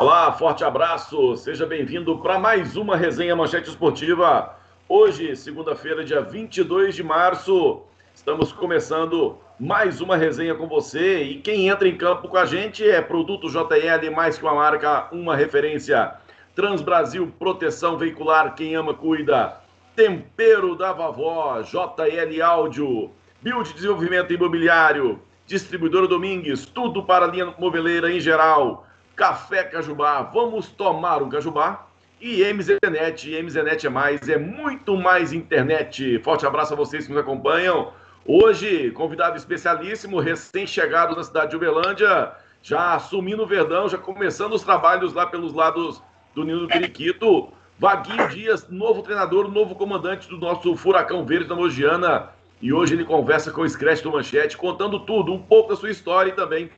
[0.00, 4.56] Olá, forte abraço, seja bem-vindo para mais uma resenha Manchete Esportiva.
[4.88, 7.82] Hoje, segunda-feira, dia 22 de março,
[8.14, 11.24] estamos começando mais uma resenha com você.
[11.24, 15.06] E quem entra em campo com a gente é Produto JL, mais que uma marca,
[15.12, 16.14] uma referência.
[16.54, 19.60] Transbrasil Proteção Veicular, quem ama, cuida.
[19.94, 23.10] Tempero da Vovó, JL Áudio,
[23.42, 28.86] Build Desenvolvimento Imobiliário, Distribuidora Domingues, tudo para a linha moveleira em geral.
[29.20, 31.86] Café Cajubá, vamos tomar um Cajubá.
[32.18, 36.18] E MZNet, MZNet é mais, é muito mais internet.
[36.20, 37.92] Forte abraço a vocês que nos acompanham.
[38.24, 44.62] Hoje, convidado especialíssimo, recém-chegado na cidade de Uberlândia, já assumindo o Verdão, já começando os
[44.62, 46.02] trabalhos lá pelos lados
[46.34, 47.52] do Nino do Periquito.
[47.78, 52.30] Vaguinho Dias, novo treinador, novo comandante do nosso Furacão Verde da Mogiana.
[52.62, 55.90] E hoje ele conversa com o Scratch do Manchete, contando tudo, um pouco da sua
[55.90, 56.70] história e também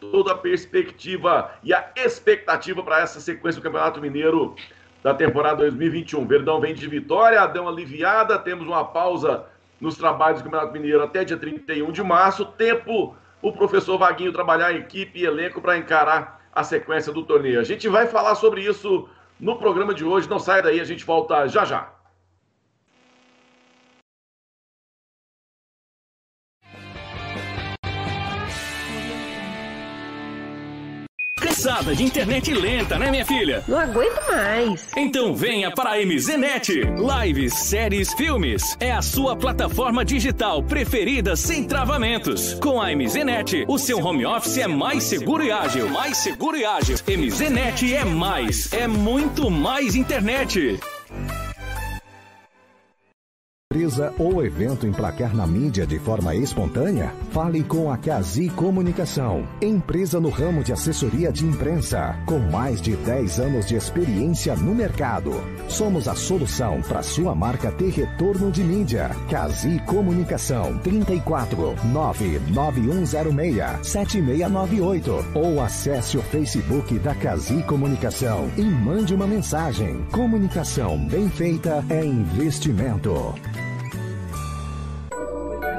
[0.00, 4.54] toda a perspectiva e a expectativa para essa sequência do Campeonato Mineiro
[5.02, 6.26] da temporada 2021.
[6.26, 9.44] Verdão vem de vitória, uma aliviada, temos uma pausa
[9.80, 12.44] nos trabalhos do Campeonato Mineiro até dia 31 de março.
[12.44, 17.60] Tempo o professor Vaguinho trabalhar em equipe e elenco para encarar a sequência do torneio.
[17.60, 19.08] A gente vai falar sobre isso
[19.38, 20.28] no programa de hoje.
[20.28, 21.95] Não sai daí, a gente volta já já.
[31.66, 33.64] Cansada de internet lenta, né, minha filha?
[33.66, 34.86] Não aguento mais.
[34.96, 36.82] Então venha para a MZNet.
[37.24, 38.76] Lives, séries, filmes.
[38.78, 42.54] É a sua plataforma digital preferida sem travamentos.
[42.54, 45.88] Com a MZNet, o seu home office é mais seguro e ágil.
[45.88, 46.98] Mais seguro e ágil.
[47.04, 48.72] MZNet é mais.
[48.72, 50.78] É muito mais internet
[53.76, 57.12] empresa ou evento emplacar na mídia de forma espontânea?
[57.30, 62.96] Fale com a Cazi Comunicação, empresa no ramo de assessoria de imprensa, com mais de
[62.96, 65.32] 10 anos de experiência no mercado.
[65.68, 69.10] Somos a solução para sua marca ter retorno de mídia.
[69.28, 79.26] Cazi Comunicação 34 99106 7698 ou acesse o Facebook da Cazi Comunicação e mande uma
[79.26, 80.02] mensagem.
[80.12, 83.34] Comunicação bem feita é investimento.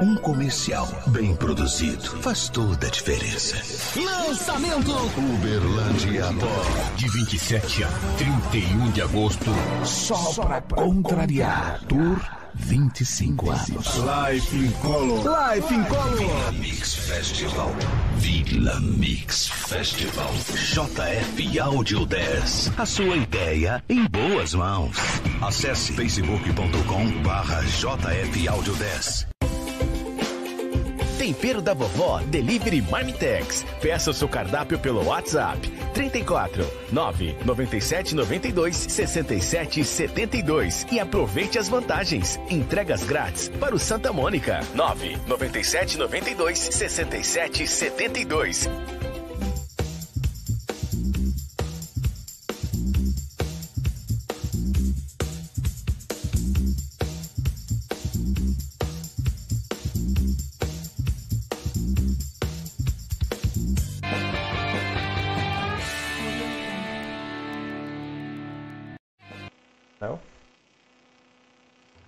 [0.01, 3.55] Um comercial bem produzido faz toda a diferença.
[3.99, 6.95] Lançamento Uberlândia Pó.
[6.95, 7.87] De 27 a
[8.17, 9.49] 31 de agosto.
[9.83, 11.81] Só, Só pra contrariar.
[11.87, 12.19] Tour
[12.53, 13.95] 25 anos.
[13.97, 15.55] Life in Color.
[15.55, 16.17] Life in Color.
[16.17, 17.71] Vila Mix Festival.
[18.17, 20.31] Vila Mix Festival.
[20.53, 22.71] JF Audio 10.
[22.77, 24.95] A sua ideia em boas mãos.
[25.41, 29.36] Acesse facebook.com barra JF Audio 10.
[31.17, 33.65] Tempero da Vovó Delivery Marmitex.
[33.81, 42.39] Peça o seu cardápio pelo WhatsApp 34 997 92 67 72 e aproveite as vantagens.
[42.51, 48.69] Entregas grátis para o Santa Mônica 997 92 67 72.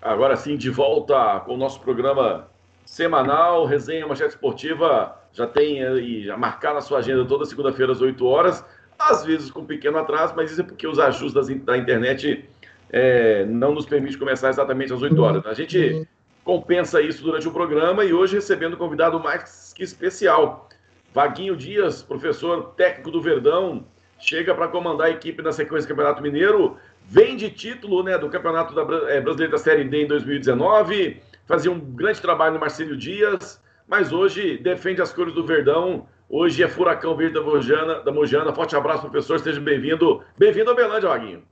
[0.01, 2.47] Agora sim, de volta com o nosso programa
[2.85, 5.15] semanal, Resenha Manchete Esportiva.
[5.33, 8.65] Já tem aí, já marcar na sua agenda toda segunda-feira às 8 horas,
[8.97, 11.33] às vezes com um pequeno atraso, mas isso é porque os ajustes
[11.63, 12.49] da internet
[12.91, 15.45] é, não nos permite começar exatamente às 8 horas.
[15.45, 16.07] A gente
[16.43, 20.67] compensa isso durante o programa e hoje recebendo um convidado mais que especial.
[21.13, 23.85] Vaguinho Dias, professor técnico do Verdão,
[24.19, 26.77] chega para comandar a equipe na sequência do Campeonato Mineiro
[27.09, 28.81] vem de título né, do Campeonato da,
[29.11, 34.11] é, Brasileiro da Série D em 2019, fazia um grande trabalho no Marcelo Dias, mas
[34.11, 36.07] hoje defende as cores do Verdão.
[36.29, 38.01] Hoje é Furacão Verde da Mojana.
[38.01, 38.53] Da Mojana.
[38.53, 39.39] Forte abraço, professor.
[39.39, 40.23] Seja bem-vindo.
[40.37, 41.43] Bem-vindo a Belândia, Vaguinho.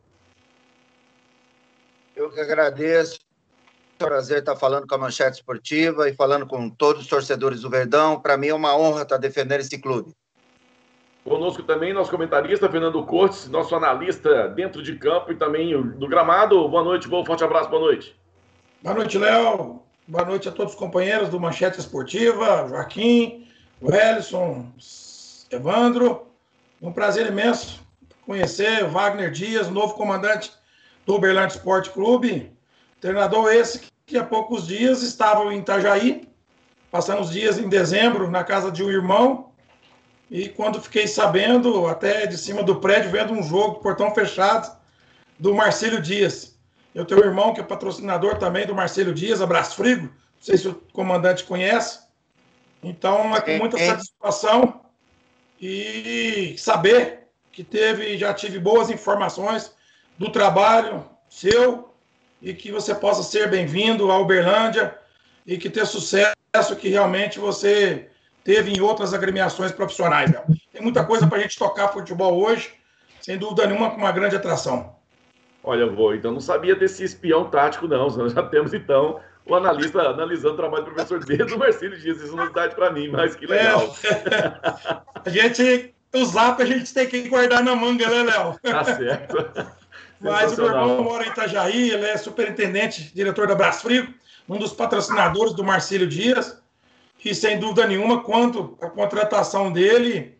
[2.15, 3.19] Eu que agradeço.
[3.99, 7.61] É um prazer estar falando com a Manchete Esportiva e falando com todos os torcedores
[7.61, 8.21] do Verdão.
[8.21, 10.13] Para mim é uma honra estar defendendo esse clube.
[11.27, 16.69] Conosco também nosso comentarista Fernando Cortes, nosso analista dentro de campo e também do gramado.
[16.69, 18.17] Boa noite, bom forte abraço, boa noite.
[18.81, 19.81] Boa noite, Léo.
[20.07, 23.45] Boa noite a todos os companheiros do Manchete Esportiva, Joaquim,
[23.81, 24.71] o Ellison,
[25.51, 26.27] Evandro.
[26.81, 27.81] Um prazer imenso
[28.25, 30.53] conhecer Wagner Dias, novo comandante
[31.05, 32.53] do Uberlândia Esporte Clube.
[33.01, 36.25] Treinador esse que há poucos dias estava em Itajaí,
[36.89, 39.47] passando os dias em dezembro na casa de um irmão
[40.29, 44.75] E quando fiquei sabendo, até de cima do prédio, vendo um jogo, portão fechado,
[45.39, 46.57] do Marcelo Dias.
[46.93, 50.07] Eu tenho um irmão que é patrocinador também do Marcelo Dias, Abraço Frigo.
[50.07, 51.99] Não sei se o comandante conhece.
[52.83, 54.81] Então, é com muita satisfação
[55.61, 59.71] e saber que teve, já tive boas informações
[60.17, 61.93] do trabalho seu
[62.41, 64.97] e que você possa ser bem-vindo à Uberlândia
[65.45, 66.35] e que ter sucesso
[66.79, 68.09] que realmente você
[68.47, 70.31] teve em outras agremiações profissionais.
[70.71, 72.73] Tem muita coisa para a gente tocar futebol hoje,
[73.19, 74.95] sem dúvida nenhuma, com uma grande atração.
[75.61, 78.07] Olha, vou, então não sabia desse espião tático, não.
[78.15, 82.21] Nós já temos, então, o analista analisando o trabalho do professor desde o Marcelo Dias.
[82.21, 83.93] Isso é novidade para mim, mas que legal.
[84.05, 85.27] É.
[85.27, 88.57] a gente, o zap a gente tem que guardar na manga, né, Léo?
[88.63, 89.45] Tá certo.
[90.21, 94.07] mas o meu irmão mora em Itajaí, ele é superintendente, diretor da Brasfrio,
[94.47, 96.65] um dos patrocinadores do Marcelo Dias
[97.17, 100.37] que sem dúvida nenhuma, quanto à contratação dele,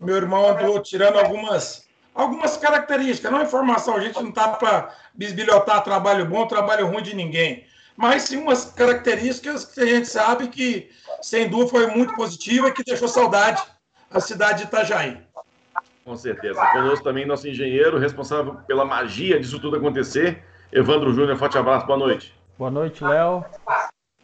[0.00, 5.84] meu irmão andou tirando algumas, algumas características, não informação, a gente não está para bisbilhotar
[5.84, 7.66] trabalho bom, trabalho ruim de ninguém,
[7.96, 10.90] mas sim umas características que a gente sabe que,
[11.22, 13.62] sem dúvida, foi muito positiva e que deixou saudade
[14.10, 15.18] a cidade de Itajaí.
[16.04, 16.60] Com certeza.
[16.72, 21.38] Conosco também nosso engenheiro, responsável pela magia disso tudo acontecer, Evandro Júnior.
[21.38, 22.34] Forte abraço, boa noite.
[22.58, 23.44] Boa noite, Léo.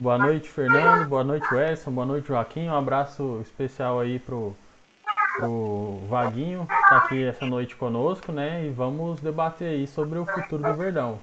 [0.00, 1.06] Boa noite, Fernando.
[1.06, 1.90] Boa noite, Wesson.
[1.90, 2.70] Boa noite, Joaquim.
[2.70, 4.56] Um abraço especial aí pro,
[5.36, 8.64] pro Vaguinho, que tá aqui essa noite conosco, né?
[8.64, 11.18] E vamos debater aí sobre o futuro do Verdão.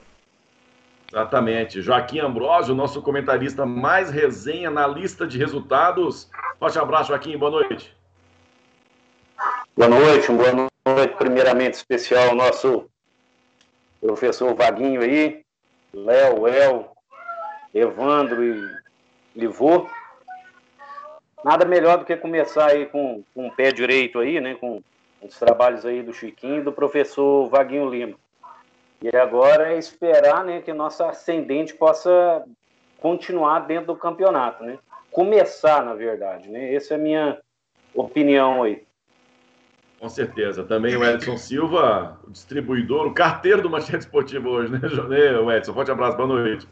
[1.12, 1.82] Exatamente.
[1.82, 6.30] Joaquim Ambrosio, nosso comentarista mais resenha na lista de resultados.
[6.60, 7.36] Forte abraço, Joaquim.
[7.36, 7.98] Boa noite.
[9.76, 12.88] Boa noite, boa noite, primeiramente especial ao nosso
[14.00, 15.44] professor Vaguinho aí,
[15.92, 16.97] Léo, El,
[17.74, 18.78] Evandro e
[19.36, 19.90] Livô.
[21.44, 24.56] Nada melhor do que começar aí com, com o pé direito aí, né?
[24.56, 24.82] Com
[25.22, 28.16] os trabalhos aí do Chiquinho e do professor Vaguinho Lima.
[29.02, 32.44] E agora é esperar né, que nossa ascendente possa
[33.00, 34.80] continuar dentro do campeonato, né?
[35.12, 36.74] Começar, na verdade, né?
[36.74, 37.38] Essa é a minha
[37.94, 38.84] opinião aí.
[40.00, 40.64] Com certeza.
[40.64, 44.80] Também o Edson Silva, o distribuidor, o carteiro do Manchete Esportivo hoje, né,
[45.10, 45.74] né Edson?
[45.74, 46.68] Forte abraço, boa noite.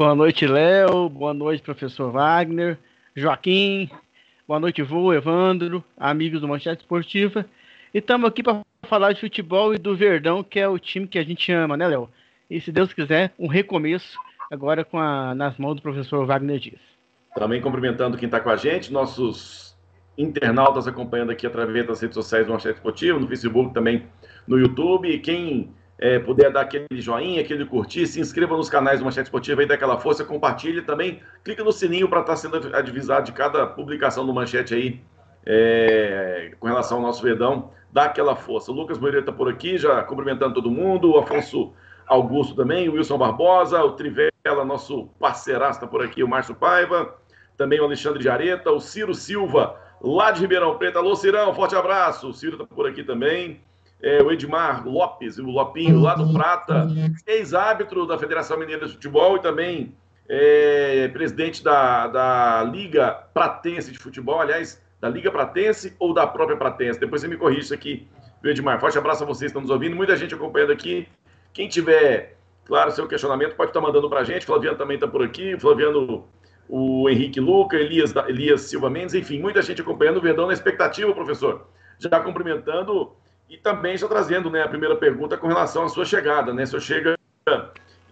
[0.00, 1.10] Boa noite, Léo.
[1.10, 2.78] Boa noite, professor Wagner,
[3.14, 3.90] Joaquim.
[4.48, 7.44] Boa noite, Vô, Evandro, amigos do Manchete Esportiva.
[7.92, 11.18] E estamos aqui para falar de futebol e do Verdão, que é o time que
[11.18, 12.08] a gente ama, né, Léo?
[12.48, 14.18] E se Deus quiser, um recomeço
[14.50, 16.80] agora com a, nas mãos do professor Wagner Dias.
[17.34, 19.76] Também cumprimentando quem está com a gente, nossos
[20.16, 24.06] internautas acompanhando aqui através das redes sociais do Manchete Esportivo, no Facebook também,
[24.48, 25.10] no YouTube.
[25.10, 29.26] E quem é, puder dar aquele joinha, aquele curtir, se inscreva nos canais do Manchete
[29.26, 33.26] Esportiva aí, dá aquela força, compartilhe também, clique no sininho para estar tá sendo avisado
[33.26, 35.00] de cada publicação do Manchete aí
[35.44, 38.72] é, com relação ao nosso Verdão, dá aquela força.
[38.72, 41.74] O Lucas Moreira está por aqui, já cumprimentando todo mundo, o Afonso
[42.06, 47.14] Augusto também, o Wilson Barbosa, o Trivela, nosso parceiraço está por aqui, o Márcio Paiva,
[47.58, 50.96] também o Alexandre de Areta, o Ciro Silva, lá de Ribeirão Preto.
[50.96, 52.30] Alô, Cirão, forte abraço.
[52.30, 53.60] O Ciro está por aqui também
[54.02, 56.88] é, o Edmar Lopes, o Lopinho, lá do Prata,
[57.26, 59.94] ex-árbitro da Federação Mineira de Futebol e também
[60.28, 66.56] é, presidente da, da Liga Pratense de Futebol, aliás, da Liga Pratense ou da própria
[66.56, 67.00] Pratense.
[67.00, 68.06] Depois você me corrige isso aqui,
[68.44, 68.80] Edmar?
[68.80, 71.06] Forte abraço a vocês que estão nos ouvindo, muita gente acompanhando aqui.
[71.52, 74.46] Quem tiver, claro, seu questionamento, pode estar mandando para a gente.
[74.46, 76.24] Flaviano também está por aqui, Flaviano,
[76.68, 81.12] o Henrique Luca, Elias, Elias Silva Mendes, enfim, muita gente acompanhando o Verdão na expectativa,
[81.12, 81.66] professor.
[81.98, 83.12] Já cumprimentando
[83.50, 86.54] e também já trazendo né, a primeira pergunta com relação à sua chegada.
[86.54, 86.64] Né?
[86.64, 87.18] Senhor chega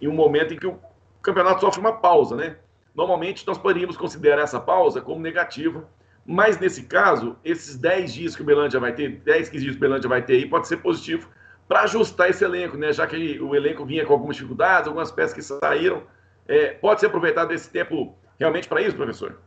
[0.01, 0.77] em um momento em que o
[1.21, 2.35] campeonato sofre uma pausa.
[2.35, 2.57] Né?
[2.93, 5.87] Normalmente nós poderíamos considerar essa pausa como negativa,
[6.25, 9.79] mas nesse caso, esses 10 dias que o Belândia vai ter, 10, 15 dias que
[9.79, 11.29] o Belândia vai ter aí, pode ser positivo
[11.69, 12.91] para ajustar esse elenco, né?
[12.91, 16.03] já que o elenco vinha com algumas dificuldades, algumas peças que saíram.
[16.49, 19.39] É, pode ser aproveitado esse tempo realmente para isso, professor?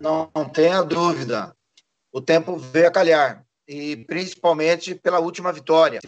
[0.00, 1.54] Não, não tenha dúvida.
[2.10, 6.00] O tempo veio a calhar e principalmente pela última vitória.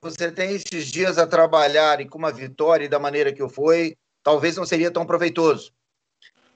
[0.00, 4.56] Você tem esses dias a trabalhar e com uma vitória da maneira que foi, talvez
[4.56, 5.72] não seria tão proveitoso.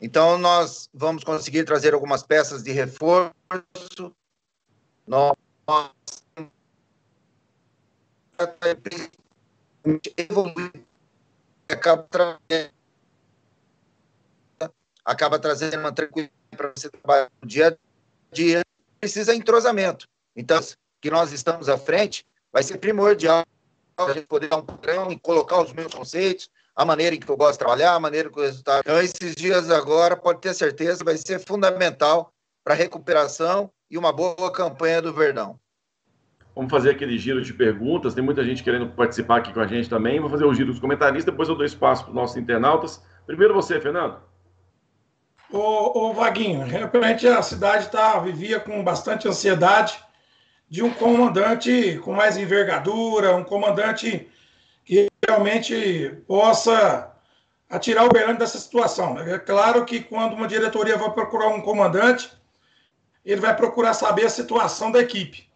[0.00, 3.32] Então, nós vamos conseguir trazer algumas peças de reforço.
[5.06, 5.34] Nós
[11.68, 12.72] acaba trazendo,
[15.04, 18.62] acaba trazendo uma tranquilidade para você trabalhar no dia a dia.
[19.00, 20.06] Precisa entrosamento.
[20.36, 20.60] Então,
[21.00, 23.44] que nós estamos à frente, vai ser primordial
[23.96, 27.28] a gente poder dar um padrão e colocar os meus conceitos, a maneira em que
[27.28, 28.80] eu gosto de trabalhar, a maneira que o resultado.
[28.80, 32.30] Então, esses dias agora, pode ter certeza, vai ser fundamental
[32.62, 35.58] para a recuperação e uma boa campanha do Verdão.
[36.54, 38.14] Vamos fazer aquele giro de perguntas.
[38.14, 40.20] Tem muita gente querendo participar aqui com a gente também.
[40.20, 43.02] Vou fazer o giro dos comentaristas, depois eu dou espaço para os nossos internautas.
[43.26, 44.18] Primeiro você, Fernando.
[45.50, 49.98] Ô, ô Vaguinho, realmente a cidade tá, vivia com bastante ansiedade
[50.68, 54.28] de um comandante com mais envergadura, um comandante
[54.84, 57.12] que realmente possa
[57.68, 59.18] atirar o Berlândia dessa situação.
[59.20, 62.30] É claro que quando uma diretoria vai procurar um comandante,
[63.24, 65.48] ele vai procurar saber a situação da equipe.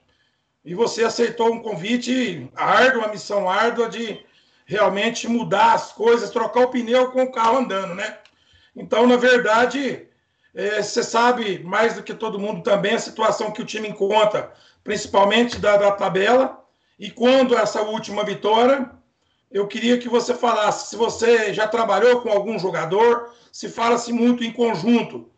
[0.64, 4.25] E você aceitou um convite árduo, uma missão árdua de
[4.67, 8.19] realmente mudar as coisas, trocar o pneu com o carro andando, né?
[8.76, 10.07] Então, na verdade,
[10.54, 14.52] é, você sabe mais do que todo mundo também a situação que o time encontra,
[14.83, 16.64] principalmente da, da tabela.
[16.99, 18.90] E quando essa última vitória,
[19.50, 24.45] eu queria que você falasse se você já trabalhou com algum jogador, se fala-se muito
[24.45, 25.30] em conjunto.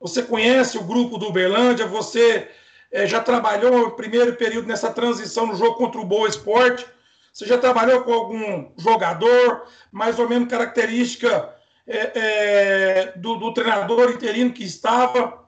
[0.00, 2.48] Você conhece o grupo do Uberlândia, você
[2.90, 6.86] é, já trabalhou no primeiro período nessa transição no jogo contra o Boa Esporte.
[7.32, 11.52] Você já trabalhou com algum jogador, mais ou menos característica
[11.86, 15.42] é, é, do, do, treinador interino que estava?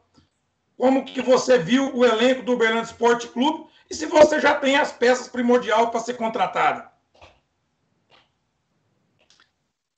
[0.76, 3.66] Como que você viu o elenco do Uberlândia Esporte Clube?
[3.88, 6.92] E se você já tem as peças primordiais para ser contratada?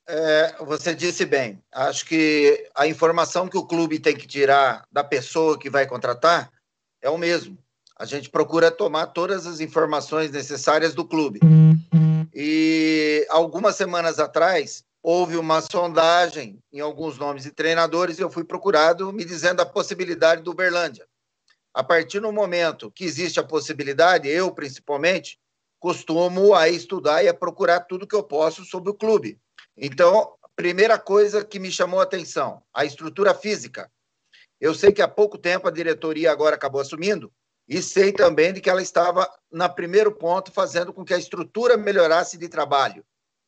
[0.07, 1.61] É, você disse bem.
[1.71, 6.49] Acho que a informação que o clube tem que tirar da pessoa que vai contratar
[7.01, 7.57] é o mesmo.
[7.99, 11.39] A gente procura tomar todas as informações necessárias do clube.
[12.33, 18.43] E algumas semanas atrás, houve uma sondagem em alguns nomes de treinadores e eu fui
[18.43, 21.07] procurado me dizendo a possibilidade do Uberlândia.
[21.73, 25.39] A partir do momento que existe a possibilidade, eu principalmente,
[25.79, 29.39] costumo a estudar e a procurar tudo que eu posso sobre o clube.
[29.77, 33.89] Então, primeira coisa que me chamou a atenção, a estrutura física.
[34.59, 37.31] Eu sei que há pouco tempo a diretoria agora acabou assumindo
[37.65, 41.77] e sei também de que ela estava na primeiro ponto fazendo com que a estrutura
[41.77, 43.05] melhorasse de trabalho.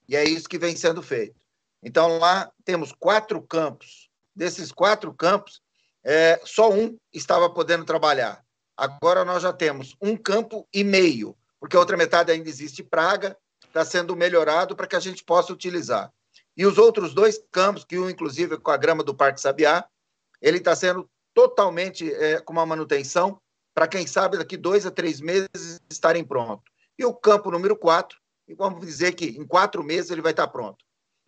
[0.08, 1.38] E é isso que vem sendo feito.
[1.84, 4.10] Então lá temos quatro campos.
[4.36, 5.62] Desses quatro campos,
[6.04, 8.44] é, só um estava podendo trabalhar.
[8.78, 13.38] Agora nós já temos um campo e meio, porque a outra metade ainda existe praga,
[13.66, 16.12] está sendo melhorado para que a gente possa utilizar.
[16.56, 19.86] E os outros dois campos, que um inclusive com a grama do Parque Sabiá,
[20.42, 23.40] ele está sendo totalmente é, com uma manutenção
[23.74, 26.64] para quem sabe daqui dois a três meses estarem pronto.
[26.98, 28.18] E o campo número quatro,
[28.58, 30.84] vamos dizer que em quatro meses ele vai estar pronto.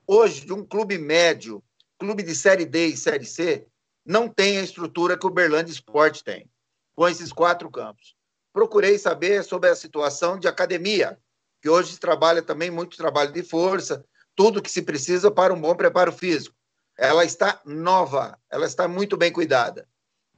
[0.07, 1.63] Hoje, de um clube médio,
[1.99, 3.65] clube de Série D e Série C,
[4.05, 6.49] não tem a estrutura que o Berlândia Esporte tem,
[6.95, 8.15] com esses quatro campos.
[8.51, 11.17] Procurei saber sobre a situação de academia,
[11.61, 14.03] que hoje trabalha também muito trabalho de força,
[14.35, 16.55] tudo que se precisa para um bom preparo físico.
[16.97, 19.87] Ela está nova, ela está muito bem cuidada.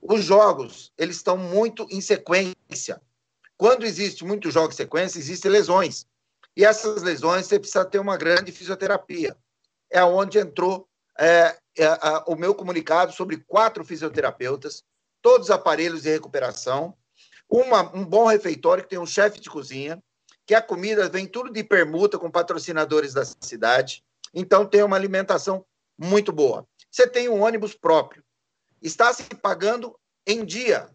[0.01, 3.01] Os jogos, eles estão muito em sequência.
[3.55, 6.05] Quando existe muitos jogos em sequência, existem lesões.
[6.55, 9.35] E essas lesões, você precisa ter uma grande fisioterapia.
[9.93, 14.83] É onde entrou é, é, a, o meu comunicado sobre quatro fisioterapeutas,
[15.21, 16.97] todos aparelhos de recuperação,
[17.47, 20.01] uma, um bom refeitório que tem um chefe de cozinha,
[20.45, 24.03] que a comida vem tudo de permuta com patrocinadores da cidade.
[24.33, 25.63] Então tem uma alimentação
[25.97, 26.67] muito boa.
[26.91, 28.23] Você tem um ônibus próprio.
[28.81, 29.97] Está se pagando
[30.27, 30.89] em dia.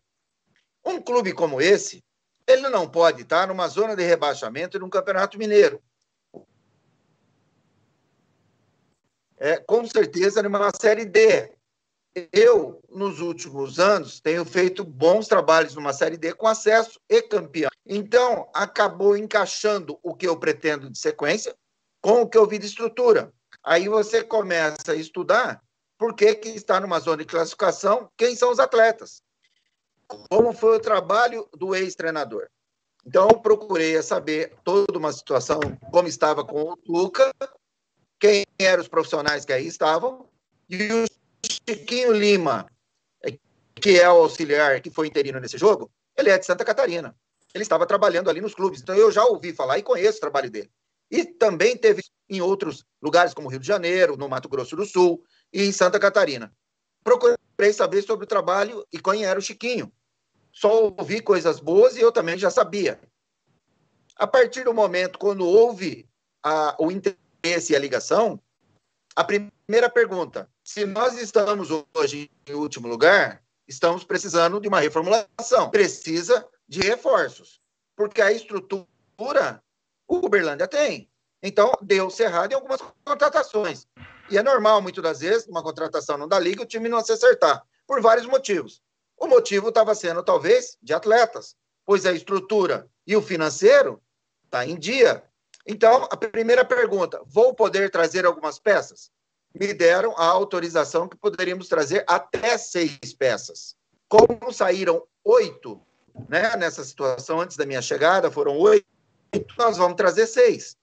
[0.84, 2.04] Um clube como esse,
[2.46, 5.82] ele não pode estar numa zona de rebaixamento num campeonato mineiro.
[9.40, 11.52] É, com certeza numa série D.
[12.32, 17.70] Eu, nos últimos anos, tenho feito bons trabalhos numa Série D com acesso e campeão.
[17.86, 21.54] Então, acabou encaixando o que eu pretendo de sequência
[22.00, 23.32] com o que eu vi de estrutura.
[23.62, 25.62] Aí você começa a estudar
[25.96, 29.22] por que, que está numa zona de classificação, quem são os atletas,
[30.30, 32.48] como foi o trabalho do ex-treinador.
[33.06, 35.60] Então, eu procurei saber toda uma situação,
[35.92, 37.32] como estava com o Luca,
[38.18, 40.28] quem eram os profissionais que aí estavam,
[40.68, 41.04] e o
[41.68, 42.66] Chiquinho Lima,
[43.74, 47.14] que é o auxiliar que foi interino nesse jogo, ele é de Santa Catarina.
[47.54, 50.50] Ele estava trabalhando ali nos clubes, então eu já ouvi falar e conheço o trabalho
[50.50, 50.70] dele.
[51.10, 55.22] E também teve em outros lugares, como Rio de Janeiro, no Mato Grosso do Sul
[55.52, 56.52] e em Santa Catarina.
[57.02, 59.90] Procurei saber sobre o trabalho e quem era o Chiquinho.
[60.52, 63.00] Só ouvi coisas boas e eu também já sabia.
[64.16, 66.06] A partir do momento quando houve
[66.42, 68.40] a, o interesse e a ligação,
[69.14, 75.70] a primeira pergunta: se nós estamos hoje em último lugar, estamos precisando de uma reformulação.
[75.70, 77.60] Precisa de reforços,
[77.96, 79.62] porque a estrutura
[80.06, 81.10] o Uberlândia tem.
[81.42, 83.86] Então, deu cerrado em algumas contratações.
[84.30, 87.12] E é normal, muitas das vezes, uma contratação não dá liga, o time não se
[87.12, 88.82] acertar, por vários motivos.
[89.16, 94.02] O motivo estava sendo, talvez, de atletas, pois a estrutura e o financeiro
[94.44, 95.22] está em dia.
[95.68, 99.10] Então, a primeira pergunta: vou poder trazer algumas peças?
[99.54, 103.76] Me deram a autorização que poderíamos trazer até seis peças.
[104.08, 105.80] Como saíram oito
[106.28, 108.86] né, nessa situação antes da minha chegada, foram oito,
[109.58, 110.76] nós vamos trazer seis.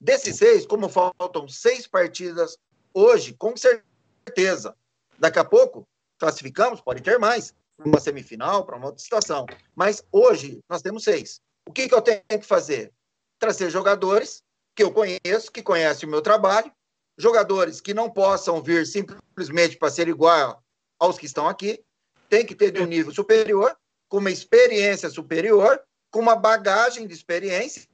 [0.00, 2.56] Desses seis, como faltam seis partidas
[2.94, 4.76] hoje, com certeza,
[5.18, 5.86] daqui a pouco
[6.18, 9.46] classificamos, pode ter mais, uma semifinal, para uma outra situação.
[9.74, 11.40] Mas hoje nós temos seis.
[11.66, 12.92] O que, que eu tenho que fazer?
[13.38, 14.42] Trazer jogadores
[14.74, 16.70] que eu conheço, que conhecem o meu trabalho,
[17.18, 20.62] jogadores que não possam vir simplesmente para ser igual
[20.98, 21.82] aos que estão aqui,
[22.28, 23.76] tem que ter de um nível superior,
[24.08, 27.88] com uma experiência superior, com uma bagagem de experiência,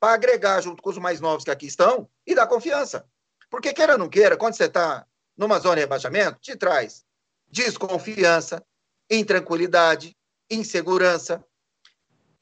[0.00, 3.06] para agregar junto com os mais novos que aqui estão e dar confiança.
[3.48, 5.06] Porque, queira ou não queira, quando você está
[5.36, 7.04] numa zona de rebaixamento, te traz
[7.48, 8.64] desconfiança,
[9.10, 10.16] intranquilidade,
[10.50, 11.44] insegurança.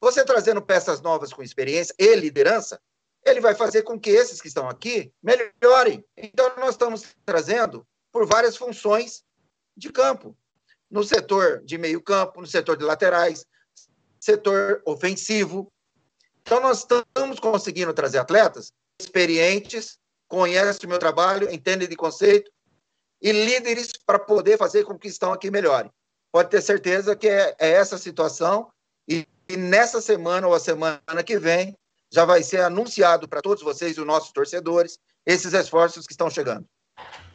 [0.00, 2.80] Você trazendo peças novas com experiência e liderança,
[3.24, 6.04] ele vai fazer com que esses que estão aqui melhorem.
[6.16, 9.22] Então, nós estamos trazendo por várias funções
[9.76, 10.36] de campo.
[10.90, 13.44] No setor de meio campo, no setor de laterais,
[14.18, 15.70] setor ofensivo.
[16.42, 22.50] Então, nós estamos conseguindo trazer atletas experientes, conhecem o meu trabalho, entendem de conceito,
[23.20, 25.92] e líderes para poder fazer com que estão aqui melhorem
[26.30, 28.70] pode ter certeza que é, é essa situação
[29.08, 31.76] e, e, nessa semana ou a semana que vem
[32.10, 36.66] já vai ser anunciado para todos vocês, os nossos torcedores, esses esforços que estão chegando.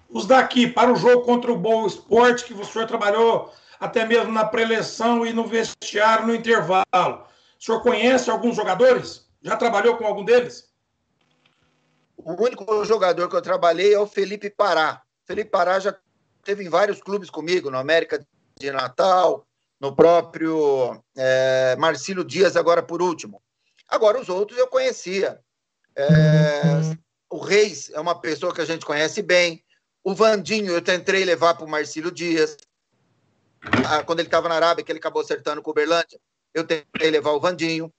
[0.10, 4.32] Os daqui, para o jogo contra o Boa Esporte, que o senhor trabalhou até mesmo
[4.32, 7.26] na preleção e no vestiário, no intervalo.
[7.60, 9.26] O senhor conhece alguns jogadores?
[9.42, 10.70] Já trabalhou com algum deles?
[12.18, 15.02] O único jogador que eu trabalhei é o Felipe Pará.
[15.26, 15.96] Felipe Pará já
[16.44, 18.26] teve em vários clubes comigo, no América
[18.58, 19.46] de Natal,
[19.86, 23.40] no próprio é, Marcílio Dias, agora por último.
[23.88, 25.40] Agora, os outros eu conhecia.
[25.96, 26.64] É,
[27.30, 29.64] o Reis é uma pessoa que a gente conhece bem.
[30.04, 32.58] O Vandinho, eu tentei levar para o Marcílio Dias.
[33.88, 36.20] Ah, quando ele estava na Arábia, que ele acabou acertando com o Berlândia,
[36.52, 37.94] eu tentei levar o Vandinho.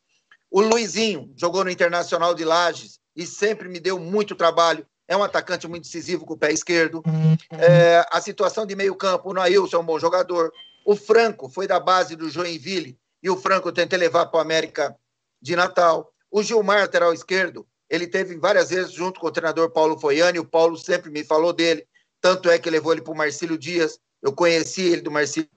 [0.51, 5.23] O Luizinho jogou no Internacional de Lages e sempre me deu muito trabalho é um
[5.23, 7.03] atacante muito decisivo com o pé esquerdo.
[7.51, 10.53] É, a situação de meio campo, o Nailson é um bom jogador.
[10.87, 14.97] O Franco foi da base do Joinville e o Franco tentei levar para o América
[15.43, 16.13] de Natal.
[16.31, 20.45] O Gilmar, lateral esquerdo, ele teve várias vezes junto com o treinador Paulo Foiani, o
[20.45, 21.85] Paulo sempre me falou dele,
[22.21, 25.51] tanto é que levou ele para o Marcílio Dias, eu conheci ele do Marcílio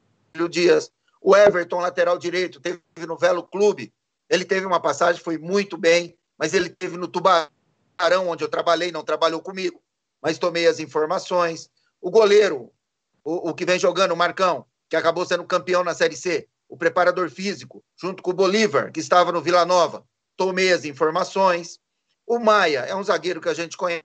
[0.50, 0.92] Dias.
[1.22, 3.94] O Everton, lateral direito, teve no Velo Clube,
[4.28, 7.52] ele teve uma passagem, foi muito bem, mas ele teve no Tubarão,
[8.00, 9.80] Arão, onde eu trabalhei, não trabalhou comigo,
[10.24, 11.70] mas tomei as informações.
[12.02, 12.72] O goleiro,
[13.24, 16.76] o, o que vem jogando, o Marcão, que acabou sendo campeão na Série C, o
[16.76, 20.04] preparador físico, junto com o Bolívar, que estava no Vila Nova,
[20.36, 21.80] tomei as informações.
[22.26, 24.04] O Maia é um zagueiro que a gente conhece,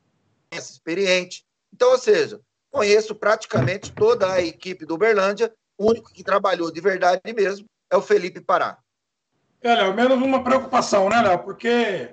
[0.53, 1.45] experiente.
[1.73, 6.81] Então, ou seja, conheço praticamente toda a equipe do Uberlândia, o único que trabalhou de
[6.81, 8.79] verdade mesmo é o Felipe Pará.
[9.63, 11.39] É, Léo, menos uma preocupação, né, Léo?
[11.41, 12.11] Porque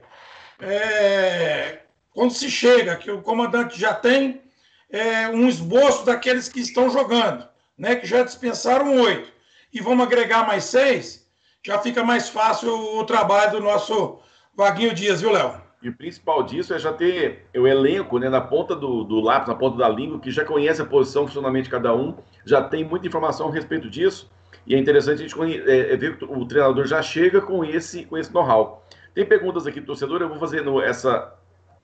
[0.59, 1.79] é,
[2.11, 4.41] quando se chega, que o comandante já tem
[4.89, 7.47] é, um esboço daqueles que estão jogando,
[7.81, 9.27] né, que já dispensaram oito,
[9.73, 11.27] e vamos agregar mais seis,
[11.65, 14.19] já fica mais fácil o trabalho do nosso
[14.55, 15.59] Vaguinho Dias, viu, Léo?
[15.81, 19.47] E o principal disso é já ter o elenco né, na ponta do, do lápis,
[19.47, 22.15] na ponta da língua, que já conhece a posição, funcionamento de cada um,
[22.45, 24.29] já tem muita informação a respeito disso.
[24.67, 28.05] E é interessante a gente é, é ver que o treinador já chega com esse,
[28.05, 28.85] com esse know-how.
[29.15, 31.33] Tem perguntas aqui do torcedor, eu vou fazendo essa,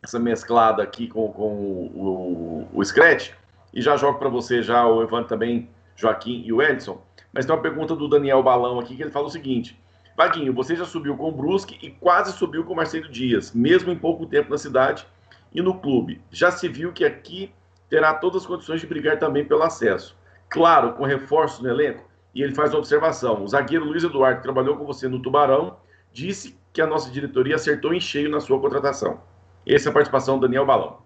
[0.04, 3.32] essa mesclada aqui com, com o, o, o Scratch
[3.74, 7.02] e já jogo para você, já o Evandro também, Joaquim e o Edson.
[7.34, 9.78] Mas tem uma pergunta do Daniel Balão aqui que ele fala o seguinte:
[10.16, 13.92] Vaguinho, você já subiu com o Brusque e quase subiu com o Marcelo Dias, mesmo
[13.92, 15.06] em pouco tempo na cidade
[15.54, 16.22] e no clube.
[16.32, 17.52] Já se viu que aqui
[17.90, 20.16] terá todas as condições de brigar também pelo acesso.
[20.50, 22.08] Claro, com reforços no elenco.
[22.34, 25.78] E ele faz uma observação: o zagueiro Luiz Eduardo, que trabalhou com você no Tubarão,
[26.14, 29.22] disse que a nossa diretoria acertou em cheio na sua contratação.
[29.66, 31.02] Essa é a participação do Daniel Balão.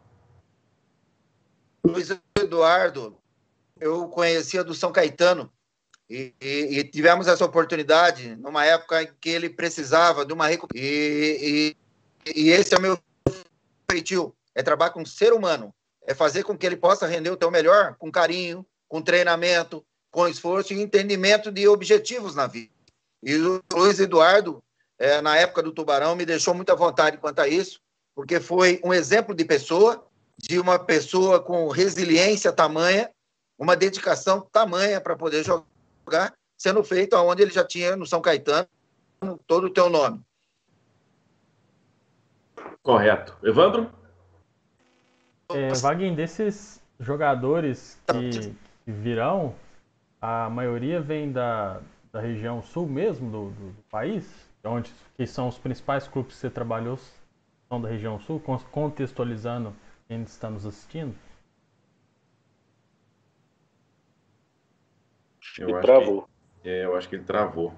[1.86, 3.15] Luiz Eduardo,
[3.81, 5.51] eu conhecia do São Caetano
[6.09, 10.89] e, e, e, tivemos essa oportunidade numa época em que ele precisava de uma recuperação.
[10.89, 11.75] E,
[12.35, 12.99] e, esse é o meu
[13.89, 15.73] feitio, é trabalhar com o ser humano,
[16.05, 20.27] é fazer com que ele possa render o teu melhor com carinho, com treinamento, com
[20.27, 22.71] esforço e entendimento de objetivos na vida.
[23.23, 24.61] E o Luiz Eduardo
[25.01, 27.79] é, na época do Tubarão, me deixou muita vontade quanto a isso,
[28.13, 30.05] porque foi um exemplo de pessoa,
[30.37, 33.09] de uma pessoa com resiliência tamanha,
[33.62, 38.67] uma dedicação tamanha para poder jogar sendo feito aonde ele já tinha no São Caetano
[39.45, 40.19] todo o teu nome.
[42.82, 43.38] Correto.
[43.43, 43.91] Evandro?
[45.54, 48.52] É, Vaguinho, desses jogadores que,
[48.84, 49.54] que virão,
[50.19, 54.28] a maioria vem da, da região sul mesmo do, do, do, país?
[54.63, 56.97] Onde que são os principais clubes que você trabalhou
[57.69, 59.76] são da região sul, contextualizando
[60.08, 61.15] quem está nos assistindo?
[65.59, 66.29] Eu acho travou.
[66.61, 67.73] Que, é, eu acho que ele travou.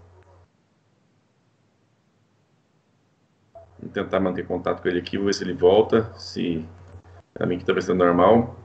[3.80, 6.66] Vamos tentar manter contato com ele aqui, vou ver se ele volta, se
[7.34, 8.56] para mim que está parecendo normal.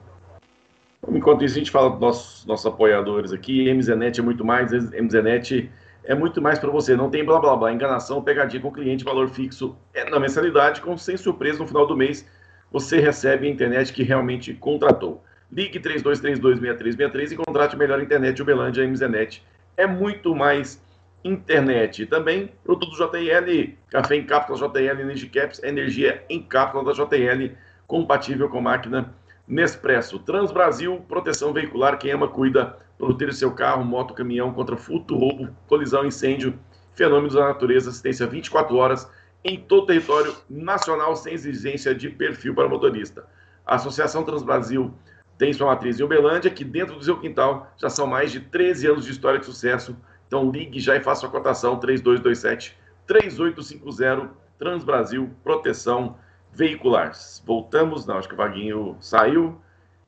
[1.08, 3.72] Enquanto isso, a gente fala dos nossos, nossos apoiadores aqui.
[3.72, 4.72] MZNet é muito mais.
[4.72, 5.70] MZNet
[6.04, 6.96] é muito mais para você.
[6.96, 10.80] Não tem blá blá blá, enganação, pegadinha com o cliente, valor fixo é na mensalidade,
[10.80, 12.26] com sem surpresa no final do mês.
[12.70, 15.22] Você recebe a internet que realmente contratou.
[15.50, 19.42] Ligue 32326363 e contrate melhor internet Uberlândia MZNet.
[19.76, 20.82] É muito mais
[21.24, 22.06] internet.
[22.06, 27.56] Também produto JL, café em cápsula JL Energy Caps, energia em cápsula da JL,
[27.86, 29.14] compatível com máquina
[29.46, 35.48] Nespresso, Transbrasil, proteção veicular, quem ama cuida, proteger seu carro, moto, caminhão contra furto, roubo,
[35.66, 36.58] colisão, incêndio,
[36.94, 39.10] fenômenos da natureza, assistência 24 horas
[39.42, 43.24] em todo o território nacional sem exigência de perfil para motorista.
[43.64, 44.92] A Associação Transbrasil
[45.38, 48.88] tem sua matriz em Uberlândia, que dentro do seu quintal já são mais de 13
[48.88, 49.96] anos de história de sucesso.
[50.26, 56.16] Então ligue já e faça sua cotação 3227 3850 Transbrasil Proteção
[56.52, 57.12] Veicular.
[57.46, 59.56] Voltamos, não, acho que o Vaguinho saiu.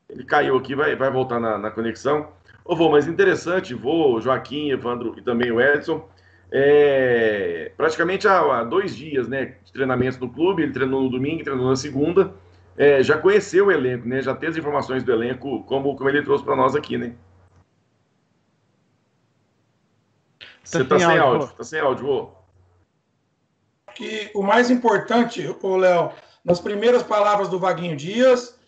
[0.09, 2.29] Ele caiu aqui, vai, vai voltar na, na conexão.
[2.65, 6.09] Ô, vô, mas interessante, vô, Joaquim, Evandro e também o Edson.
[6.51, 11.45] É, praticamente há, há, dois dias né, de treinamentos no clube, ele treinou no domingo,
[11.45, 12.35] treinou na segunda
[12.81, 14.23] é, já conheceu o elenco, né?
[14.23, 17.15] Já tem as informações do elenco, como, como ele trouxe para nós aqui, né?
[20.65, 22.31] Você está tá sem áudio, está sem áudio, ô.
[23.95, 26.11] Que o mais importante, o Léo,
[26.43, 28.59] nas primeiras palavras do Vaguinho Dias,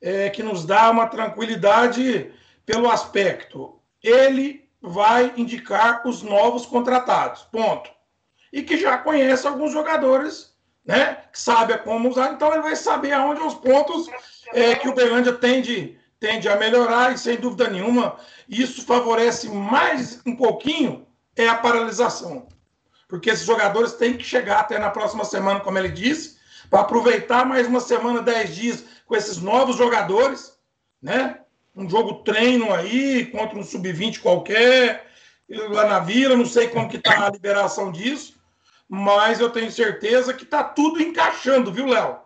[0.00, 2.32] é que nos dá uma tranquilidade
[2.64, 3.78] pelo aspecto.
[4.02, 7.90] Ele vai indicar os novos contratados, ponto.
[8.50, 10.57] E que já conhece alguns jogadores
[10.88, 11.18] né?
[11.30, 14.08] Que sabe como usar, então ele vai saber aonde os pontos
[14.54, 18.16] é, que o Berlândia tende, tende a melhorar, e sem dúvida nenhuma,
[18.48, 22.48] isso favorece mais um pouquinho é a paralisação.
[23.06, 26.38] Porque esses jogadores têm que chegar até na próxima semana, como ele disse,
[26.70, 30.54] para aproveitar mais uma semana, dez dias com esses novos jogadores,
[31.02, 31.40] né?
[31.76, 35.06] Um jogo treino aí contra um sub-20 qualquer,
[35.48, 38.37] lá na Vila, não sei como que está a liberação disso
[38.88, 42.16] mas eu tenho certeza que está tudo encaixando, viu, Léo?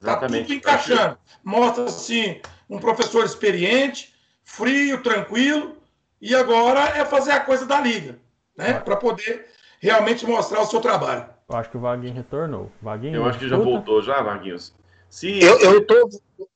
[0.00, 1.16] Está tudo encaixando.
[1.44, 5.76] Mostra, assim, um professor experiente, frio, tranquilo,
[6.20, 8.18] e agora é fazer a coisa da liga,
[8.56, 8.74] né?
[8.74, 9.46] Para poder
[9.80, 11.26] realmente mostrar o seu trabalho.
[11.48, 12.70] Eu acho que o Vaguinho retornou.
[12.80, 14.74] Vaguinho, eu acho que já voltou, já, Vaguinhos.
[15.08, 15.42] Se...
[15.42, 16.08] Eu, eu, tô,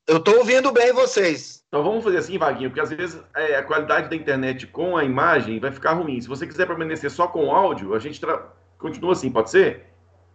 [0.06, 1.64] eu tô ouvindo bem vocês.
[1.68, 5.02] Então vamos fazer assim, Vaguinho, porque às vezes é, a qualidade da internet com a
[5.02, 6.20] imagem vai ficar ruim.
[6.20, 8.46] Se você quiser permanecer só com áudio, a gente tra
[8.84, 9.86] continua assim, pode ser?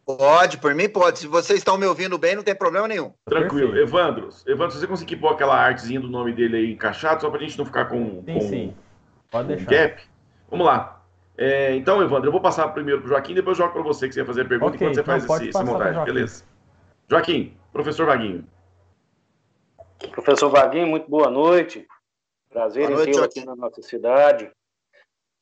[0.06, 1.20] Pode, por mim pode.
[1.20, 3.14] Se vocês estão me ouvindo bem, não tem problema nenhum.
[3.26, 3.74] Tranquilo.
[3.74, 3.88] Perfeito.
[3.88, 7.40] Evandro, Evandro, se você conseguir pôr aquela artezinha do nome dele aí encaixado, só para
[7.40, 8.76] a gente não ficar com, sim, com, sim.
[9.30, 9.70] Pode com deixar.
[9.70, 10.02] gap.
[10.50, 11.04] Vamos lá.
[11.38, 14.08] É, então, Evandro, eu vou passar primeiro para o Joaquim, depois eu jogo para você
[14.08, 16.44] que você ia fazer a pergunta okay, enquanto você faz esse, essa montagem, beleza?
[17.08, 18.46] Joaquim, professor Vaguinho.
[20.12, 21.88] Professor Vaguinho, muito boa noite.
[22.50, 24.52] Prazer boa em tê-lo aqui na nossa cidade.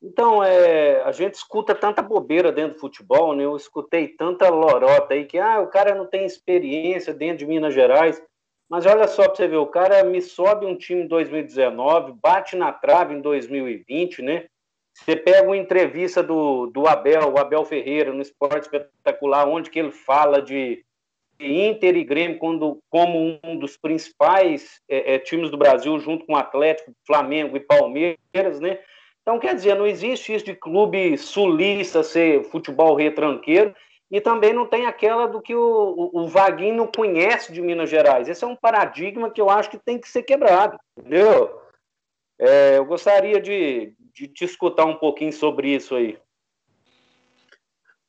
[0.01, 3.45] Então, é, a gente escuta tanta bobeira dentro do futebol, né?
[3.45, 7.73] Eu escutei tanta lorota aí que ah, o cara não tem experiência dentro de Minas
[7.73, 8.21] Gerais.
[8.69, 12.55] Mas olha só para você ver, o cara me sobe um time em 2019, bate
[12.55, 14.45] na trave em 2020, né?
[14.93, 19.79] Você pega uma entrevista do, do Abel, o Abel Ferreira, no Esporte Espetacular, onde que
[19.79, 20.83] ele fala de,
[21.39, 26.35] Inter e Grêmio quando, como um dos principais é, é, times do Brasil, junto com
[26.35, 28.79] Atlético, Flamengo e Palmeiras, né?
[29.27, 33.75] Então, quer dizer, não existe isso de clube sulista ser futebol retranqueiro
[34.09, 35.59] e também não tem aquela do que o,
[36.13, 38.29] o, o Vaguinho conhece de Minas Gerais.
[38.29, 41.59] Esse é um paradigma que eu acho que tem que ser quebrado, entendeu?
[42.39, 46.17] É, eu gostaria de, de te escutar um pouquinho sobre isso aí.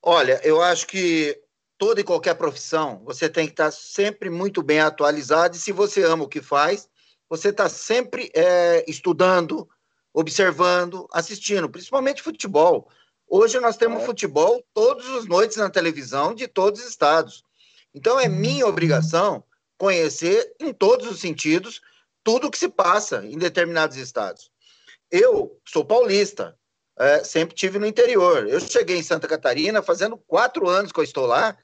[0.00, 1.36] Olha, eu acho que
[1.76, 6.04] toda e qualquer profissão você tem que estar sempre muito bem atualizado e se você
[6.04, 6.88] ama o que faz,
[7.28, 9.68] você está sempre é, estudando,
[10.12, 12.88] observando, assistindo, principalmente futebol.
[13.28, 14.06] Hoje nós temos é.
[14.06, 17.44] futebol todas as noites na televisão de todos os estados.
[17.94, 18.70] Então é minha uhum.
[18.70, 19.44] obrigação
[19.76, 21.80] conhecer em todos os sentidos
[22.24, 24.50] tudo o que se passa em determinados estados.
[25.10, 26.56] Eu sou paulista.
[26.98, 28.46] é, sempre tive no interior.
[28.48, 31.56] Eu cheguei em Santa Catarina fazendo quatro anos que eu estou lá,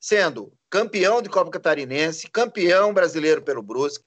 [0.00, 4.04] sendo campeão de Copa Catarinense, campeão brasileiro pelo Brusque.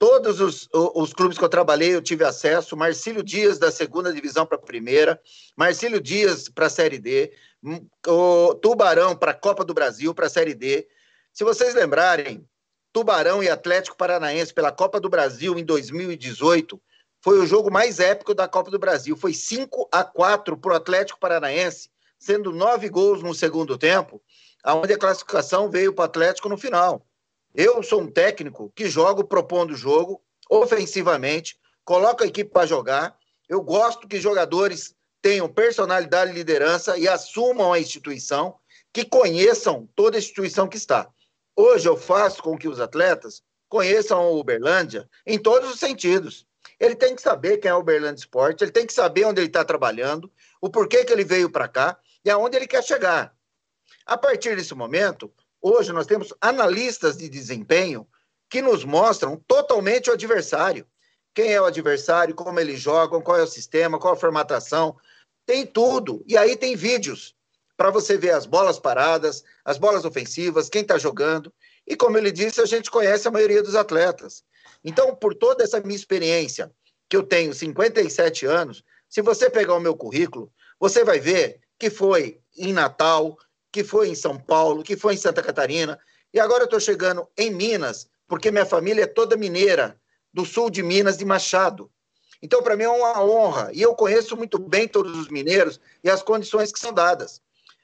[0.00, 2.74] Todos os, os, clubes que eu trabalhei eu tive acesso.
[2.74, 5.20] Marcílio Dias da segunda divisão para a primeira,
[5.54, 7.30] Marcílio Dias para a Série D,
[7.62, 10.88] hum, o Tubarão para a Copa do Brasil, para a Série D.
[11.34, 12.48] Se vocês lembrarem,
[12.94, 16.80] Tubarão e Atlético Paranaense pela Copa do Brasil em 2018
[17.22, 19.14] foi o jogo mais épico da Copa do Brasil.
[19.14, 24.22] Foi 5 a 4 para o Atlético Paranaense, sendo nove gols no segundo tempo,
[24.64, 27.06] aonde a classificação veio para o Atlético no final.
[27.54, 33.16] Eu sou um técnico que jogo propondo o jogo ofensivamente, coloco a equipe para jogar.
[33.48, 38.56] Eu gosto que jogadores tenham personalidade e liderança e assumam a instituição,
[38.92, 41.08] que conheçam toda a instituição que está.
[41.56, 46.46] Hoje eu faço com que os atletas conheçam o Uberlândia em todos os sentidos.
[46.78, 49.48] Ele tem que saber quem é o Uberlândia Esporte, ele tem que saber onde ele
[49.48, 53.34] está trabalhando, o porquê que ele veio para cá e aonde ele quer chegar.
[54.06, 58.06] A partir desse momento, hoje nós temos analistas de desempenho
[58.48, 60.86] que nos mostram totalmente o adversário.
[61.34, 64.96] Quem é o adversário, como eles jogam, qual é o sistema, qual a formatação,
[65.46, 66.24] tem tudo.
[66.26, 67.34] E aí tem vídeos
[67.76, 71.52] para você ver as bolas paradas, as bolas ofensivas, quem está jogando.
[71.86, 74.44] E como ele disse, a gente conhece a maioria dos atletas.
[74.84, 76.70] Então, por toda essa minha experiência,
[77.08, 81.90] que eu tenho 57 anos, se você pegar o meu currículo, você vai ver que
[81.90, 83.36] foi em Natal,
[83.72, 85.98] que foi em São Paulo, que foi em Santa Catarina,
[86.32, 89.98] e agora eu estou chegando em Minas, porque minha família é toda mineira,
[90.32, 91.90] do sul de Minas, de Machado.
[92.42, 96.08] Então, para mim é uma honra, e eu conheço muito bem todos os mineiros e
[96.08, 97.42] as condições que são dadas.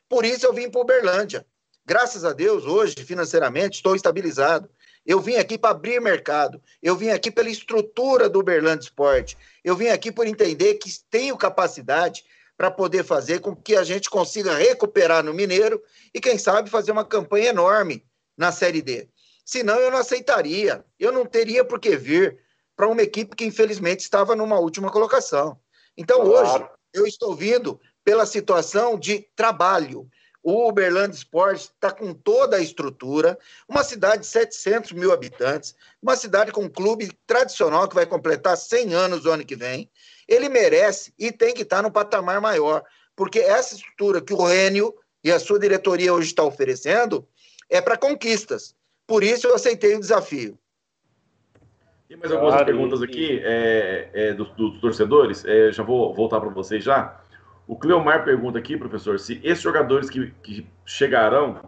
[0.08, 1.44] Por isso eu vim para Uberlândia.
[1.84, 4.68] Graças a Deus, hoje, financeiramente, estou estabilizado.
[5.04, 6.60] Eu vim aqui para abrir mercado.
[6.82, 9.36] Eu vim aqui pela estrutura do Uberlândia Esporte.
[9.62, 12.24] Eu vim aqui por entender que tenho capacidade
[12.56, 15.82] para poder fazer com que a gente consiga recuperar no Mineiro
[16.14, 18.04] e, quem sabe, fazer uma campanha enorme
[18.36, 19.08] na Série D.
[19.44, 20.84] Senão, eu não aceitaria.
[20.98, 22.38] Eu não teria por que vir
[22.74, 25.58] para uma equipe que, infelizmente, estava numa última colocação.
[25.96, 26.48] Então, claro.
[26.48, 30.08] hoje, eu estou vindo pela situação de trabalho.
[30.42, 33.36] O Uberlândia Esporte está com toda a estrutura,
[33.68, 38.56] uma cidade de 700 mil habitantes, uma cidade com um clube tradicional que vai completar
[38.56, 39.90] 100 anos no ano que vem.
[40.28, 42.82] Ele merece e tem que estar no patamar maior,
[43.14, 47.26] porque essa estrutura que o Rênio e a sua diretoria hoje está oferecendo
[47.68, 48.74] é para conquistas.
[49.06, 50.58] Por isso eu aceitei o desafio.
[52.08, 55.44] Tem mais algumas claro, perguntas aqui é, é, dos, dos, torcedores.
[55.44, 57.20] É, já vou voltar para vocês já.
[57.66, 61.60] O Cleomar pergunta aqui, professor, se esses jogadores que, que chegarão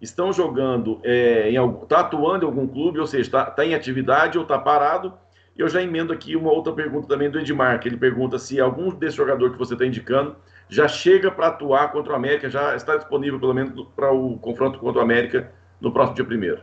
[0.00, 4.38] estão jogando, é, em, tá atuando em algum clube, ou seja, está tá em atividade
[4.38, 5.16] ou está parado.
[5.56, 8.60] E eu já emendo aqui uma outra pergunta também do Edmar, que ele pergunta se
[8.60, 10.36] algum desse jogador que você está indicando
[10.68, 14.78] já chega para atuar contra o América, já está disponível pelo menos para o confronto
[14.78, 16.62] contra o América no próximo dia primeiro.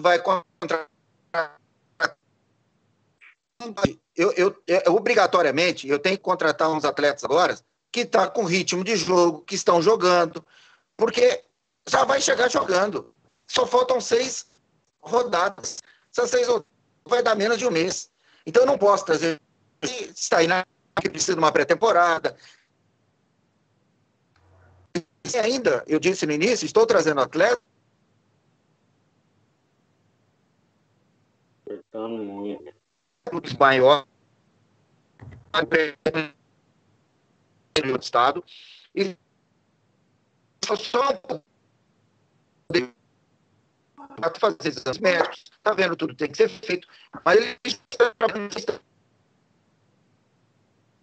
[0.00, 0.86] Vai contra
[4.16, 7.56] eu, eu, eu, obrigatoriamente eu tenho que contratar uns atletas agora
[7.92, 10.44] que estão tá com ritmo de jogo, que estão jogando,
[10.96, 11.44] porque
[11.88, 13.14] já vai chegar jogando.
[13.48, 14.47] Só faltam seis
[15.08, 15.78] rodadas.
[16.10, 16.68] Essas seis rodadas
[17.04, 18.10] vai dar menos de um mês.
[18.46, 19.40] Então eu não posso trazer.
[19.82, 20.66] Está aí na
[21.00, 22.36] que precisa de uma pré-temporada.
[24.96, 27.62] E ainda, eu disse no início, estou trazendo atletas.
[31.66, 32.78] Apertando muito
[33.28, 34.06] clubes maiores
[37.76, 38.44] do estado
[38.94, 39.16] e
[40.64, 41.20] só
[44.16, 46.86] para fazer exames médicos, está vendo tudo tem que ser feito,
[47.24, 47.80] mas eles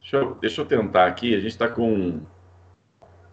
[0.02, 2.22] Deixa eu, deixa eu tentar aqui, a gente está com,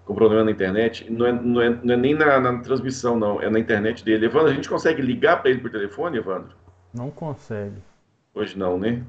[0.07, 3.43] com problema na internet, não é, não é, não é nem na, na, transmissão, não,
[3.43, 4.25] é na internet dele.
[4.25, 6.57] Evandro, a gente consegue ligar para ele por telefone, Evandro?
[6.95, 7.77] Não consegue.
[8.35, 9.05] Hoje não, né?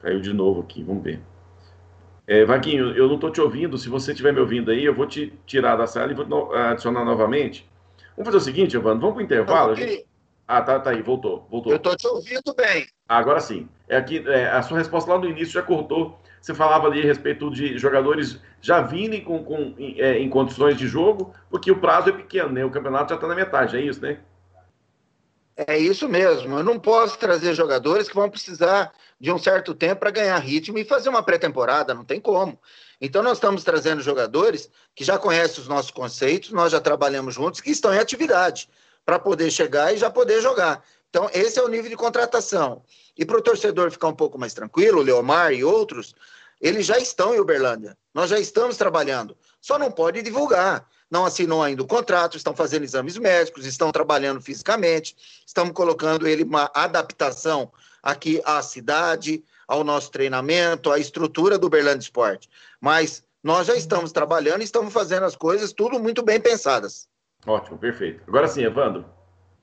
[0.00, 1.20] Caiu de novo aqui, vamos ver.
[2.28, 3.76] É, Vaguinho, eu não estou te ouvindo.
[3.76, 6.52] Se você estiver me ouvindo aí, eu vou te tirar da sala e vou no,
[6.52, 7.67] adicionar novamente.
[8.18, 9.76] Vamos fazer o seguinte, Evandro, vamos para o intervalo?
[9.76, 10.04] Gente...
[10.46, 11.70] Ah, tá, tá aí, voltou, voltou.
[11.70, 12.86] Eu estou te ouvindo bem.
[13.08, 13.68] Agora sim.
[13.88, 16.18] É aqui, é, a sua resposta lá no início já cortou.
[16.40, 20.88] Você falava ali a respeito de jogadores já virem com, com é, em condições de
[20.88, 22.64] jogo, porque o prazo é pequeno, né?
[22.64, 24.18] O campeonato já está na metade, é isso, né?
[25.66, 26.56] É isso mesmo.
[26.56, 30.78] Eu não posso trazer jogadores que vão precisar de um certo tempo para ganhar ritmo
[30.78, 32.60] e fazer uma pré-temporada, não tem como.
[33.00, 37.60] Então, nós estamos trazendo jogadores que já conhecem os nossos conceitos, nós já trabalhamos juntos,
[37.60, 38.68] que estão em atividade,
[39.04, 40.84] para poder chegar e já poder jogar.
[41.10, 42.84] Então, esse é o nível de contratação.
[43.16, 46.14] E para o torcedor ficar um pouco mais tranquilo, o Leomar e outros,
[46.60, 47.98] eles já estão em Uberlândia.
[48.14, 49.36] Nós já estamos trabalhando.
[49.60, 50.86] Só não pode divulgar.
[51.10, 55.16] Não assinou ainda o contrato, estão fazendo exames médicos, estão trabalhando fisicamente,
[55.46, 62.04] estamos colocando ele uma adaptação aqui à cidade, ao nosso treinamento, à estrutura do Uberlândia
[62.04, 62.48] Esporte.
[62.80, 67.08] Mas nós já estamos trabalhando e estamos fazendo as coisas tudo muito bem pensadas.
[67.46, 68.22] Ótimo, perfeito.
[68.26, 69.04] Agora sim, Evandro.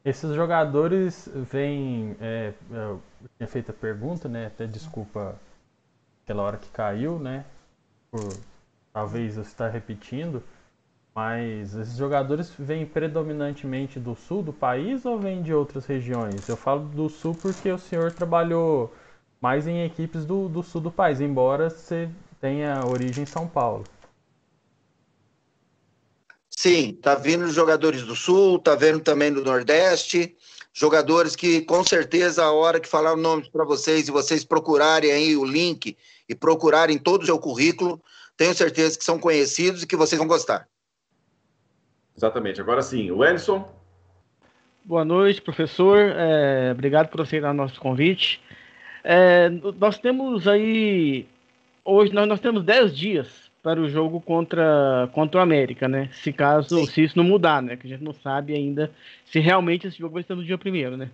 [0.04, 2.16] Esses jogadores vêm.
[2.22, 3.02] É, eu
[3.38, 4.48] tinha feito a pergunta, né?
[4.48, 5.36] Até desculpa
[6.24, 7.44] aquela hora que caiu, né?
[8.12, 8.30] Por
[8.94, 10.44] talvez eu estar repetindo.
[11.16, 16.50] Mas esses jogadores vêm predominantemente do sul do país ou vêm de outras regiões?
[16.50, 18.94] Eu falo do sul porque o senhor trabalhou
[19.40, 22.10] mais em equipes do, do sul do país, embora você
[22.42, 23.86] tenha origem em São Paulo.
[26.50, 30.36] Sim, tá vindo jogadores do Sul, tá vendo também do Nordeste,
[30.74, 35.12] jogadores que com certeza a hora que falar o nome para vocês e vocês procurarem
[35.12, 35.96] aí o link
[36.28, 38.02] e procurarem todo o seu currículo,
[38.36, 40.68] tenho certeza que são conhecidos e que vocês vão gostar.
[42.16, 42.62] Exatamente.
[42.62, 43.68] Agora sim, o Ellison.
[44.84, 45.98] Boa noite, professor.
[45.98, 48.42] É, obrigado por aceitar nosso convite.
[49.04, 51.28] É, nós temos aí
[51.86, 56.10] hoje nós, nós temos 10 dias para o jogo contra, contra o América, né?
[56.12, 56.86] Se caso, Sim.
[56.86, 57.76] se isso não mudar, né?
[57.76, 58.92] Que a gente não sabe ainda
[59.26, 61.10] se realmente esse jogo vai ser no dia primeiro, né?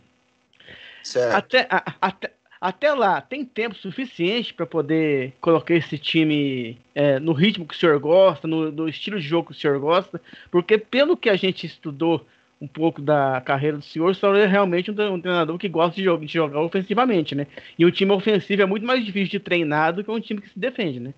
[1.03, 1.35] Certo.
[1.35, 2.31] Até, a, até,
[2.61, 7.77] até lá, tem tempo suficiente para poder colocar esse time é, no ritmo que o
[7.77, 10.21] senhor gosta, no, no, estilo de jogo que o senhor gosta,
[10.51, 12.23] porque pelo que a gente estudou
[12.61, 16.03] um pouco da carreira do senhor, o senhor é realmente um, treinador que gosta de,
[16.03, 17.47] jogo, de jogar ofensivamente, né?
[17.79, 20.49] E o time ofensivo é muito mais difícil de treinar do que um time que
[20.49, 21.15] se defende, né?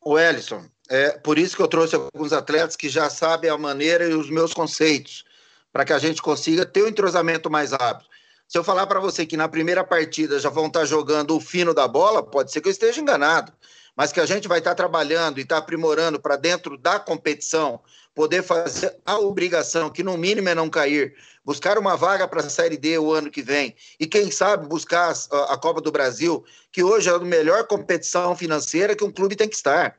[0.00, 4.04] O Ellison, é por isso que eu trouxe alguns atletas que já sabem a maneira
[4.04, 5.24] e os meus conceitos,
[5.72, 8.13] para que a gente consiga ter um entrosamento mais rápido.
[8.46, 11.40] Se eu falar para você que na primeira partida já vão estar tá jogando o
[11.40, 13.52] fino da bola, pode ser que eu esteja enganado,
[13.96, 16.98] mas que a gente vai estar tá trabalhando e estar tá aprimorando para dentro da
[17.00, 17.80] competição,
[18.14, 22.50] poder fazer a obrigação, que no mínimo é não cair, buscar uma vaga para a
[22.50, 26.44] Série D o ano que vem e, quem sabe, buscar a, a Copa do Brasil,
[26.70, 29.96] que hoje é a melhor competição financeira que um clube tem que estar.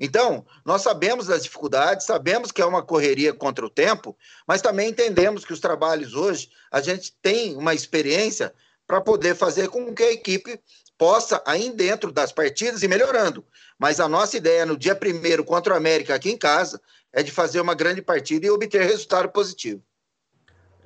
[0.00, 4.88] Então, nós sabemos das dificuldades, sabemos que é uma correria contra o tempo, mas também
[4.88, 8.54] entendemos que os trabalhos hoje, a gente tem uma experiência
[8.86, 10.58] para poder fazer com que a equipe
[10.96, 13.44] possa, aí dentro das partidas, ir melhorando.
[13.78, 16.80] Mas a nossa ideia no dia primeiro contra o América aqui em casa
[17.12, 19.82] é de fazer uma grande partida e obter resultado positivo.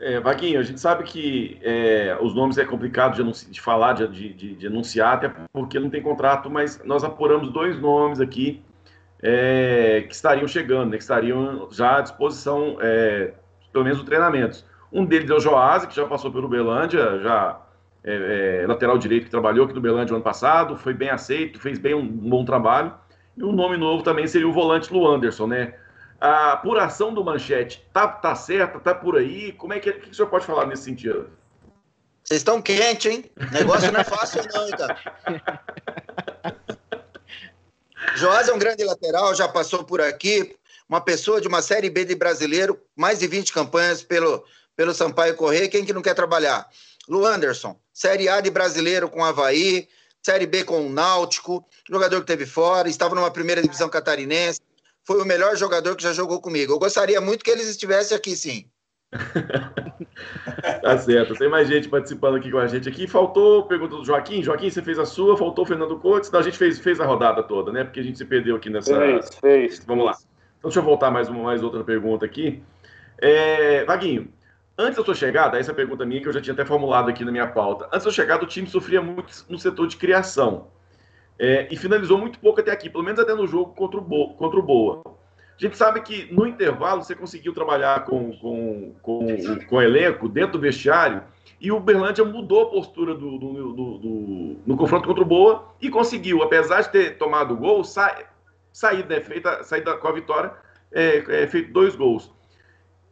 [0.01, 4.09] É, Vaguinho, a gente sabe que é, os nomes é complicado de, de falar, de,
[4.35, 8.63] de, de, anunciar, até porque não tem contrato, mas nós apuramos dois nomes aqui
[9.27, 13.33] é, que estariam chegando, né, que estariam já à disposição, é,
[13.73, 14.67] pelo menos, do treinamentos.
[14.93, 17.59] Um deles é o Joás, que já passou pelo Belândia, já
[18.05, 21.79] é, é, lateral direito que trabalhou aqui no Belândia ano passado, foi bem aceito, fez
[21.79, 22.93] bem um, um bom trabalho.
[23.35, 25.75] E um nome novo também seria o volante Luanderson, né?
[26.21, 29.53] a apuração do manchete tá, tá certa, tá por aí?
[29.53, 31.29] Como é que, que o senhor pode falar nesse sentido?
[32.23, 33.25] Vocês estão quentes, hein?
[33.37, 34.97] O negócio não é fácil, não, cara.
[38.17, 40.57] Joás é um grande lateral, já passou por aqui.
[40.89, 44.45] Uma pessoa de uma Série B de brasileiro, mais de 20 campanhas pelo,
[44.77, 45.69] pelo Sampaio Correia.
[45.69, 46.69] Quem que não quer trabalhar?
[47.09, 49.89] Lu Anderson, Série A de brasileiro com Havaí,
[50.23, 54.61] Série B com o Náutico, jogador que teve fora, estava numa primeira divisão catarinense
[55.05, 56.73] foi o melhor jogador que já jogou comigo.
[56.73, 58.69] Eu gostaria muito que eles estivessem aqui, sim.
[60.83, 61.35] Tá certo.
[61.35, 63.07] Tem mais gente participando aqui com a gente aqui.
[63.07, 64.43] Faltou pergunta do Joaquim.
[64.43, 66.31] Joaquim, você fez a sua, faltou o Fernando Coates.
[66.31, 67.85] Não, a gente fez, fez a rodada toda, né?
[67.85, 68.97] Porque a gente se perdeu aqui nessa.
[68.97, 69.85] Fez, fez.
[69.87, 70.13] Vamos lá.
[70.59, 72.63] Então, deixa eu voltar mais, uma, mais outra pergunta aqui.
[73.19, 74.29] É, Vaguinho,
[74.77, 77.31] antes da sua chegada, essa pergunta minha que eu já tinha até formulado aqui na
[77.31, 77.85] minha pauta.
[77.87, 80.69] Antes da sua chegada, o time sofria muito no setor de criação.
[81.39, 84.35] É, e finalizou muito pouco até aqui, pelo menos até no jogo contra o, Bo
[84.35, 85.03] contra o Boa.
[85.57, 89.27] A gente sabe que no intervalo você conseguiu trabalhar com, com, com,
[89.69, 91.23] com o elenco dentro do vestiário
[91.61, 95.73] e o Berlândia mudou a postura do, do, do, do, no confronto contra o Boa
[95.81, 98.25] e conseguiu, apesar de ter tomado o gol, sa
[98.73, 100.53] sair, né, feita, sair da, com a vitória,
[100.91, 102.33] é, é, feito dois gols.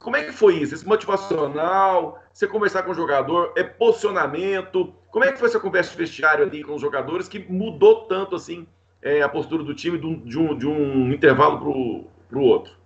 [0.01, 0.75] Como é que foi isso?
[0.75, 4.93] Esse motivacional, você conversar com o jogador, é posicionamento.
[5.13, 8.35] Como é que foi essa conversa de vestiário ali com os jogadores que mudou tanto
[8.35, 8.67] assim
[9.01, 12.82] é, a postura do time de um, de um, de um intervalo para o outro?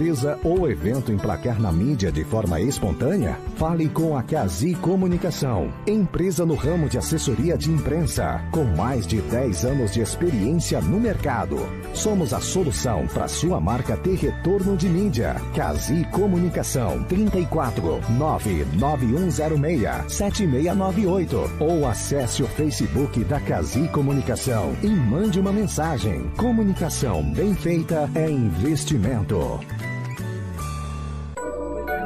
[0.00, 3.38] Empresa ou evento emplacar na mídia de forma espontânea?
[3.56, 9.20] Fale com a Cazi Comunicação, empresa no ramo de assessoria de imprensa, com mais de
[9.20, 11.58] 10 anos de experiência no mercado.
[11.92, 15.34] Somos a solução para sua marca ter retorno de mídia.
[15.54, 25.52] Cazi Comunicação 34 99106 7698 ou acesse o Facebook da Cazi Comunicação e mande uma
[25.52, 26.30] mensagem.
[26.38, 29.60] Comunicação bem feita é investimento.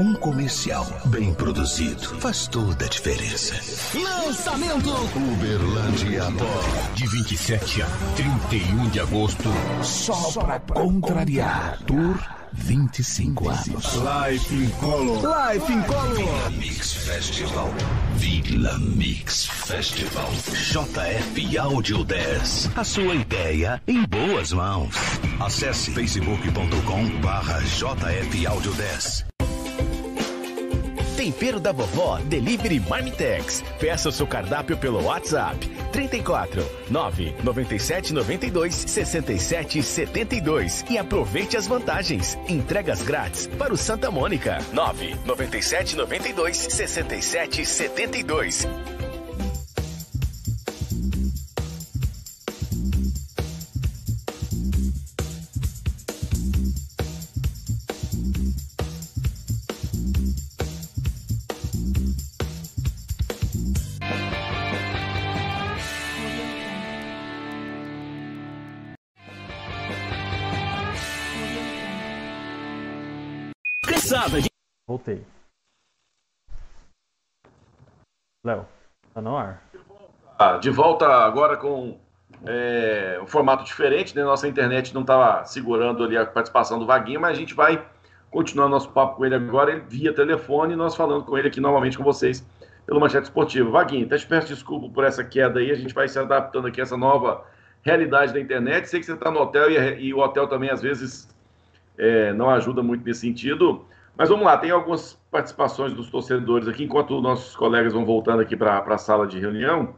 [0.01, 3.55] Um comercial bem produzido faz toda a diferença.
[3.99, 6.95] Lançamento Uberlândia Pó.
[6.95, 7.87] de 27 a
[8.17, 9.49] 31 de agosto.
[9.83, 11.79] Só pra contrariar.
[11.87, 12.19] Tour
[12.53, 13.95] 25 anos.
[13.95, 15.53] Life in Color.
[15.53, 16.51] Life in Color.
[16.53, 17.71] Mix Festival.
[18.17, 20.31] Vila Mix Festival.
[20.33, 22.71] JF Audio 10.
[22.77, 24.95] A sua ideia em boas mãos.
[25.41, 29.34] Acesse facebook.com barra JF Audio 10.
[31.25, 33.65] Tempero da Vovó Delivery Marmitex.
[33.81, 35.57] Peça o seu cardápio pelo WhatsApp
[35.91, 42.37] 34 997 92 67 72 e aproveite as vantagens.
[42.47, 48.69] Entregas grátis para o Santa Mônica 997 92 67 72.
[74.15, 74.49] Cansada de
[74.87, 75.27] Voltei.
[78.47, 78.65] Léo,
[79.13, 79.61] tá no ar.
[80.39, 81.99] Ah, de volta agora com
[82.47, 84.23] é, um formato diferente, né?
[84.23, 87.85] Nossa internet não estava segurando ali a participação do Vaguinho, mas a gente vai
[88.31, 91.99] continuar nosso papo com ele agora ele via telefone, nós falando com ele aqui novamente
[91.99, 92.47] com vocês
[92.87, 93.73] pelo Manchete Esportivo.
[93.73, 96.81] Vaguinho, até te peço desculpa por essa queda aí, a gente vai se adaptando aqui
[96.81, 97.45] a essa nova
[97.83, 98.89] realidade da internet.
[98.89, 101.29] Sei que você está no hotel e, e o hotel também às vezes
[101.99, 103.85] é, não ajuda muito nesse sentido.
[104.17, 108.57] Mas vamos lá, tem algumas participações dos torcedores aqui, enquanto nossos colegas vão voltando aqui
[108.57, 109.97] para a sala de reunião.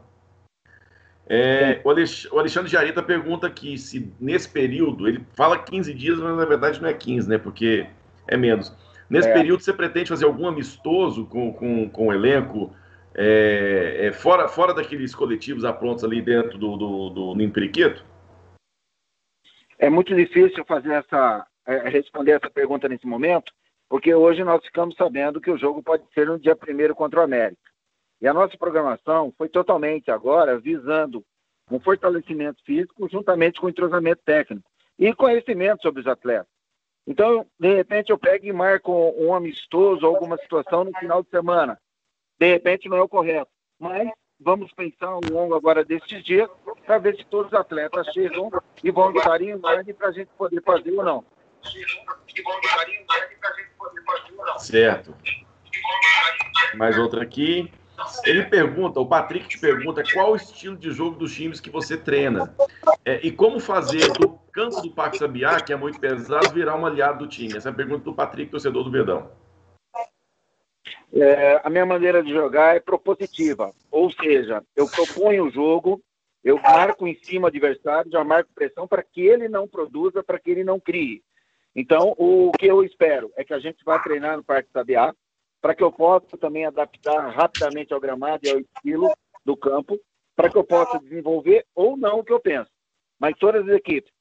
[1.29, 6.17] É, o, Alex, o Alexandre Jarita pergunta aqui se nesse período, ele fala 15 dias,
[6.19, 7.37] mas na verdade não é 15, né?
[7.37, 7.85] Porque
[8.27, 8.75] é menos.
[9.09, 9.33] Nesse É.
[9.33, 12.73] período, você pretende fazer algum amistoso com, com, com o elenco,
[13.13, 18.05] é, é, fora, fora daqueles coletivos aprontos ali dentro do, do, do Ninho Periquito?
[19.77, 23.53] É muito difícil fazer essa, é, responder essa pergunta nesse momento,
[23.89, 27.23] porque hoje nós ficamos sabendo que o jogo pode ser no dia 1 contra o
[27.23, 27.61] América.
[28.21, 31.23] E a nossa programação foi totalmente agora visando
[31.71, 36.47] um fortalecimento físico juntamente com entrosamento técnico e conhecimento sobre os atletas.
[37.05, 41.79] Então, de repente, eu pego e marco um amistoso, alguma situação no final de semana.
[42.37, 43.49] De repente, não é o correto.
[43.79, 44.09] Mas
[44.39, 46.49] vamos pensar ao longo agora destes dias
[46.85, 48.51] para ver se todos os atletas chegam
[48.83, 51.25] e vão estar em ordem para a gente poder fazer ou não.
[54.57, 55.15] Certo.
[56.75, 57.71] Mais outra aqui.
[58.23, 61.97] Ele pergunta, o Patrick te pergunta qual o estilo de jogo dos times que você
[61.97, 62.55] treina.
[63.03, 66.85] É, e como fazer do campo do Parque Sabiá, que é muito pesado, virar um
[66.85, 67.57] aliado do time.
[67.57, 69.31] Essa é a pergunta do Patrick, torcedor do Verdão.
[71.13, 76.01] É, a minha maneira de jogar é propositiva, ou seja, eu proponho o jogo,
[76.43, 80.37] eu marco em cima do adversário, já marco pressão para que ele não produza, para
[80.37, 81.23] que ele não crie.
[81.79, 85.13] Então, o que eu espero é que a gente vá treinar no Parque Sabiá,
[85.61, 89.13] para que eu possa também adaptar rapidamente ao gramado e ao estilo
[89.45, 89.95] do campo,
[90.35, 92.71] para que eu possa desenvolver ou não o que eu penso.
[93.19, 94.11] Mas todas as equipes,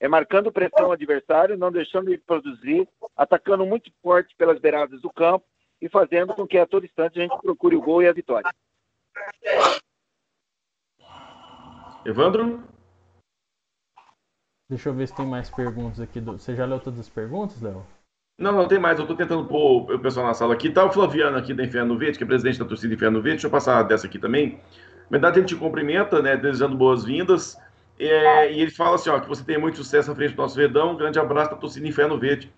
[0.00, 5.08] é marcando pressão ao adversário, não deixando ele produzir, atacando muito forte pelas beiradas do
[5.08, 5.46] campo
[5.80, 8.50] e fazendo com que a todo instante a gente procure o gol e a vitória.
[12.04, 12.73] Evandro?
[14.68, 16.20] Deixa eu ver se tem mais perguntas aqui.
[16.20, 16.32] Do...
[16.32, 17.84] Você já leu todas as perguntas, Léo?
[18.38, 18.98] Não, não tem mais.
[18.98, 20.70] Eu estou tentando pôr o pessoal na sala aqui.
[20.70, 23.36] Tá o Flaviano aqui da Inferno Verde, que é presidente da torcida Inferno Verde.
[23.36, 24.60] Deixa eu passar dessa aqui também.
[25.04, 27.56] Na verdade, ele te cumprimenta, né, desejando boas-vindas.
[27.98, 30.56] É, e ele fala assim, ó, que você tem muito sucesso à frente do nosso
[30.56, 30.92] Verdão.
[30.92, 32.52] Um grande abraço da torcida Inferno Verde.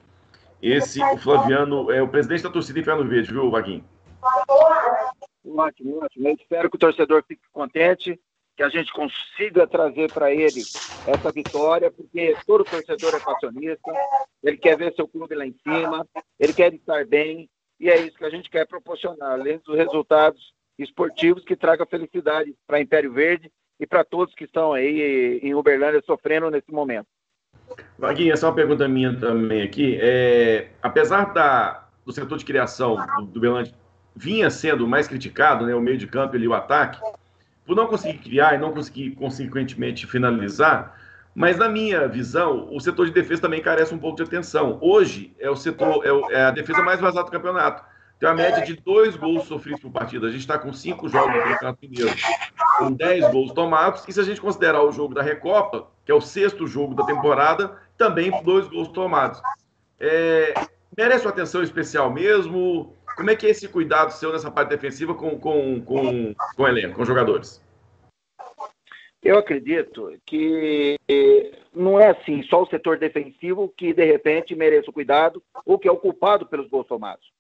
[0.63, 3.85] Esse, o Flaviano, é o presidente da torcida Inferno Verde, viu, Vaguinho?
[5.45, 6.29] Ótimo, ótimo.
[6.29, 8.19] Eu espero que o torcedor fique contente,
[8.57, 10.63] que a gente consiga trazer para ele
[11.07, 13.93] essa vitória, porque todo torcedor é passionista,
[14.43, 16.07] ele quer ver seu clube lá em cima,
[16.41, 20.55] ele quer estar bem, e é isso que a gente quer proporcionar, além dos resultados
[20.79, 26.03] esportivos que traga felicidade para Império Verde e para todos que estão aí em Uberlândia
[26.07, 27.07] sofrendo nesse momento.
[27.99, 29.99] Vaguinho, essa é uma pergunta minha também aqui.
[30.01, 33.75] É, apesar da, do setor de criação do, do Belante
[34.15, 36.99] vinha sendo mais criticado, né, o meio de campo e o ataque,
[37.67, 40.97] por não conseguir criar e não conseguir, consequentemente, finalizar,
[41.35, 44.79] mas na minha visão, o setor de defesa também carece um pouco de atenção.
[44.81, 47.85] Hoje é o setor, é, é a defesa mais vazada do campeonato.
[48.19, 50.27] Tem uma média de dois gols sofridos por partida.
[50.27, 52.17] A gente está com cinco jogos no Campeonato Mineiro,
[52.79, 54.03] com dez gols tomados.
[54.09, 57.05] E se a gente considerar o jogo da Recopa, que é o sexto jogo da
[57.05, 59.39] temporada, também dois gols tomados.
[60.01, 60.55] É,
[60.97, 62.96] merece uma atenção especial mesmo?
[63.17, 66.69] Como é que é esse cuidado seu nessa parte defensiva com, com, com, com o
[66.69, 67.65] elenco, com os jogadores?
[69.23, 70.97] Eu acredito que
[71.75, 75.89] não é assim só o setor defensivo que de repente merece o cuidado ou que
[75.89, 77.33] é o culpado pelos gols tomados.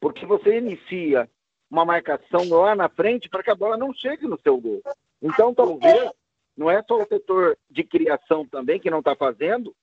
[0.00, 1.28] Porque você inicia
[1.70, 4.82] uma marcação lá na frente para que a bola não chegue no seu gol.
[5.22, 6.10] Então, talvez,
[6.56, 9.74] não é só o setor de criação também que não está fazendo,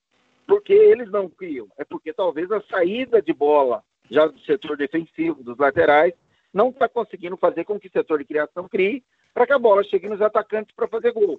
[0.47, 1.67] porque eles não criam.
[1.77, 6.13] É porque talvez a saída de bola, já do setor defensivo, dos laterais,
[6.53, 9.03] não está conseguindo fazer com que o setor de criação crie
[9.33, 11.37] para que a bola chegue nos atacantes para fazer gol.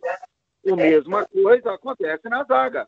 [0.70, 2.86] A mesma coisa acontece na zaga.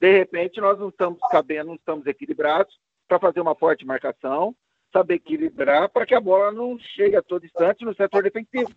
[0.00, 4.56] De repente, nós não estamos cabendo, não estamos equilibrados para fazer uma forte marcação,
[4.92, 8.70] saber equilibrar para que a bola não chegue a todo instante no setor defensivo.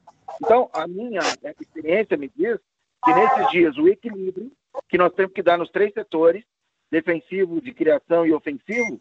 [0.44, 1.22] Então, a minha
[1.60, 2.60] experiência me diz
[3.04, 4.52] que nesses dias o equilíbrio
[4.90, 6.44] que nós temos que dar nos três setores,
[6.92, 9.00] defensivo, de criação e ofensivo,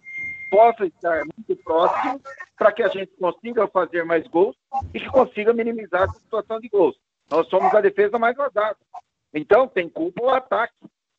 [0.52, 2.20] possa estar muito próximo
[2.58, 4.54] para que a gente consiga fazer mais gols
[4.92, 6.94] e que consiga minimizar a situação de gols.
[7.30, 8.76] Nós somos a defesa mais vazada.
[9.32, 10.74] Então, tem culpa o ataque.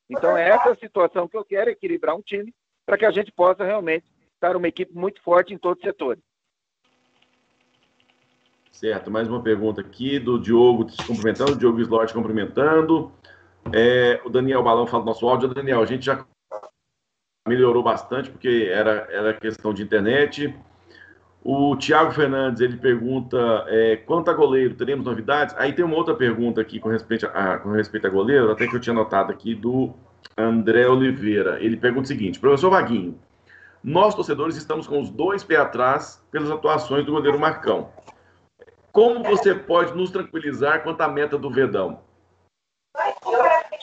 [0.08, 2.54] Então, é essa situação que eu quero, equilibrar um time
[2.86, 4.06] para que a gente possa realmente
[4.36, 6.22] estar uma equipe muito forte em todos os setores.
[8.72, 13.12] Certo, mais uma pergunta aqui do Diogo te cumprimentando, o Diogo Slot cumprimentando.
[13.72, 15.48] É, o Daniel Balão fala do nosso áudio.
[15.48, 16.24] Daniel, a gente já
[17.48, 20.54] melhorou bastante porque era, era questão de internet.
[21.44, 25.54] O Thiago Fernandes ele pergunta é, quanto a goleiro, teremos novidades?
[25.58, 28.76] Aí tem uma outra pergunta aqui com respeito a, com respeito a goleiro, até que
[28.76, 29.94] eu tinha notado aqui do
[30.38, 31.62] André Oliveira.
[31.62, 33.20] Ele pergunta o seguinte: professor Vaguinho,
[33.84, 37.89] nós, torcedores, estamos com os dois pés atrás pelas atuações do goleiro Marcão.
[38.94, 42.00] Como você pode nos tranquilizar quanto à meta do Verdão?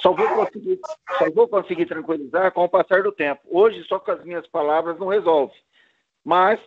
[0.01, 0.81] Só vou, conseguir,
[1.19, 3.43] só vou conseguir tranquilizar com o passar do tempo.
[3.47, 5.55] Hoje, só com as minhas palavras não resolve.
[6.25, 6.59] Mas,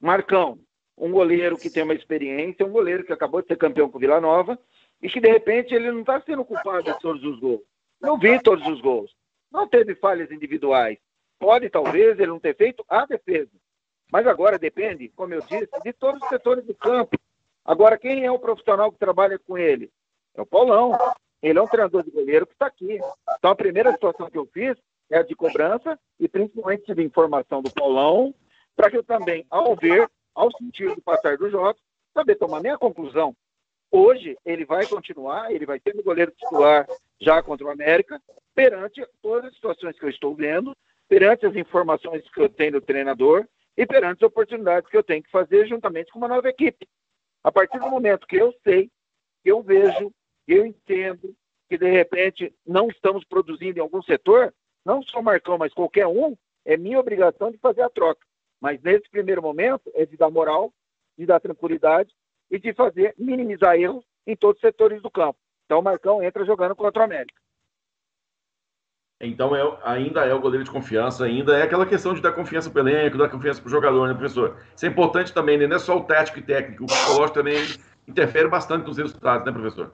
[0.00, 0.58] Marcão,
[0.96, 4.20] um goleiro que tem uma experiência, um goleiro que acabou de ser campeão com Vila
[4.20, 4.58] Nova
[5.00, 7.62] e que, de repente, ele não está sendo culpado de todos os gols.
[8.00, 9.14] Não vi todos os gols.
[9.50, 10.98] Não teve falhas individuais.
[11.38, 13.50] Pode, talvez, ele não ter feito a defesa.
[14.12, 17.18] Mas agora depende, como eu disse, de todos os setores do campo.
[17.64, 19.90] Agora, quem é o profissional que trabalha com ele?
[20.34, 20.92] É o Paulão.
[21.42, 22.98] Ele é um treinador de goleiro que está aqui.
[23.38, 24.76] Então, a primeira situação que eu fiz
[25.10, 28.34] é a de cobrança e principalmente de informação do Paulão,
[28.76, 31.80] para que eu também, ao ver, ao sentir do passar dos jogos,
[32.14, 33.34] saber tomar minha conclusão.
[33.90, 36.86] Hoje, ele vai continuar, ele vai ser o goleiro titular
[37.20, 38.20] já contra o América,
[38.54, 40.74] perante todas as situações que eu estou vendo,
[41.08, 45.22] perante as informações que eu tenho do treinador e perante as oportunidades que eu tenho
[45.22, 46.88] que fazer juntamente com uma nova equipe.
[47.44, 48.90] A partir do momento que eu sei,
[49.42, 50.10] que eu vejo,
[50.46, 51.34] eu entendo
[51.68, 54.52] que de repente não estamos produzindo em algum setor,
[54.84, 58.26] não só o Marcão, mas qualquer um, é minha obrigação de fazer a troca.
[58.60, 60.72] Mas nesse primeiro momento é de dar moral,
[61.16, 62.12] de dar tranquilidade
[62.50, 65.38] e de fazer minimizar erros em todos os setores do campo.
[65.64, 67.40] Então o Marcão entra jogando contra o América.
[69.24, 72.68] Então é, ainda é o goleiro de confiança, ainda é aquela questão de dar confiança
[72.68, 74.60] para o elenco, dar confiança para o jogador, né, professor?
[74.74, 75.66] Isso é importante também, né?
[75.66, 77.56] Não é só o tático e técnico, o psicológico também
[78.06, 79.92] interfere bastante nos resultados, né, professor?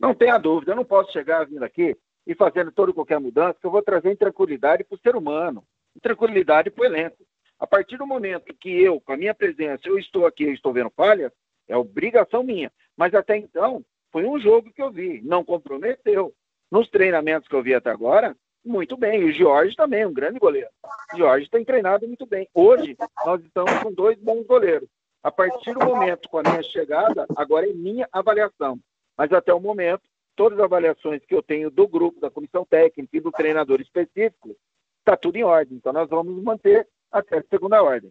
[0.00, 1.94] Não tenha dúvida, eu não posso chegar vindo aqui
[2.26, 5.62] e fazendo toda qualquer mudança, que eu vou trazer intranquilidade para o ser humano,
[5.94, 7.18] intranquilidade para o elenco.
[7.58, 10.72] A partir do momento que eu, com a minha presença, eu estou aqui, eu estou
[10.72, 11.30] vendo falhas,
[11.68, 12.72] é obrigação minha.
[12.96, 16.32] Mas até então, foi um jogo que eu vi, não comprometeu.
[16.70, 18.34] Nos treinamentos que eu vi até agora,
[18.64, 19.20] muito bem.
[19.20, 20.68] E o Jorge também, um grande goleiro.
[21.12, 22.48] O Jorge tem treinado muito bem.
[22.54, 22.96] Hoje,
[23.26, 24.88] nós estamos com dois bons goleiros.
[25.22, 28.78] A partir do momento, com a minha chegada, agora é minha avaliação.
[29.20, 30.00] Mas até o momento,
[30.34, 34.56] todas as avaliações que eu tenho do grupo, da comissão técnica e do treinador específico,
[34.98, 35.76] está tudo em ordem.
[35.76, 38.10] Então, nós vamos manter até a segunda ordem.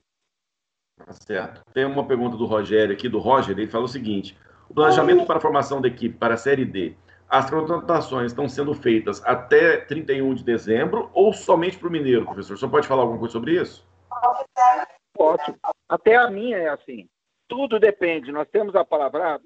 [1.04, 1.64] Tá certo.
[1.74, 4.38] Tem uma pergunta do Rogério aqui, do Roger, ele fala o seguinte:
[4.70, 6.96] o planejamento para a formação da equipe para a Série D
[7.28, 12.56] as contratações estão sendo feitas até 31 de dezembro ou somente para o Mineiro, professor?
[12.56, 13.88] Você pode falar alguma coisa sobre isso?
[15.14, 15.56] Pode.
[15.88, 17.10] Até a minha é assim.
[17.48, 18.32] Tudo depende.
[18.32, 19.40] Nós temos a palavra,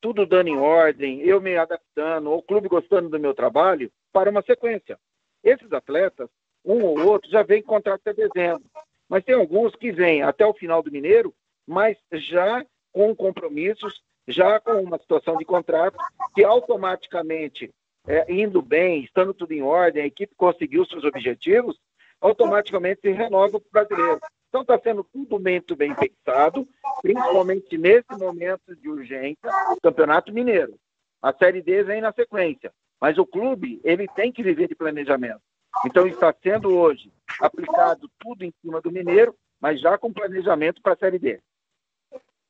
[0.00, 4.42] tudo dando em ordem, eu me adaptando, o clube gostando do meu trabalho, para uma
[4.42, 4.98] sequência.
[5.42, 6.28] Esses atletas,
[6.64, 8.64] um ou outro, já vem contrato até dezembro.
[9.08, 11.34] Mas tem alguns que vêm até o final do Mineiro,
[11.66, 15.96] mas já com compromissos, já com uma situação de contrato,
[16.34, 17.70] que automaticamente,
[18.06, 21.78] é, indo bem, estando tudo em ordem, a equipe conseguiu seus objetivos,
[22.20, 24.20] automaticamente se renova para o brasileiro.
[24.48, 26.66] Então está sendo tudo muito bem pensado,
[27.02, 30.74] principalmente nesse momento de urgência, o Campeonato Mineiro.
[31.20, 35.40] A Série D vem na sequência, mas o clube ele tem que viver de planejamento.
[35.84, 40.94] Então está sendo hoje aplicado tudo em cima do Mineiro, mas já com planejamento para
[40.94, 41.40] a Série D.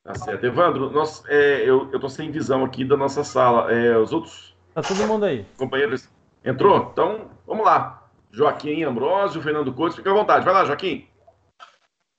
[0.04, 0.46] Tá certo.
[0.46, 3.72] Evandro, nós, é, eu estou sem visão aqui da nossa sala.
[3.72, 4.56] É, os outros.
[4.72, 5.44] Tá todo mundo aí.
[5.56, 6.08] Companheiros.
[6.44, 6.90] Entrou?
[6.92, 8.08] Então, vamos lá.
[8.30, 10.44] Joaquim Ambrosio, Fernando Couto, fica à vontade.
[10.44, 11.07] Vai lá, Joaquim.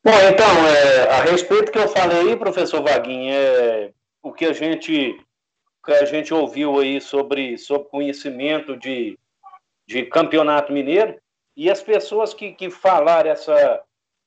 [0.03, 3.91] Bom, então, é, a respeito que eu falei, professor Vaguinho, é
[4.21, 5.19] o que a gente
[5.85, 9.17] que a gente ouviu aí sobre, sobre conhecimento de,
[9.87, 11.19] de campeonato mineiro,
[11.55, 13.81] e as pessoas que, que falaram essa.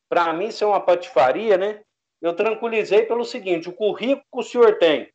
[0.09, 1.81] Para mim, isso é uma patifaria, né?
[2.21, 5.09] Eu tranquilizei pelo seguinte: o currículo que o senhor tem,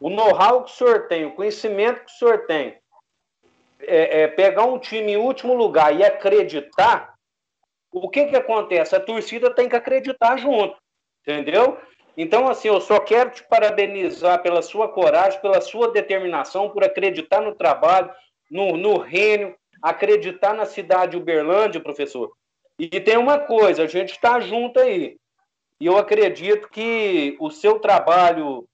[0.00, 2.76] o know-how que o senhor tem, o conhecimento que o senhor tem,
[3.80, 7.13] é, é, pegar um time em último lugar e acreditar,
[7.94, 8.96] o que que acontece?
[8.96, 10.76] A torcida tem que acreditar junto,
[11.22, 11.78] entendeu?
[12.16, 17.40] Então, assim, eu só quero te parabenizar pela sua coragem, pela sua determinação, por acreditar
[17.40, 18.10] no trabalho,
[18.50, 22.32] no, no Rênio, acreditar na cidade de Uberlândia, professor.
[22.78, 25.16] E tem uma coisa, a gente está junto aí.
[25.80, 28.64] E eu acredito que o seu trabalho,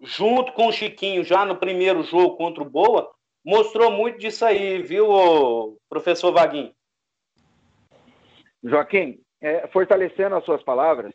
[0.00, 3.10] junto com o Chiquinho, já no primeiro jogo contra o Boa,
[3.44, 6.72] mostrou muito disso aí, viu, professor Vaguinho?
[8.68, 11.12] Joaquim, é, fortalecendo as suas palavras,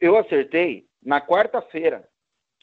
[0.00, 2.08] eu acertei na quarta-feira.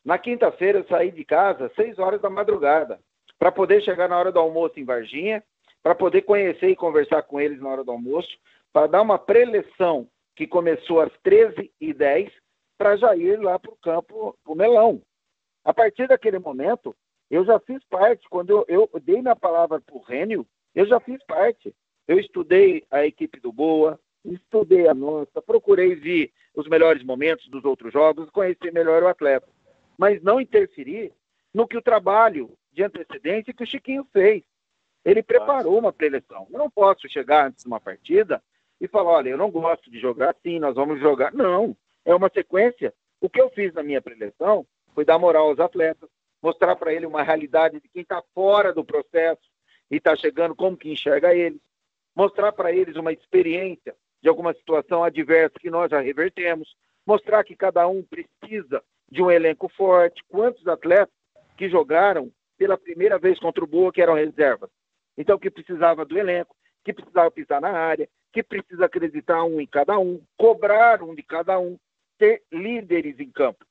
[0.04, 3.00] Na quinta-feira eu saí de casa às seis horas da madrugada
[3.38, 5.44] para poder chegar na hora do almoço em Varginha,
[5.84, 8.30] para poder conhecer e conversar com eles na hora do almoço,
[8.74, 12.32] para dar uma preleção que começou às 13h10
[12.78, 15.02] para já ir lá para o campo, para o Melão.
[15.64, 16.96] A partir daquele momento,
[17.30, 18.28] eu já fiz parte.
[18.30, 21.74] Quando eu, eu dei minha palavra para o Rênio, eu já fiz parte.
[22.08, 24.00] Eu estudei a equipe do Boa,
[24.34, 29.48] estudei a nossa, procurei ver os melhores momentos dos outros jogos, conhecer melhor o atleta.
[29.98, 31.14] Mas não interferir
[31.54, 34.44] no que o trabalho de antecedência que o Chiquinho fez.
[35.04, 36.48] Ele preparou uma preleção.
[36.52, 38.42] Eu não posso chegar antes de uma partida
[38.82, 41.34] e falar, olha, eu não gosto de jogar assim, nós vamos jogar.
[41.34, 42.94] Não, é uma sequência.
[43.22, 46.10] O que eu fiz na minha preleção foi dar moral aos atletas,
[46.42, 49.42] mostrar para ele uma realidade de quem está fora do processo
[49.90, 51.62] e está chegando, como que enxerga eles,
[52.16, 53.96] mostrar para eles uma experiência
[54.26, 59.30] de alguma situação adversa que nós já revertemos, mostrar que cada um precisa de um
[59.30, 61.14] elenco forte, quantos atletas
[61.56, 64.72] que jogaram pela primeira vez contra o Boa que eram reservas.
[65.16, 69.68] Então, que precisava do elenco, que precisava pisar na área, que precisa acreditar um em
[69.68, 71.78] cada um, cobrar um de cada um,
[72.18, 73.64] ter líderes em campo.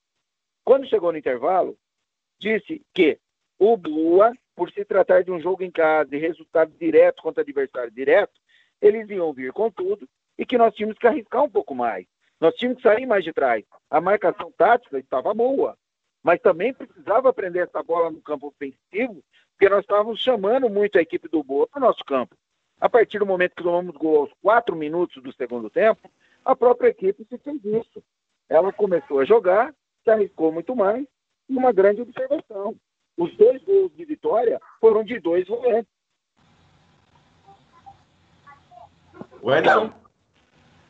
[0.63, 1.77] Quando chegou no intervalo,
[2.39, 3.19] disse que
[3.59, 7.91] o Boa, por se tratar de um jogo em casa e resultado direto contra adversário
[7.91, 8.41] direto,
[8.81, 12.07] eles iam vir com tudo e que nós tínhamos que arriscar um pouco mais.
[12.41, 13.65] Nós tínhamos que sair mais de trás.
[13.91, 15.77] A marcação tática estava boa,
[16.23, 19.23] mas também precisava aprender essa bola no campo ofensivo,
[19.53, 22.35] porque nós estávamos chamando muito a equipe do Boa para o nosso campo.
[22.81, 26.11] A partir do momento que tomamos gol aos quatro minutos do segundo tempo,
[26.45, 28.03] a própria equipe se fez isso.
[28.49, 29.73] Ela começou a jogar,
[30.03, 31.07] se arriscou muito mais,
[31.49, 32.77] e uma grande observação.
[33.17, 35.93] Os dois gols de vitória foram de dois volantes.
[39.53, 40.04] Edson?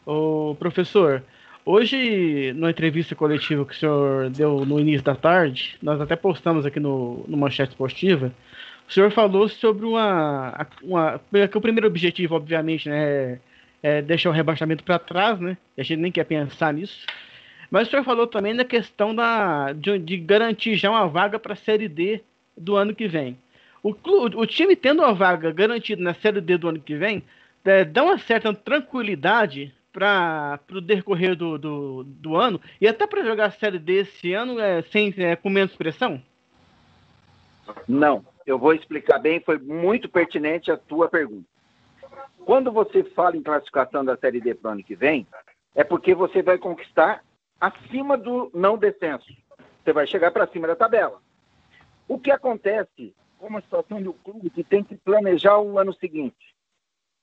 [0.07, 1.23] Ô, professor,
[1.65, 6.67] hoje, na entrevista coletiva que o senhor deu no início da tarde, nós até postamos
[6.67, 8.31] aqui no, no Manchete Esportiva,
[8.87, 11.21] o senhor falou sobre uma, uma.
[11.51, 13.39] Que o primeiro objetivo, obviamente, né, é,
[13.83, 15.57] é deixar o rebaixamento para trás, né?
[15.77, 17.07] A gente nem quer pensar nisso.
[17.71, 21.55] Mas o senhor falou também da questão da, de, de garantir já uma vaga para
[21.55, 22.21] a Série D
[22.57, 23.39] do ano que vem.
[23.83, 27.23] O, clube, o time tendo uma vaga garantida na Série D do ano que vem,
[27.65, 33.25] é, dá uma certa tranquilidade para o decorrer do, do, do, ano e até para
[33.25, 36.21] jogar a Série D esse ano é, sem, é, com menos pressão?
[37.87, 41.47] Não, eu vou explicar bem, foi muito pertinente a tua pergunta.
[42.45, 45.27] Quando você fala em classificação da Série D para o ano que vem,
[45.77, 47.23] é porque você vai conquistar
[47.61, 49.33] acima do não descenso.
[49.83, 51.23] Você vai chegar para cima da tabela.
[52.09, 56.55] O que acontece com uma situação um clube que tem que planejar o ano seguinte?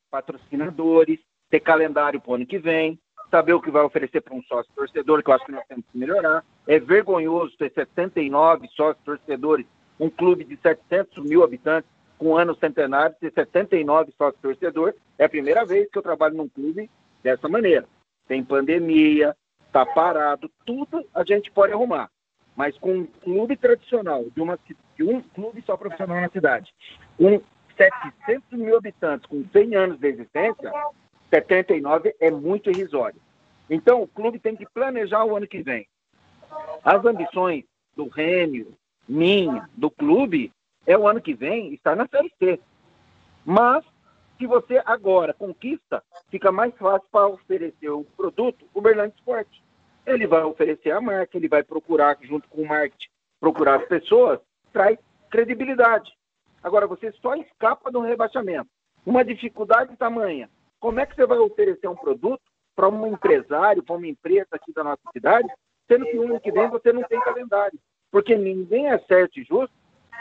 [0.09, 1.19] Patrocinadores,
[1.51, 2.97] ter calendário para o ano que vem,
[3.29, 5.85] saber o que vai oferecer para um sócio torcedor, que eu acho que nós temos
[5.91, 6.43] que melhorar.
[6.65, 9.65] É vergonhoso ter 79 sócios torcedores,
[9.99, 14.93] um clube de 700 mil habitantes, com ano centenário de 79 sócios torcedor.
[15.19, 16.89] É a primeira vez que eu trabalho num clube
[17.21, 17.85] dessa maneira.
[18.27, 19.35] Tem pandemia,
[19.67, 22.09] está parado, tudo a gente pode arrumar.
[22.55, 24.57] Mas com um clube tradicional, de, uma,
[24.95, 26.73] de um clube só profissional na cidade,
[27.17, 27.41] com
[27.77, 30.71] 700 mil habitantes, com 100 anos de existência,
[31.33, 33.19] 79 é muito irrisório.
[33.69, 35.87] Então, o clube tem que planejar o ano que vem.
[36.83, 37.63] As ambições
[37.95, 38.75] do Rênio,
[39.07, 40.51] minha, do clube,
[40.85, 42.59] é o ano que vem estar na Série C.
[43.45, 43.85] Mas,
[44.37, 49.63] se você agora conquista, fica mais fácil para oferecer o produto, o Berlândia Esporte.
[50.05, 53.09] Ele vai oferecer a marca, ele vai procurar, junto com o marketing,
[53.39, 54.39] procurar as pessoas,
[54.73, 54.97] traz
[55.29, 56.11] credibilidade.
[56.61, 58.69] Agora, você só escapa do rebaixamento.
[59.05, 60.49] Uma dificuldade tamanha.
[60.81, 62.41] Como é que você vai oferecer um produto
[62.75, 65.47] para um empresário, para uma empresa aqui da nossa cidade,
[65.87, 67.79] sendo que o ano que vem você não tem calendário?
[68.09, 69.73] Porque ninguém é certo e justo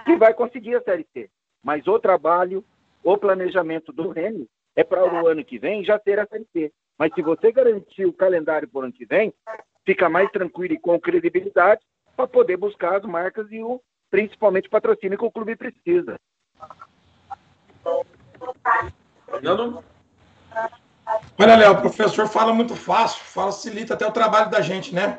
[0.05, 1.31] que vai conseguir a Série C.
[1.63, 2.63] Mas o trabalho,
[3.03, 4.47] o planejamento do Remy
[4.77, 6.73] é para o ano que vem já ter a Série C.
[6.99, 9.33] Mas se você garantir o calendário para o ano que vem,
[9.87, 11.81] fica mais tranquilo e com credibilidade
[12.15, 13.81] para poder buscar as marcas e o
[14.11, 16.21] principalmente o patrocínio que o clube precisa.
[19.25, 19.83] Fernando?
[21.39, 25.19] Olha, Léo, o professor fala muito fácil, facilita até o trabalho da gente, né?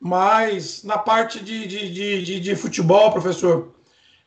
[0.00, 3.74] Mas na parte de, de, de, de futebol, professor,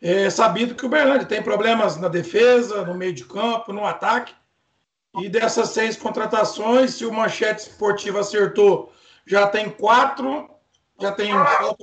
[0.02, 4.34] é sabido que o Berlândia tem problemas na defesa, no meio de campo, no ataque.
[5.20, 8.94] E dessas seis contratações, se o Manchete Esportivo acertou,
[9.26, 10.50] já tem quatro,
[11.00, 11.32] já tem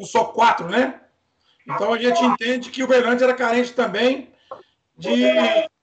[0.04, 1.00] só quatro, né?
[1.66, 4.32] Então a gente entende que o Berlândia era carente também
[4.96, 5.24] de,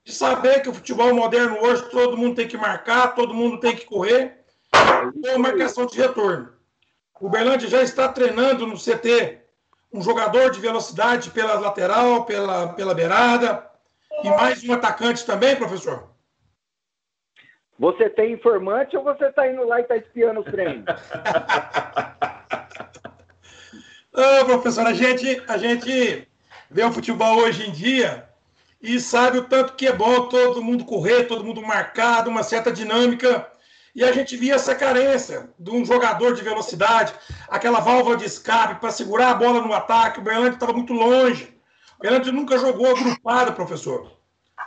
[0.04, 3.76] de saber que o futebol moderno hoje todo mundo tem que marcar, todo mundo tem
[3.76, 4.44] que correr,
[5.32, 6.54] ou marcação de retorno.
[7.20, 9.40] O Berlândia já está treinando no CT
[9.94, 13.70] um jogador de velocidade pela lateral, pela, pela beirada,
[14.24, 16.10] e mais um atacante também, professor?
[17.78, 20.86] Você tem informante ou você está indo lá e está espiando o treino?
[24.14, 26.28] Ô, professor, a gente, a gente
[26.70, 28.31] vê o futebol hoje em dia
[28.82, 32.72] e sabe o tanto que é bom todo mundo correr, todo mundo marcado, uma certa
[32.72, 33.48] dinâmica.
[33.94, 37.14] E a gente via essa carência de um jogador de velocidade,
[37.48, 40.20] aquela válvula de escape para segurar a bola no ataque.
[40.20, 41.54] O Berlândia estava muito longe.
[42.00, 44.12] O Berlândia nunca jogou agrupado, professor.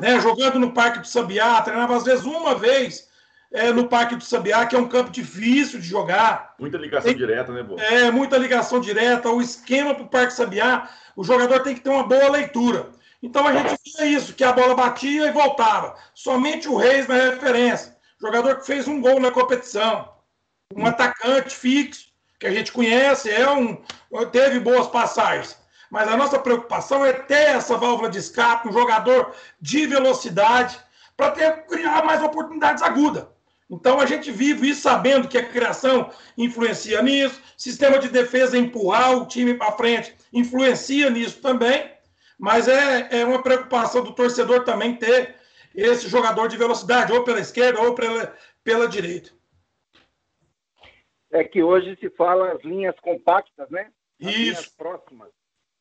[0.01, 0.21] Né?
[0.21, 3.09] Jogando no Parque do Sabiá, treinava às vezes uma vez
[3.53, 6.55] é, no Parque do Sabiá, que é um campo difícil de jogar.
[6.59, 7.81] Muita ligação tem, direta, né, Bo?
[7.81, 9.31] É, muita ligação direta.
[9.31, 12.91] O esquema para o Parque Sabiá, o jogador tem que ter uma boa leitura.
[13.25, 15.97] Então a gente via isso, que a bola batia e voltava.
[16.13, 17.97] Somente o Reis na referência.
[18.21, 20.11] Jogador que fez um gol na competição.
[20.77, 22.09] Um atacante fixo,
[22.39, 23.83] que a gente conhece, é um,
[24.31, 25.57] teve boas passagens.
[25.91, 30.79] Mas a nossa preocupação é ter essa válvula de escape, um jogador de velocidade,
[31.17, 31.31] para
[31.63, 33.25] criar mais oportunidades agudas.
[33.71, 39.17] Então a gente vive isso sabendo que a criação influencia nisso, sistema de defesa empurrar
[39.17, 41.94] o time para frente influencia nisso também,
[42.39, 45.37] mas é, é uma preocupação do torcedor também ter
[45.75, 49.31] esse jogador de velocidade, ou pela esquerda ou pela, pela direita.
[51.33, 53.91] É que hoje se fala as linhas compactas, né?
[54.23, 54.39] As isso.
[54.39, 55.31] linhas próximas.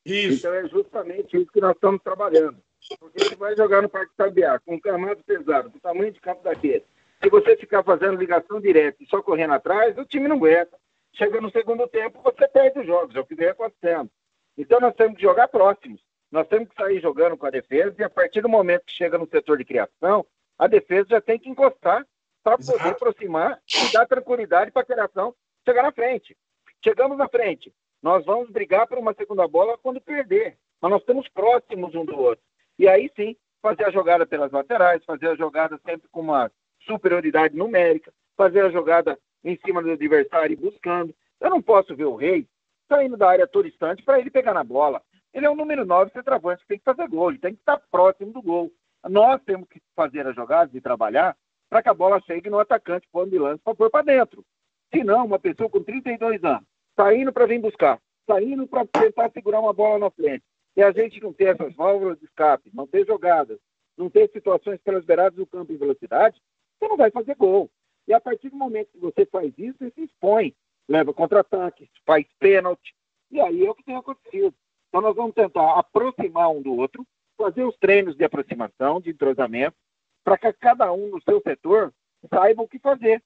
[0.05, 0.39] Isso.
[0.39, 2.57] Então é justamente isso que nós estamos trabalhando.
[2.99, 6.19] Porque você vai jogar no Parque Sabiá com um camado pesado, com o tamanho de
[6.19, 6.83] campo daquele.
[7.21, 10.77] Se você ficar fazendo ligação direta e só correndo atrás, o time não aguenta.
[11.13, 14.09] Chega no segundo tempo, você perde os jogos, é o que vem acontecendo.
[14.57, 16.01] Então nós temos que jogar próximos.
[16.33, 19.19] Nós temos que sair jogando com a defesa e a partir do momento que chega
[19.19, 20.25] no setor de criação,
[20.57, 22.03] a defesa já tem que encostar
[22.43, 26.35] para poder aproximar e dar tranquilidade para a criação chegar na frente.
[26.83, 27.71] Chegamos na frente,
[28.01, 32.17] nós vamos brigar por uma segunda bola quando perder, mas nós estamos próximos um do
[32.17, 32.43] outro.
[32.79, 36.51] E aí sim, fazer a jogada pelas laterais, fazer a jogada sempre com uma
[36.87, 41.13] superioridade numérica, fazer a jogada em cima do adversário e buscando.
[41.39, 42.47] Eu não posso ver o Rei
[42.89, 44.99] saindo da área todo instante para ele pegar na bola.
[45.33, 48.31] Ele é o número 9 centroavante, tem que fazer gol, ele tem que estar próximo
[48.31, 48.71] do gol.
[49.09, 51.35] Nós temos que fazer as jogadas e trabalhar
[51.69, 54.45] para que a bola chegue no atacante por ambulância para pôr para dentro.
[54.93, 56.63] Se não, uma pessoa com 32 anos,
[56.95, 60.43] saindo para vir buscar, saindo para tentar segurar uma bola na frente,
[60.75, 63.59] e a gente não ter essas válvulas de escape, não ter jogadas,
[63.97, 66.39] não ter situações pelas beiradas do campo em velocidade,
[66.77, 67.69] você não vai fazer gol.
[68.07, 70.55] E a partir do momento que você faz isso, você se expõe,
[70.87, 72.93] leva contra-ataque, faz pênalti,
[73.31, 74.53] e aí é o que tem acontecido.
[74.93, 77.03] Então nós vamos tentar aproximar um do outro,
[77.35, 79.75] fazer os treinos de aproximação, de entrosamento,
[80.23, 81.91] para que cada um no seu setor
[82.29, 83.19] saiba o que fazer,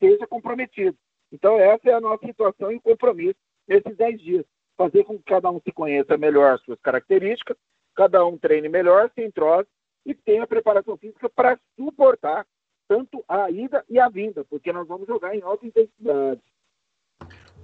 [0.00, 0.96] seja comprometido.
[1.30, 3.38] Então essa é a nossa situação e compromisso
[3.68, 4.46] nesses 10 dias.
[4.74, 7.58] Fazer com que cada um se conheça melhor as suas características,
[7.94, 9.68] cada um treine melhor, se entrose
[10.06, 12.46] e tenha preparação física para suportar
[12.88, 16.40] tanto a ida e a vinda, porque nós vamos jogar em alta intensidade.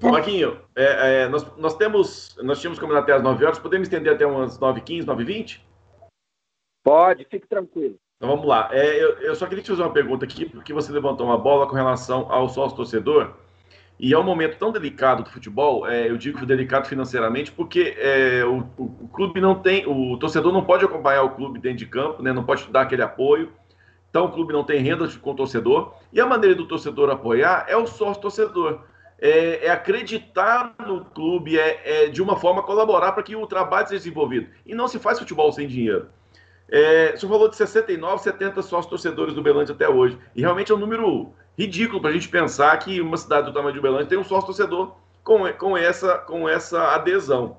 [0.03, 4.13] Marquinho, é, é, nós, nós, temos, nós tínhamos combinado até as 9 horas, podemos estender
[4.13, 5.61] até umas 9h15, 9h20?
[6.85, 7.99] Pode, fique tranquilo.
[8.17, 8.69] Então vamos lá.
[8.73, 11.67] É, eu, eu, só queria te fazer uma pergunta aqui, porque você levantou uma bola
[11.67, 13.35] com relação ao sócio torcedor.
[13.99, 18.45] E é um momento tão delicado do futebol, é, eu digo delicado financeiramente, porque é,
[18.45, 21.87] o, o, o, clube não tem, o torcedor não pode acompanhar o clube dentro de
[21.87, 23.53] campo, né, não pode dar aquele apoio.
[24.09, 25.95] Então o clube não tem renda com o torcedor.
[26.13, 28.81] E a maneira do torcedor apoiar é o sócio torcedor.
[29.21, 33.89] É, é, acreditar no clube, é, é, de uma forma colaborar para que o trabalho
[33.89, 34.49] seja desenvolvido.
[34.65, 36.09] E não se faz futebol sem dinheiro.
[36.71, 40.19] É, o senhor falou de 69, 70 sócios torcedores do Belândia até hoje.
[40.37, 43.73] E realmente é um número ridículo para a gente pensar que uma cidade do tamanho
[43.73, 44.95] de Uberlândia tem um sócio torcedor
[45.25, 47.59] com, com, essa, com essa adesão.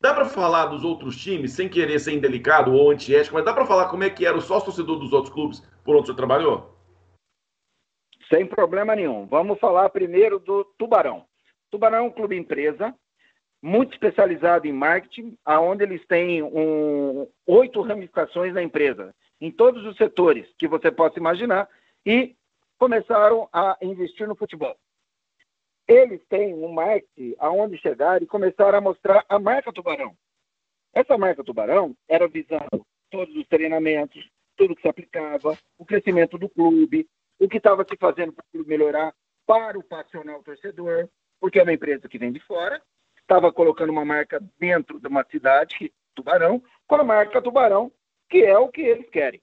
[0.00, 3.64] Dá para falar dos outros times, sem querer ser indelicado ou antiético, mas dá para
[3.64, 6.16] falar como é que era o sócio torcedor dos outros clubes por onde o senhor
[6.16, 6.75] trabalhou?
[8.28, 9.26] Sem problema nenhum.
[9.26, 11.24] Vamos falar primeiro do Tubarão.
[11.70, 12.94] Tubarão é um clube empresa,
[13.62, 19.96] muito especializado em marketing, aonde eles têm um, oito ramificações na empresa, em todos os
[19.96, 21.68] setores que você possa imaginar,
[22.04, 22.36] e
[22.78, 24.76] começaram a investir no futebol.
[25.88, 30.16] Eles têm um marketing aonde chegar e começaram a mostrar a marca Tubarão.
[30.92, 36.48] Essa marca Tubarão era visando todos os treinamentos, tudo que se aplicava, o crescimento do
[36.48, 37.06] clube,
[37.38, 39.14] o que estava se fazendo para melhorar
[39.46, 41.08] para o passional torcedor,
[41.40, 42.82] porque é uma empresa que vem de fora,
[43.20, 47.92] estava colocando uma marca dentro de uma cidade, Tubarão, com a marca Tubarão,
[48.28, 49.40] que é o que eles querem.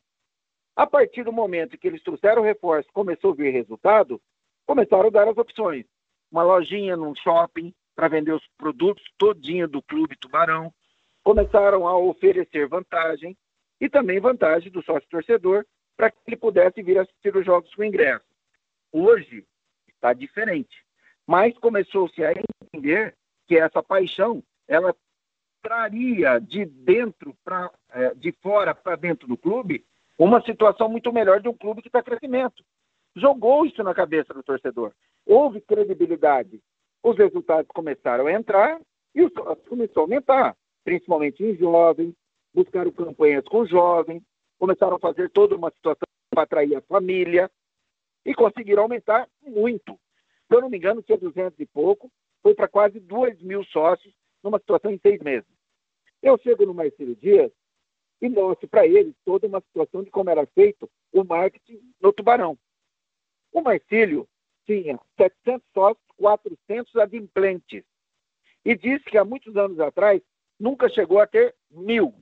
[0.75, 4.19] A partir do momento que eles trouxeram o reforço, começou a ver resultado,
[4.65, 5.85] começaram a dar as opções.
[6.31, 10.73] Uma lojinha num shopping para vender os produtos todinho do Clube Tubarão.
[11.23, 13.37] Começaram a oferecer vantagem
[13.79, 15.63] e também vantagem do sócio torcedor
[15.95, 18.25] para que ele pudesse vir assistir os jogos com ingresso.
[18.91, 19.45] Hoje
[19.89, 20.75] está diferente,
[21.25, 23.15] mas começou-se a entender
[23.47, 24.95] que essa paixão ela
[25.61, 29.85] traria de dentro para eh, de fora para dentro do clube
[30.17, 32.63] uma situação muito melhor de um clube que está em crescimento.
[33.15, 34.91] Jogou isso na cabeça do torcedor.
[35.25, 36.61] Houve credibilidade.
[37.01, 38.79] Os resultados começaram a entrar
[39.15, 39.31] e o
[39.69, 42.13] começou a aumentar, principalmente em jovens,
[42.53, 44.21] buscaram campanhas com jovens,
[44.63, 47.51] começaram a fazer toda uma situação para atrair a família
[48.25, 49.99] e conseguiram aumentar muito.
[50.47, 52.09] Se eu não me engano, tinha 200 e pouco,
[52.41, 55.49] foi para quase 2 mil sócios numa situação em seis meses.
[56.21, 57.51] Eu chego no Marcelo Dias
[58.21, 62.57] e mostre para eles toda uma situação de como era feito o marketing no Tubarão.
[63.51, 64.25] O Marcílio
[64.65, 67.83] tinha 700 sócios, 400 adimplentes.
[68.63, 70.21] E disse que há muitos anos atrás
[70.57, 72.15] nunca chegou a ter mil.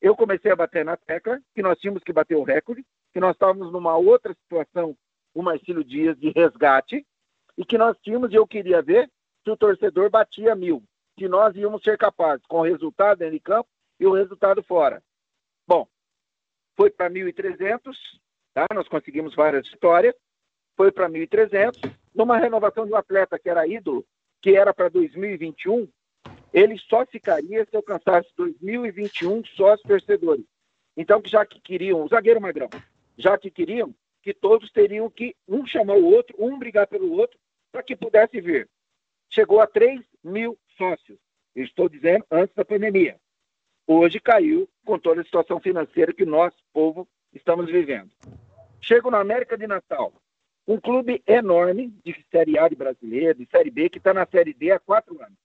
[0.00, 3.34] Eu comecei a bater na tecla que nós tínhamos que bater o recorde, que nós
[3.34, 4.96] estávamos numa outra situação,
[5.34, 7.06] o Marcílio Dias, de resgate,
[7.56, 9.10] e que nós tínhamos, e eu queria ver
[9.42, 10.82] se o torcedor batia mil,
[11.16, 13.68] que nós íamos ser capazes, com o resultado dentro de campo
[13.98, 15.02] e o resultado fora.
[15.66, 15.88] Bom,
[16.76, 17.94] foi para 1.300,
[18.52, 18.66] tá?
[18.74, 20.14] nós conseguimos várias vitórias,
[20.76, 24.04] foi para 1.300, numa renovação de um atleta que era ídolo,
[24.42, 25.88] que era para 2021,
[26.56, 30.44] ele só ficaria se alcançasse 2021 sócios torcedores.
[30.96, 32.70] Então, já que queriam, o zagueiro magrão,
[33.18, 37.38] já que queriam, que todos teriam que um chamar o outro, um brigar pelo outro,
[37.70, 38.68] para que pudesse vir.
[39.28, 41.18] Chegou a 3 mil sócios.
[41.54, 43.20] Eu estou dizendo antes da pandemia
[43.86, 48.10] hoje caiu com toda a situação financeira que nós, povo, estamos vivendo.
[48.80, 50.12] Chego na América de Natal,
[50.66, 54.52] um clube enorme de Série A de brasileiro, de Série B, que está na Série
[54.52, 55.38] D há quatro anos.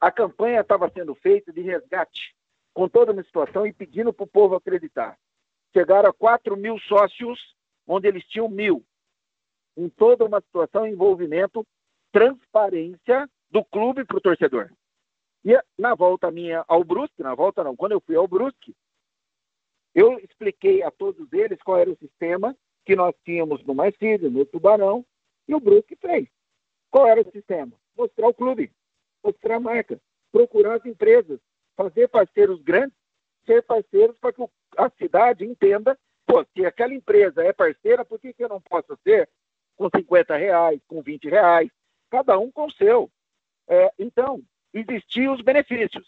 [0.00, 2.34] A campanha estava sendo feita de resgate,
[2.74, 5.18] com toda uma situação e pedindo para o povo acreditar.
[5.72, 7.54] Chegaram a 4 mil sócios,
[7.86, 8.84] onde eles tinham mil.
[9.76, 11.66] Em toda uma situação, envolvimento,
[12.12, 14.70] transparência do clube para o torcedor.
[15.44, 18.74] E na volta minha ao Brusque, na volta não, quando eu fui ao Brusque,
[19.94, 24.44] eu expliquei a todos eles qual era o sistema que nós tínhamos no Marcílio, no
[24.44, 25.04] Tubarão,
[25.48, 26.28] e o Brusque fez.
[26.90, 27.72] Qual era o sistema?
[27.96, 28.70] Mostrar o clube,
[29.22, 30.00] mostrar a marca,
[30.32, 31.38] procurar as empresas,
[31.76, 32.96] fazer parceiros grandes,
[33.44, 34.42] ser parceiros para que
[34.76, 38.98] a cidade entenda, pô, se aquela empresa é parceira, por que, que eu não posso
[39.02, 39.28] ser
[39.76, 41.70] com 50 reais, com 20 reais,
[42.10, 43.10] cada um com o seu.
[43.68, 44.42] É, então,
[44.72, 46.06] existiam os benefícios.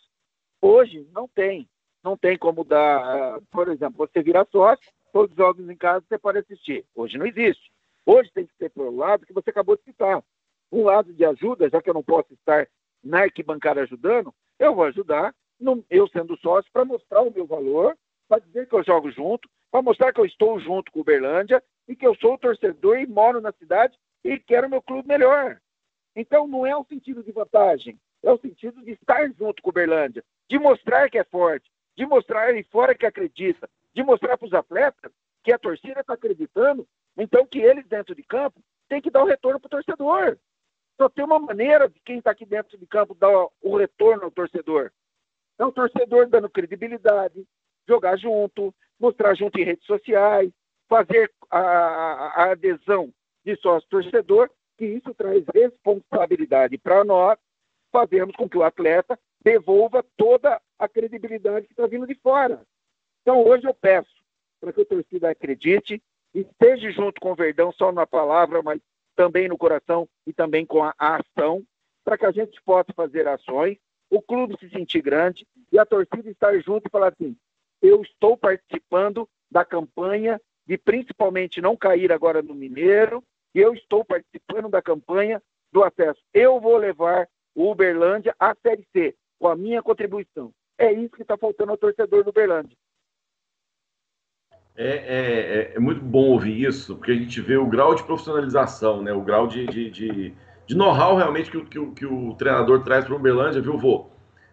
[0.61, 1.68] Hoje não tem.
[2.02, 6.18] Não tem como dar, por exemplo, você vira sócio, todos os jogos em casa você
[6.18, 6.84] pode assistir.
[6.94, 7.70] Hoje não existe.
[8.06, 10.22] Hoje tem que ser pelo lado que você acabou de citar.
[10.70, 12.68] Um lado de ajuda, já que eu não posso estar
[13.03, 15.34] na arquibancada ajudando, eu vou ajudar,
[15.90, 17.96] eu sendo sócio, para mostrar o meu valor
[18.28, 21.62] para dizer que eu jogo junto, para mostrar que eu estou junto com o Uberlândia
[21.88, 25.59] e que eu sou torcedor e moro na cidade e quero meu clube melhor.
[26.14, 29.72] Então não é o sentido de vantagem, é o sentido de estar junto com o
[29.72, 34.46] Uberlândia, de mostrar que é forte, de mostrar aí fora que acredita, de mostrar para
[34.46, 36.86] os atletas que a torcida está acreditando,
[37.16, 40.38] então que eles dentro de campo têm que dar o retorno para o torcedor.
[40.99, 43.30] Só tem uma maneira de quem está aqui dentro de campo dar
[43.62, 44.90] o retorno ao torcedor.
[45.57, 47.46] É o torcedor dando credibilidade,
[47.88, 50.51] jogar junto, mostrar junto em redes sociais,
[50.88, 53.12] fazer a, a adesão
[53.44, 57.38] de sócio torcedor, que isso traz responsabilidade para nós,
[57.92, 62.62] fazermos com que o atleta devolva toda a credibilidade que está vindo de fora.
[63.22, 64.11] Então hoje eu peço
[64.61, 66.03] para que a torcida acredite,
[66.34, 68.80] esteja junto com o Verdão só na palavra, mas
[69.19, 71.64] também no coração e também com a, a ação,
[72.05, 73.77] para que a gente possa fazer ações,
[74.09, 77.37] o clube se sentir grande e a torcida estar junto e falar assim:
[77.83, 84.05] eu estou participando da campanha de principalmente não cair agora no Mineiro, e eu estou
[84.05, 85.43] participando da campanha
[85.73, 86.21] do acesso.
[86.33, 90.53] Eu vou levar o Uberlândia à Série C, com a minha contribuição.
[90.79, 92.77] É isso que está faltando ao torcedor do Uberlândia.
[94.81, 99.03] É, é, é, muito bom ouvir isso, porque a gente vê o grau de profissionalização,
[99.03, 99.12] né?
[99.12, 100.33] o grau de, de, de,
[100.68, 104.09] de know-how realmente que, que, que, o treinador traz para o Uberlândia, viu, Vô?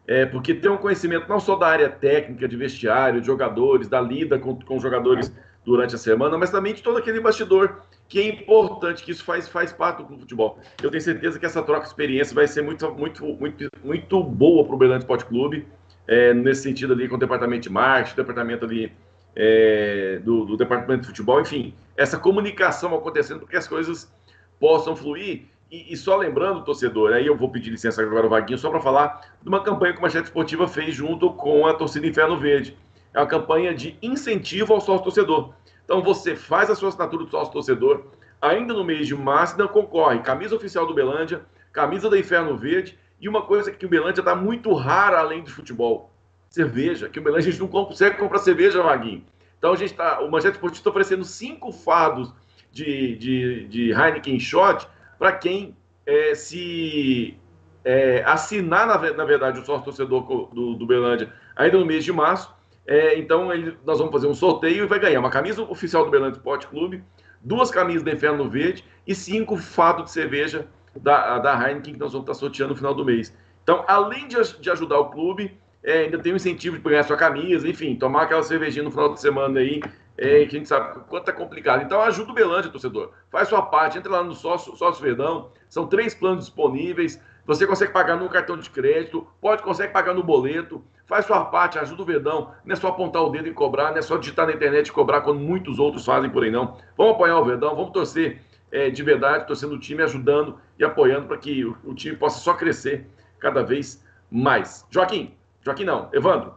[0.07, 4.01] É, porque tem um conhecimento não só da área técnica, de vestiário, de jogadores, da
[4.01, 5.31] lida com, com jogadores
[5.63, 9.47] durante a semana, mas também de todo aquele bastidor que é importante, que isso faz,
[9.47, 10.57] faz parte do futebol.
[10.81, 14.63] Eu tenho certeza que essa troca de experiência vai ser muito, muito, muito, muito boa
[14.63, 15.67] para o Uberlândia Esporte Clube,
[16.07, 18.91] é, nesse sentido ali com o departamento de marketing, departamento ali
[19.35, 24.11] é, do, do, departamento de futebol, enfim, essa comunicação acontecendo para que as coisas
[24.59, 25.43] possam fluir.
[25.69, 29.21] E, e, só lembrando, torcedor, aí eu vou pedir licença agora Vaguinho, só para falar
[29.41, 32.77] de uma campanha que a Manchete Esportiva fez junto com a torcida Inferno Verde.
[33.13, 35.53] É uma campanha de incentivo ao sócio torcedor.
[35.83, 38.05] Então você faz a sua assinatura do sócio torcedor,
[38.41, 41.41] ainda no mês de março, não concorre camisa oficial do Belândia,
[41.73, 45.51] camisa da Inferno Verde e uma coisa que o Belândia está muito rara além de
[45.51, 46.14] futebol
[46.55, 49.25] cerveja, que o Belém a gente não consegue comprar cerveja, Vaguinho.
[49.57, 52.33] Então a gente está, o Manchete Esportivo está oferecendo cinco fardos
[52.71, 54.87] de, de, de Heineken Shot
[55.19, 55.75] para quem
[56.05, 57.37] é, se
[57.83, 62.13] é, assinar, na, na, verdade, o sócio torcedor do, do Belândia ainda no mês de
[62.13, 62.53] março.
[62.87, 66.11] É, então ele, nós vamos fazer um sorteio e vai ganhar uma camisa oficial do
[66.11, 67.03] Belândia Esporte Clube,
[67.41, 72.13] duas camisas da Inferno Verde e cinco fardos de cerveja da, da Heineken que nós
[72.13, 73.35] vamos estar sorteando no final do mês.
[73.61, 77.15] Então, além de, de ajudar o clube, é, ainda tem o incentivo de a sua
[77.15, 79.81] camisa, enfim, tomar aquela cervejinha no final de semana aí,
[80.17, 81.83] é, que a gente sabe quanto é complicado.
[81.83, 83.11] Então ajuda o Belândia, torcedor.
[83.29, 87.21] Faz sua parte, entra lá no sócio, sócio Verdão, são três planos disponíveis.
[87.45, 90.83] Você consegue pagar no cartão de crédito, pode consegue pagar no boleto.
[91.05, 92.51] Faz sua parte, ajuda o Verdão.
[92.65, 94.91] Não é só apontar o dedo e cobrar, não é só digitar na internet e
[94.91, 96.77] cobrar, quando muitos outros fazem por aí, não.
[96.97, 101.27] Vamos apoiar o Verdão, vamos torcer é, de verdade, torcendo o time, ajudando e apoiando
[101.27, 103.07] para que o, o time possa só crescer
[103.37, 104.83] cada vez mais.
[104.89, 105.35] Joaquim,
[105.65, 106.55] Joaquim não, Evandro.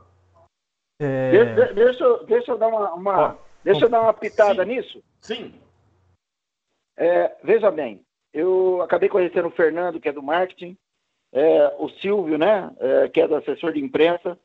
[1.01, 1.31] É...
[1.31, 4.69] Deixa, deixa, deixa, eu dar uma, uma deixa eu dar uma pitada Sim.
[4.69, 5.05] nisso.
[5.21, 5.55] Sim.
[6.97, 10.77] É, veja bem, eu acabei conhecendo o Fernando, que é do marketing,
[11.33, 14.39] é, o Silvio, né, é, que é do assessor de imprensa.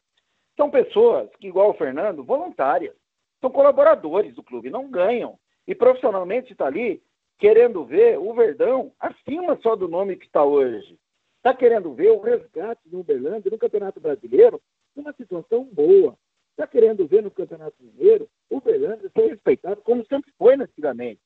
[0.56, 2.96] São pessoas que, igual o Fernando, voluntárias,
[3.42, 5.38] são colaboradores do clube, não ganham.
[5.68, 7.02] E profissionalmente está ali
[7.40, 10.98] querendo ver o Verdão acima só do nome que está hoje
[11.44, 14.62] está querendo ver o resgate do Uberlândia no Campeonato Brasileiro
[14.96, 16.18] numa situação boa.
[16.52, 21.20] Está querendo ver no Campeonato Mineiro o Uberlândia ser respeitado como sempre foi antigamente.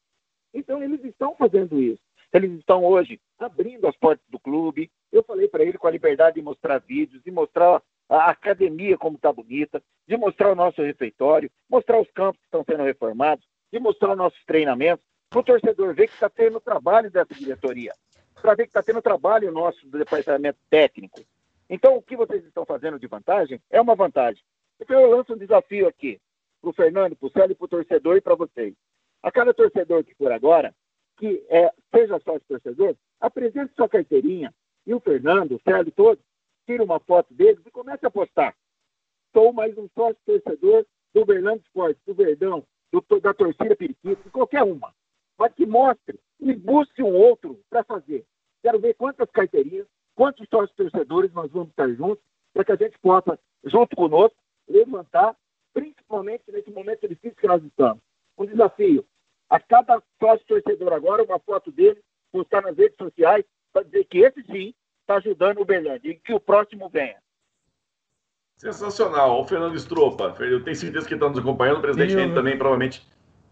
[0.52, 2.02] Então, eles estão fazendo isso.
[2.34, 4.90] Eles estão hoje abrindo as portas do clube.
[5.12, 9.18] Eu falei para ele com a liberdade de mostrar vídeos, de mostrar a academia como
[9.18, 13.80] está bonita, de mostrar o nosso refeitório, mostrar os campos que estão sendo reformados, de
[13.80, 17.94] mostrar os nossos treinamentos, para o torcedor ver que está tendo trabalho dessa diretoria
[18.42, 21.22] para ver que está tendo trabalho nosso do departamento técnico.
[21.70, 24.42] Então, o que vocês estão fazendo de vantagem é uma vantagem.
[24.80, 26.20] Então, eu lanço um desafio aqui
[26.62, 28.74] para o Fernando, para o Célio, para o torcedor e para vocês.
[29.22, 30.74] A cada torcedor que for agora,
[31.18, 34.54] que é, seja sócio torcedor, apresente sua carteirinha
[34.86, 36.24] e o Fernando, o Célio, todos,
[36.66, 38.56] tire uma foto deles e comece a postar.
[39.34, 44.30] Sou mais um sócio torcedor do Berlândia Esporte, do Verdão, do, da torcida Periquito, de
[44.30, 44.94] qualquer uma
[45.38, 48.26] mas que mostre e busque um outro para fazer.
[48.62, 52.24] Quero ver quantas carteirinhas, quantos sócios torcedores nós vamos estar juntos,
[52.54, 55.36] para que a gente possa, junto conosco, levantar,
[55.74, 58.02] principalmente nesse momento difícil que nós estamos.
[58.38, 59.06] Um desafio.
[59.50, 64.20] A cada sócio torcedor agora, uma foto dele, postar nas redes sociais, para dizer que
[64.20, 67.18] esse sim está ajudando o Berlândia e que o próximo venha.
[68.58, 69.40] Sensacional.
[69.40, 73.08] O Fernando Estropa, eu tenho certeza que está nos acompanhando, o presidente dele também provavelmente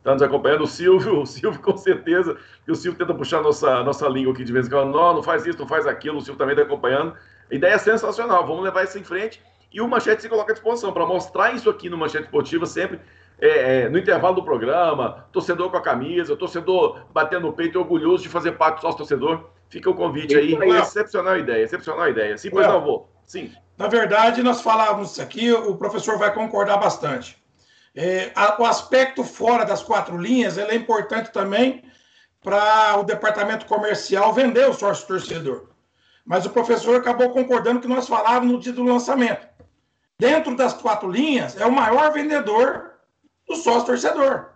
[0.06, 0.64] está nos acompanhando.
[0.64, 4.44] O Silvio, o Silvio com certeza, que o Silvio tenta puxar nossa, nossa língua aqui
[4.44, 4.92] de vez em quando.
[4.92, 7.16] Não, não faz isso, não faz aquilo, o Silvio também está acompanhando.
[7.52, 9.42] A ideia é sensacional, vamos levar isso em frente.
[9.74, 13.00] E o Manchete se coloca à disposição para mostrar isso aqui no Manchete Esportiva sempre
[13.40, 18.24] é, é, no intervalo do programa, torcedor com a camisa, torcedor batendo no peito, orgulhoso
[18.24, 19.50] de fazer parte do sócio torcedor.
[19.70, 20.56] Fica o convite aí.
[20.56, 20.70] aí.
[20.78, 22.38] Excepcional ideia, excepcional ideia.
[22.38, 23.10] Sim, pois não, vou.
[23.26, 23.52] Sim.
[23.78, 27.44] Na verdade, nós falávamos isso aqui, o professor vai concordar bastante.
[27.96, 31.84] É, a, o aspecto fora das quatro linhas é importante também
[32.42, 35.70] para o departamento comercial vender o sócio torcedor.
[36.26, 39.48] Mas o professor acabou concordando que nós falávamos no dia do lançamento.
[40.18, 42.92] Dentro das quatro linhas, é o maior vendedor
[43.48, 44.56] do sócio torcedor.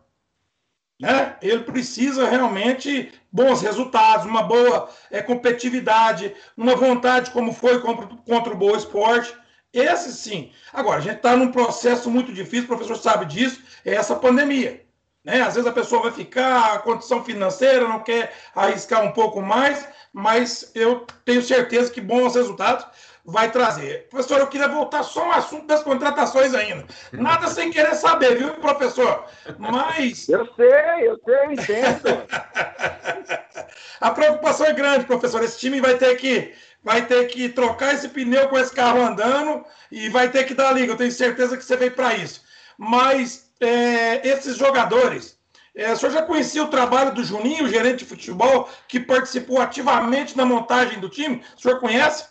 [1.00, 1.38] Né?
[1.42, 8.54] Ele precisa realmente bons resultados, uma boa é, competitividade, uma vontade como foi contra, contra
[8.54, 9.34] o Boa Esporte.
[9.74, 10.52] Esse sim.
[10.74, 14.84] Agora, a gente está num processo muito difícil, o professor sabe disso, é essa pandemia.
[15.24, 15.42] Né?
[15.42, 19.88] Às vezes a pessoa vai ficar, a condição financeira não quer arriscar um pouco mais,
[20.12, 22.86] mas eu tenho certeza que bons resultados
[23.24, 24.08] vai trazer.
[24.10, 26.86] Professor, eu queria voltar só ao assunto das contratações ainda.
[27.12, 29.26] Nada sem querer saber, viu, professor?
[29.58, 30.28] Mas.
[30.28, 32.24] Eu sei, eu sei, entendo.
[34.02, 35.44] A preocupação é grande, professor.
[35.44, 36.54] Esse time vai ter que.
[36.84, 40.72] Vai ter que trocar esse pneu com esse carro andando e vai ter que dar
[40.72, 40.94] liga.
[40.94, 42.42] Eu tenho certeza que você veio para isso.
[42.78, 45.38] Mas é, esses jogadores,
[45.76, 50.36] é, o senhor já conhecia o trabalho do Juninho, gerente de futebol, que participou ativamente
[50.36, 51.44] na montagem do time?
[51.58, 52.30] O senhor conhece?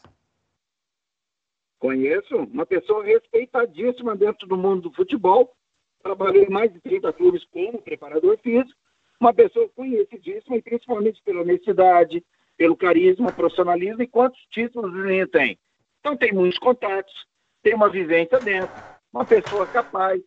[1.79, 5.55] Conheço, uma pessoa respeitadíssima dentro do mundo do futebol.
[6.03, 8.79] Trabalhei em mais de 30 clubes como preparador físico.
[9.21, 12.25] Uma pessoa conhecidíssima e principalmente pela honestidade,
[12.59, 15.59] pelo carisma, profissionalismo e quantos títulos ele tem.
[16.01, 17.15] Então tem muitos contatos,
[17.63, 18.75] tem uma vivência dentro,
[19.13, 20.21] uma pessoa capaz,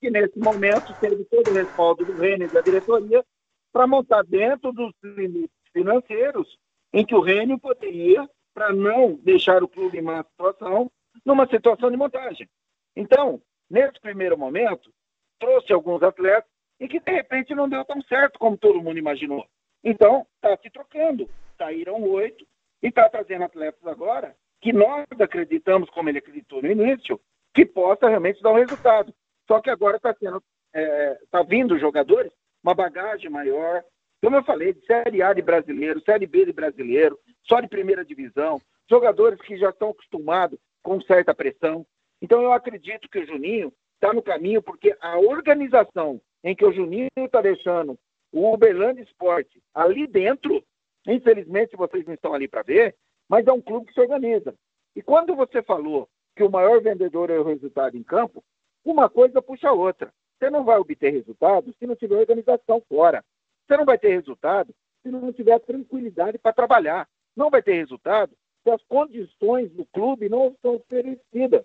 [0.00, 3.24] que nesse momento teve todo o respaldo do Rênio e da diretoria
[3.72, 6.58] para montar dentro dos limites financeiros
[6.92, 10.90] em que o Rênio poderia para não deixar o clube em má situação,
[11.24, 12.48] numa situação de montagem.
[12.94, 14.90] Então, nesse primeiro momento,
[15.38, 16.50] trouxe alguns atletas
[16.80, 19.46] e que de repente não deu tão certo como todo mundo imaginou.
[19.84, 21.28] Então, está se trocando.
[21.56, 22.46] Saíram oito
[22.82, 27.20] e está trazendo atletas agora que nós acreditamos, como ele acreditou no início,
[27.54, 29.14] que possa realmente dar um resultado.
[29.46, 30.42] Só que agora está sendo,
[30.74, 32.32] está é, tá vindo jogadores,
[32.62, 33.82] uma bagagem maior,
[34.22, 38.04] como eu falei, de Série A de brasileiro, Série B de brasileiro, só de primeira
[38.04, 41.86] divisão, jogadores que já estão acostumados com certa pressão.
[42.20, 46.72] Então eu acredito que o Juninho está no caminho, porque a organização em que o
[46.72, 47.98] Juninho está deixando
[48.32, 50.62] o Uberlândia Esporte ali dentro,
[51.06, 52.96] infelizmente vocês não estão ali para ver,
[53.28, 54.54] mas é um clube que se organiza.
[54.94, 58.42] E quando você falou que o maior vendedor é o resultado em campo,
[58.84, 60.12] uma coisa puxa a outra.
[60.38, 63.24] Você não vai obter resultado se não tiver organização fora.
[63.66, 67.08] Você não vai ter resultado se não tiver tranquilidade para trabalhar.
[67.34, 68.32] Não vai ter resultado
[68.62, 71.64] se as condições do clube não são oferecidas.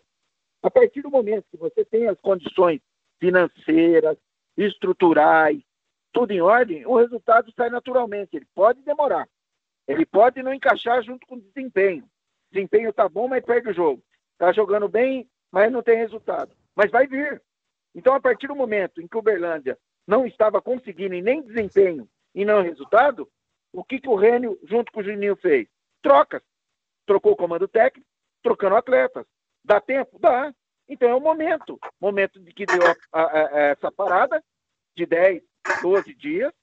[0.64, 2.82] A partir do momento que você tem as condições
[3.20, 4.18] financeiras,
[4.58, 5.62] estruturais,
[6.14, 8.36] tudo em ordem, o resultado sai naturalmente.
[8.36, 9.28] Ele pode demorar.
[9.92, 12.10] Ele pode não encaixar junto com o desempenho.
[12.50, 14.02] Desempenho está bom, mas perde o jogo.
[14.34, 16.56] Está jogando bem, mas não tem resultado.
[16.76, 17.42] Mas vai vir.
[17.94, 19.78] Então, a partir do momento em que o Uberlândia
[20.08, 23.30] não estava conseguindo nem desempenho e não resultado,
[23.74, 25.68] o que, que o Rênio, junto com o Juninho, fez?
[26.02, 26.42] Trocas.
[27.06, 28.08] Trocou o comando técnico,
[28.42, 29.26] trocando atletas.
[29.64, 30.18] Dá tempo?
[30.20, 30.54] Dá.
[30.88, 31.78] Então é o momento.
[32.00, 32.82] Momento de que deu
[33.12, 34.42] a, a, a, essa parada
[34.96, 35.44] de 10,
[35.82, 36.54] 12 dias,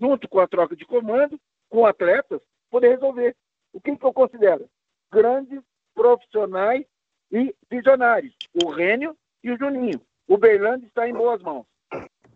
[0.00, 2.42] junto com a troca de comando, com atletas,
[2.72, 3.36] poder resolver.
[3.70, 4.66] O que, que eu considero?
[5.12, 5.60] Grandes
[5.94, 6.84] profissionais
[7.30, 8.34] e visionários.
[8.64, 10.00] O Rênio e o Juninho.
[10.26, 11.66] O Berlândia está em boas mãos.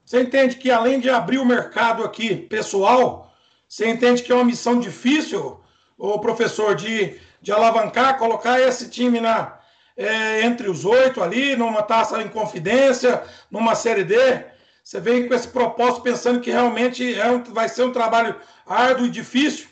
[0.04, 3.32] Você entende que além de abrir o mercado aqui pessoal,
[3.66, 5.58] você entende que é uma missão difícil,
[5.96, 9.58] o professor, de, de alavancar, colocar esse time na,
[9.96, 14.44] é, entre os oito ali, numa taça em confidência, numa Série D?
[14.84, 19.06] Você vem com esse propósito pensando que realmente é um, vai ser um trabalho árduo
[19.06, 19.68] e difícil?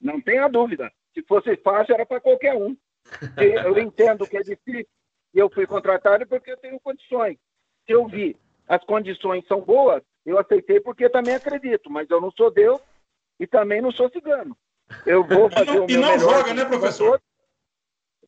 [0.00, 0.90] Não tenha dúvida.
[1.14, 2.76] Se fosse fácil, era para qualquer um.
[3.36, 4.86] Eu entendo que é difícil
[5.32, 7.36] e eu fui contratado porque eu tenho condições.
[7.86, 8.36] Se eu vi
[8.66, 12.80] as condições são boas, eu aceitei porque também acredito, mas eu não sou Deus
[13.38, 14.56] e também não sou cigano.
[15.06, 17.22] Eu vou fazer e não, o meu E não melhor joga, né, professor?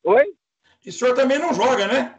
[0.05, 0.35] Oi?
[0.85, 2.19] E o senhor também não joga, né?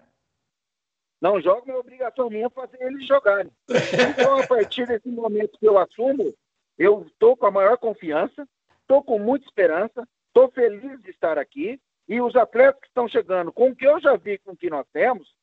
[1.21, 3.51] Não joga, mas é obrigação minha fazer eles jogarem.
[4.11, 6.33] Então, a partir desse momento que eu assumo,
[6.77, 8.47] eu estou com a maior confiança,
[8.83, 13.51] estou com muita esperança, estou feliz de estar aqui, E os atletas que estão chegando,
[13.51, 15.33] com o que eu já vi com o que nós temos,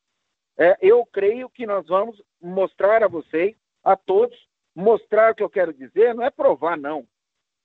[0.59, 4.37] é, eu creio que nós vamos mostrar a vocês, a todos,
[4.75, 7.07] mostrar o que eu quero dizer, não é provar, não.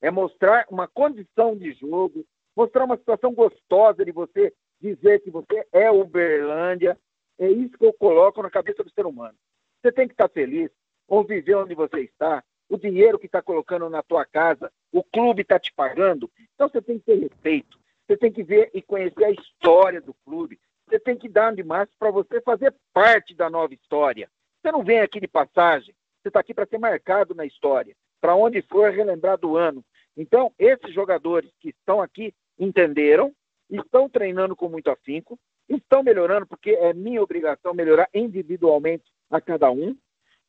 [0.01, 2.25] É mostrar uma condição de jogo,
[2.55, 6.97] mostrar uma situação gostosa de você dizer que você é Uberlândia.
[7.37, 9.37] É isso que eu coloco na cabeça do ser humano.
[9.81, 10.71] Você tem que estar feliz,
[11.07, 15.41] ou viver onde você está, o dinheiro que está colocando na tua casa, o clube
[15.41, 16.31] está te pagando.
[16.53, 17.77] Então você tem que ter respeito.
[18.07, 20.57] Você tem que ver e conhecer a história do clube.
[20.87, 24.29] Você tem que dar demais para você fazer parte da nova história.
[24.61, 25.93] Você não vem aqui de passagem.
[26.21, 27.93] Você está aqui para ser marcado na história.
[28.21, 29.83] Para onde for relembrar do ano.
[30.15, 33.33] Então, esses jogadores que estão aqui entenderam,
[33.69, 39.69] estão treinando com muito afinco, estão melhorando, porque é minha obrigação melhorar individualmente a cada
[39.69, 39.93] um,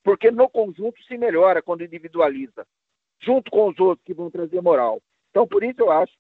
[0.05, 2.64] porque no conjunto se melhora quando individualiza,
[3.20, 5.01] junto com os outros que vão trazer moral.
[5.30, 6.12] Então, por isso eu acho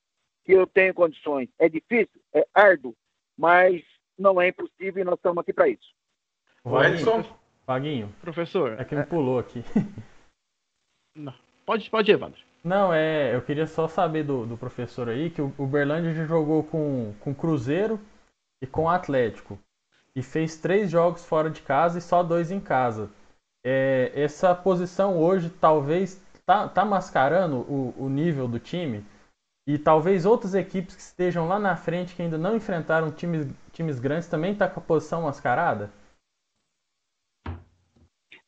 [0.44, 1.48] que eu tenho condições.
[1.58, 2.94] É difícil, é árduo,
[3.36, 3.82] mas
[4.18, 5.94] não é impossível e nós estamos aqui para isso.
[6.84, 7.24] Edson.
[7.66, 8.14] Vaguinho.
[8.20, 8.80] Professor.
[8.80, 9.62] É que me pulou aqui.
[11.14, 11.34] Não.
[11.64, 12.40] Pode, pode ir, Evandro.
[12.62, 16.24] Não, é, eu queria só saber do, do professor aí que o, o Berlândia já
[16.26, 18.00] jogou com, com Cruzeiro
[18.60, 19.58] e com Atlético.
[20.14, 23.10] E fez três jogos fora de casa e só dois em casa.
[23.64, 29.04] É, essa posição hoje talvez tá, tá mascarando o, o nível do time
[29.68, 33.98] e talvez outras equipes que estejam lá na frente que ainda não enfrentaram times, times
[33.98, 35.90] grandes também tá com a posição mascarada?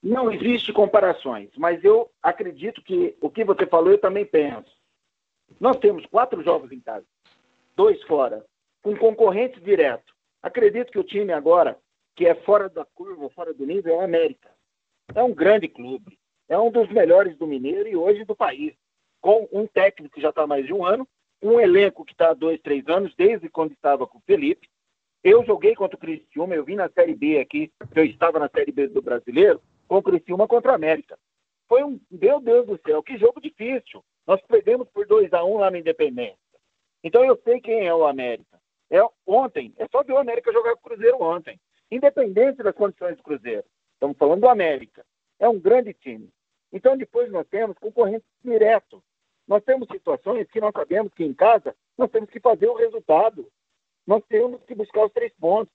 [0.00, 4.70] Não existe comparações, mas eu acredito que o que você falou eu também penso.
[5.58, 7.04] Nós temos quatro jogos em casa,
[7.74, 8.44] dois fora,
[8.80, 10.14] com concorrentes diretos.
[10.40, 11.76] Acredito que o time agora,
[12.14, 14.50] que é fora da curva, fora do nível, é o América.
[15.12, 16.17] É um grande clube,
[16.48, 18.74] é um dos melhores do Mineiro e hoje do país
[19.20, 21.06] com um técnico que já está há mais de um ano,
[21.42, 24.68] um elenco que está há dois, três anos, desde quando estava com o Felipe.
[25.22, 28.72] Eu joguei contra o Criciúma, eu vim na Série B aqui, eu estava na Série
[28.72, 31.18] B do Brasileiro, com o Criciúma contra a América.
[31.68, 34.02] Foi um, meu Deus do céu, que jogo difícil.
[34.26, 36.38] Nós perdemos por 2 a 1 um lá na Independência.
[37.02, 38.58] Então eu sei quem é o América.
[38.90, 41.60] É ontem, é só ver o América jogar com o Cruzeiro ontem.
[41.90, 43.64] Independente das condições do Cruzeiro.
[43.94, 45.04] Estamos falando do América.
[45.38, 46.30] É um grande time.
[46.72, 49.00] Então depois nós temos concorrentes diretos.
[49.46, 53.48] Nós temos situações que nós sabemos que em casa nós temos que fazer o resultado.
[54.06, 55.72] Nós temos que buscar os três pontos.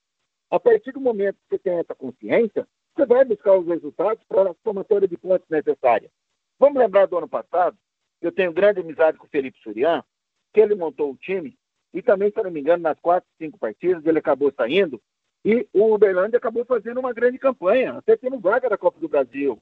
[0.50, 4.50] A partir do momento que você tem essa consciência, você vai buscar os resultados para
[4.50, 6.10] a somatória de pontos necessária.
[6.58, 7.76] Vamos lembrar do ano passado,
[8.20, 10.04] eu tenho grande amizade com o Felipe Surian,
[10.52, 11.58] que ele montou o time,
[11.92, 15.02] e também, se não me engano, nas quatro, cinco partidas, ele acabou saindo,
[15.44, 19.60] e o Uberlândia acabou fazendo uma grande campanha, até tendo vaga da Copa do Brasil.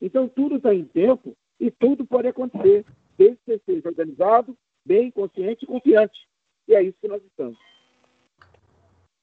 [0.00, 2.84] Então, tudo está em tempo e tudo pode acontecer
[3.16, 6.26] desde que seja organizado, bem, consciente e confiante.
[6.68, 7.58] E é isso que nós estamos.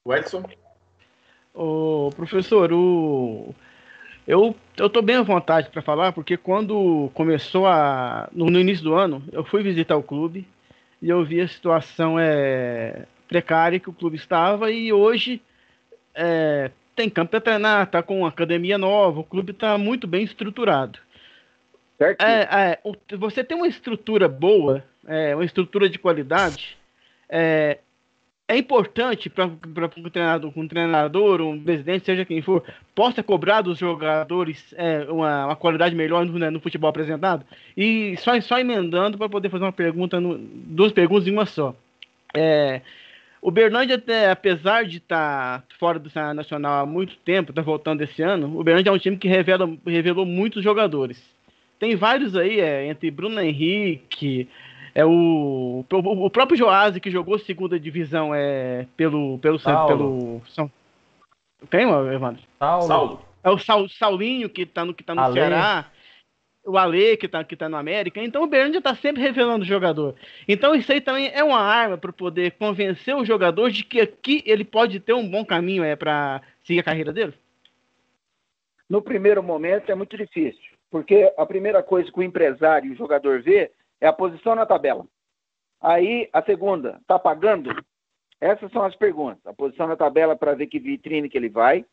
[0.03, 0.43] O Edson?
[1.53, 3.53] O professor, o...
[4.25, 8.83] eu eu tô bem à vontade para falar, porque quando começou a no, no, início
[8.83, 10.47] do ano, eu fui visitar o clube
[11.01, 15.41] e eu vi a situação é, precária que o clube estava e hoje
[16.15, 20.99] é, tem campo para treinar, tá com academia nova, o clube está muito bem estruturado.
[21.97, 22.21] Certo.
[22.21, 26.77] É, é, você tem uma estrutura boa, é, uma estrutura de qualidade,
[27.29, 27.77] é,
[28.51, 32.61] é importante para um treinador, um treinador, um presidente, seja quem for,
[32.93, 37.45] possa cobrar dos jogadores é, uma, uma, qualidade melhor no, né, no, futebol apresentado.
[37.77, 41.73] E só, só emendando para poder fazer uma pergunta, no, duas perguntas em uma só.
[42.35, 42.81] É,
[43.41, 43.91] o Bernardo,
[44.31, 48.59] apesar de estar tá fora do cenário nacional há muito tempo, está voltando esse ano,
[48.59, 51.21] o Bernardo é um time que revela, revelou muitos jogadores.
[51.79, 54.47] Tem vários aí, é, entre Bruno Henrique,
[54.93, 59.87] é o, o, próprio Joás que jogou segunda divisão é pelo pelo Saulo.
[59.87, 60.71] pelo São
[61.71, 62.43] Quem, Evandro?
[62.59, 62.87] Saulo.
[62.87, 63.21] Saulo.
[63.43, 65.33] É o Saul, Saulinho que tá no que tá no.
[65.33, 65.87] Ceará.
[66.63, 68.21] O Ale que tá, que tá no América.
[68.21, 70.15] Então o Berândia tá sempre revelando o jogador.
[70.47, 74.43] Então isso aí também é uma arma para poder convencer o jogador de que aqui
[74.45, 77.33] ele pode ter um bom caminho é para seguir a carreira dele.
[78.87, 80.71] No primeiro momento é muito difícil.
[80.91, 83.71] Porque a primeira coisa que o empresário e o jogador vê
[84.01, 85.05] é a posição na tabela.
[85.79, 87.73] Aí, a segunda, está pagando?
[88.41, 89.39] Essas são as perguntas.
[89.45, 91.85] A posição na tabela para ver que vitrine que ele vai,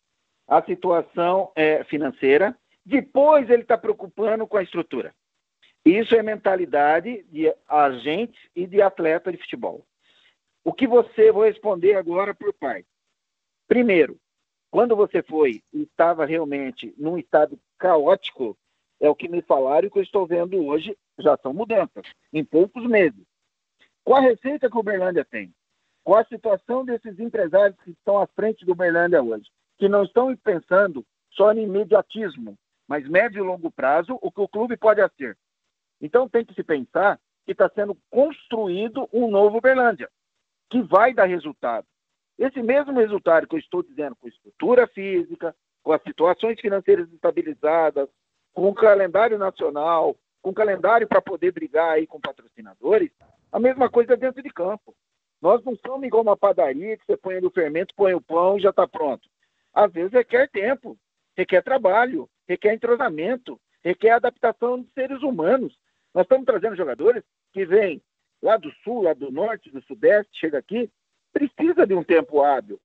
[0.49, 2.57] a situação é, financeira.
[2.89, 5.15] Depois ele está preocupando com a estrutura.
[5.85, 9.85] Isso é mentalidade de agente e de atleta de futebol.
[10.65, 12.89] O que você vou responder agora por parte.
[13.67, 14.19] Primeiro,
[14.71, 18.57] quando você foi e estava realmente num estado caótico
[18.99, 22.43] é o que me falaram e que eu estou vendo hoje já são mudanças, em
[22.43, 23.23] poucos meses.
[24.03, 25.53] Com a receita que o Uberlândia tem,
[26.03, 30.35] com a situação desses empresários que estão à frente do Berlândia hoje, que não estão
[30.37, 32.59] pensando só em imediatismo,
[32.89, 35.37] mas médio e longo prazo, o que o clube pode ser.
[36.01, 40.09] Então tem que se pensar que está sendo construído um novo Berlândia,
[40.71, 41.87] que vai dar resultado.
[42.39, 48.09] Esse mesmo resultado que eu estou dizendo, com estrutura física, com as situações financeiras estabilizadas,
[48.55, 53.11] com o calendário nacional, com calendário para poder brigar aí com patrocinadores,
[53.51, 54.95] a mesma coisa dentro de campo.
[55.41, 58.63] Nós não somos igual uma padaria que você põe no fermento, põe o pão e
[58.63, 59.29] já está pronto.
[59.73, 60.99] Às vezes requer tempo,
[61.37, 65.77] requer trabalho, requer entrosamento, requer adaptação de seres humanos.
[66.15, 67.23] Nós estamos trazendo jogadores
[67.53, 68.03] que vêm
[68.43, 70.91] lá do sul, lá do norte, do sudeste, chega aqui,
[71.33, 72.81] precisa de um tempo hábil.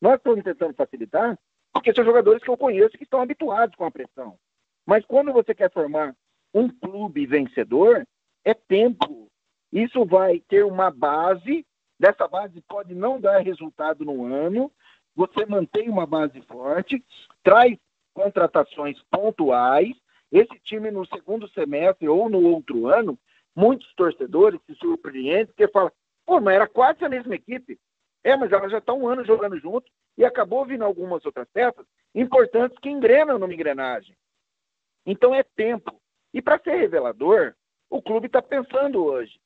[0.00, 1.38] Nós estamos tentando facilitar,
[1.72, 4.38] porque são jogadores que eu conheço que estão habituados com a pressão.
[4.86, 6.14] Mas quando você quer formar
[6.52, 8.06] um clube vencedor,
[8.44, 9.28] é tempo.
[9.72, 11.66] Isso vai ter uma base,
[11.98, 14.70] dessa base pode não dar resultado no ano,
[15.16, 17.04] você mantém uma base forte,
[17.42, 17.76] traz
[18.14, 19.94] contratações pontuais,
[20.32, 23.18] esse time no segundo semestre ou no outro ano,
[23.54, 25.92] muitos torcedores se surpreendem, porque falam,
[26.24, 27.78] pô, mas era quase a mesma equipe.
[28.22, 31.84] É, mas ela já está um ano jogando junto e acabou vindo algumas outras peças
[32.14, 34.16] importantes que engrenam numa engrenagem.
[35.04, 36.00] Então é tempo.
[36.32, 37.54] E para ser revelador,
[37.90, 39.38] o clube está pensando hoje.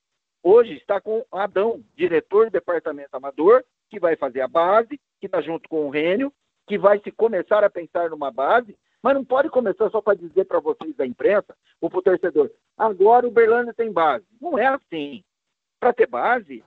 [0.42, 5.40] Hoje está com Adão, diretor do departamento amador, que vai fazer a base, que está
[5.40, 6.32] junto com o Rênio,
[6.68, 10.44] que vai se começar a pensar numa base, mas não pode começar só para dizer
[10.44, 14.26] para vocês da imprensa ou para o torcedor, agora o Berlândia tem base.
[14.40, 15.24] Não é assim.
[15.80, 16.62] Para ter base,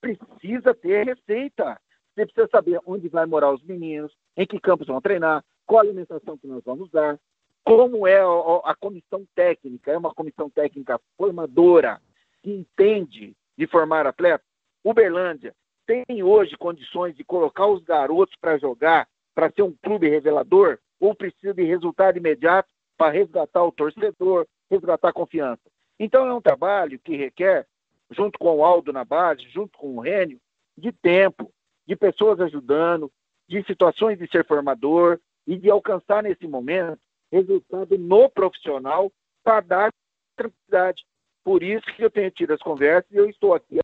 [0.00, 1.80] precisa ter receita.
[2.14, 5.82] Você precisa saber onde vai morar os meninos, em que campos vão treinar, qual a
[5.82, 7.18] alimentação que nós vamos dar,
[7.64, 12.00] como é a, comissão técnica, é uma comissão técnica formadora
[12.42, 14.46] que entende de formar atletas.
[14.84, 15.54] Uberlândia
[15.86, 19.08] tem hoje condições de colocar os garotos para jogar,
[19.40, 25.08] para ser um clube revelador, ou precisa de resultado imediato para resgatar o torcedor, resgatar
[25.08, 25.62] a confiança.
[25.98, 27.66] Então é um trabalho que requer,
[28.10, 30.38] junto com o Aldo na base, junto com o Rênio,
[30.76, 31.50] de tempo,
[31.86, 33.10] de pessoas ajudando,
[33.48, 37.00] de situações de ser formador e de alcançar nesse momento
[37.32, 39.10] resultado no profissional
[39.42, 39.90] para dar
[40.36, 41.02] tranquilidade.
[41.42, 43.78] Por isso que eu tenho tido as conversas e eu estou aqui.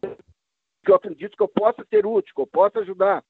[0.00, 3.22] Que eu acredito que eu possa ser útil, que eu possa ajudar,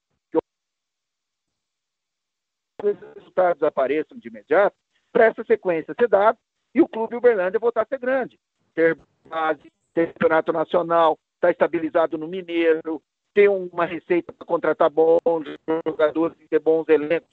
[2.93, 4.75] que os resultados apareçam de imediato,
[5.11, 6.37] para essa sequência ser dada
[6.73, 8.37] e o Clube Uberlândia voltar a ser grande.
[8.73, 13.01] Ter base, ter campeonato nacional, estar tá estabilizado no Mineiro,
[13.33, 15.21] ter uma receita para contratar bons
[15.85, 17.29] jogadores e ter bons elencos.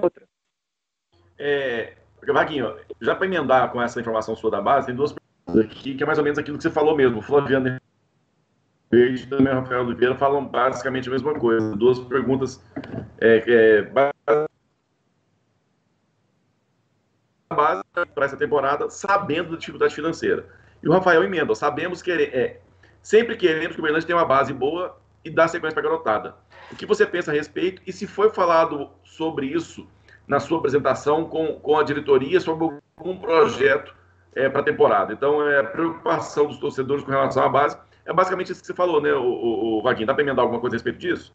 [0.00, 0.26] Outra.
[1.38, 1.96] É,
[2.32, 6.02] Vaguinho, já para emendar com essa informação sua da base, tem duas perguntas aqui, que
[6.02, 7.18] é mais ou menos aquilo que você falou mesmo.
[7.18, 7.78] O Flaviano
[8.94, 11.74] Verde e também o Rafael Oliveira falam basicamente a mesma coisa.
[11.76, 12.62] Duas perguntas
[13.20, 14.14] é, é, base
[18.14, 20.46] para essa temporada, sabendo da dificuldade financeira.
[20.82, 22.60] E o Rafael emenda, sabemos que é,
[23.02, 26.36] sempre queremos que o Berlândia tenha uma base boa e dar sequência para a garotada.
[26.70, 29.88] O que você pensa a respeito e se foi falado sobre isso
[30.26, 33.94] na sua apresentação com, com a diretoria sobre um projeto
[34.34, 35.12] é, para a temporada?
[35.12, 38.74] Então, é, a preocupação dos torcedores com relação à base é basicamente isso que você
[38.74, 40.06] falou, né, o, o, o Vaguinho?
[40.06, 41.34] Dá para emendar alguma coisa a respeito disso?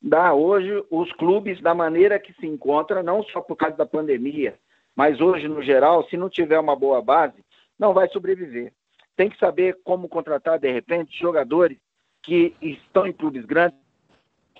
[0.00, 0.34] Dá.
[0.34, 4.58] Hoje, os clubes, da maneira que se encontram, não só por causa da pandemia,
[4.94, 7.44] mas hoje, no geral, se não tiver uma boa base,
[7.78, 8.72] não vai sobreviver.
[9.16, 11.78] Tem que saber como contratar, de repente, jogadores
[12.22, 13.78] que estão em clubes grandes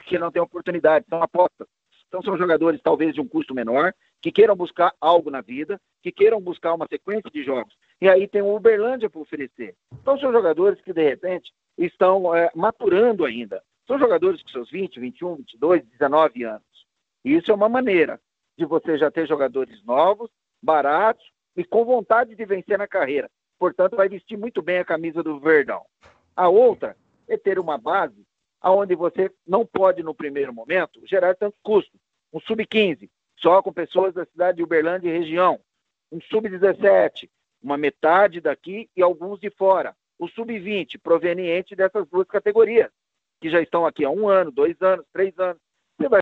[0.07, 1.67] que não têm oportunidade, são apostas.
[2.09, 3.93] Então são jogadores talvez de um custo menor,
[4.23, 7.75] que queiram buscar algo na vida, que queiram buscar uma sequência de jogos.
[8.01, 9.75] E aí tem o Uberlândia para oferecer.
[9.93, 13.63] Então são jogadores que de repente estão é, maturando ainda.
[13.87, 16.87] São jogadores com seus 20, 21, 22, 19 anos.
[17.25, 18.21] E isso é uma maneira
[18.57, 20.31] de você já ter jogadores novos,
[20.63, 21.25] baratos
[21.57, 23.31] e com vontade de vencer na carreira.
[23.59, 25.85] Portanto, vai vestir muito bem a camisa do Verdão.
[26.35, 26.97] A outra
[27.27, 28.27] é ter uma base
[28.63, 31.99] onde você não pode, no primeiro momento, gerar tanto custo.
[32.33, 33.09] Um sub-15,
[33.39, 35.61] só com pessoas da cidade de Uberlândia e região.
[36.11, 37.31] Um sub-17,
[37.63, 39.97] uma metade daqui e alguns de fora.
[40.19, 42.91] O sub-20, proveniente dessas duas categorias,
[43.41, 45.61] que já estão aqui há um ano, dois anos, três anos.
[45.99, 46.21] Você vai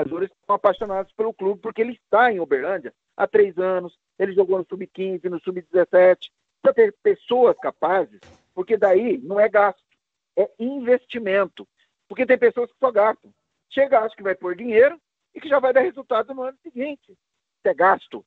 [0.00, 4.58] jogadores estão apaixonados pelo clube porque ele está em Uberlândia há três anos, ele jogou
[4.58, 6.30] no sub-15, no sub-17.
[6.62, 8.20] Precisa ter pessoas capazes
[8.54, 9.82] porque daí não é gasto,
[10.36, 11.66] é investimento.
[12.08, 13.32] Porque tem pessoas que só gastam.
[13.70, 15.00] Chega, acha que vai pôr dinheiro
[15.34, 17.10] e que já vai dar resultado no ano seguinte.
[17.10, 18.24] Isso é gasto.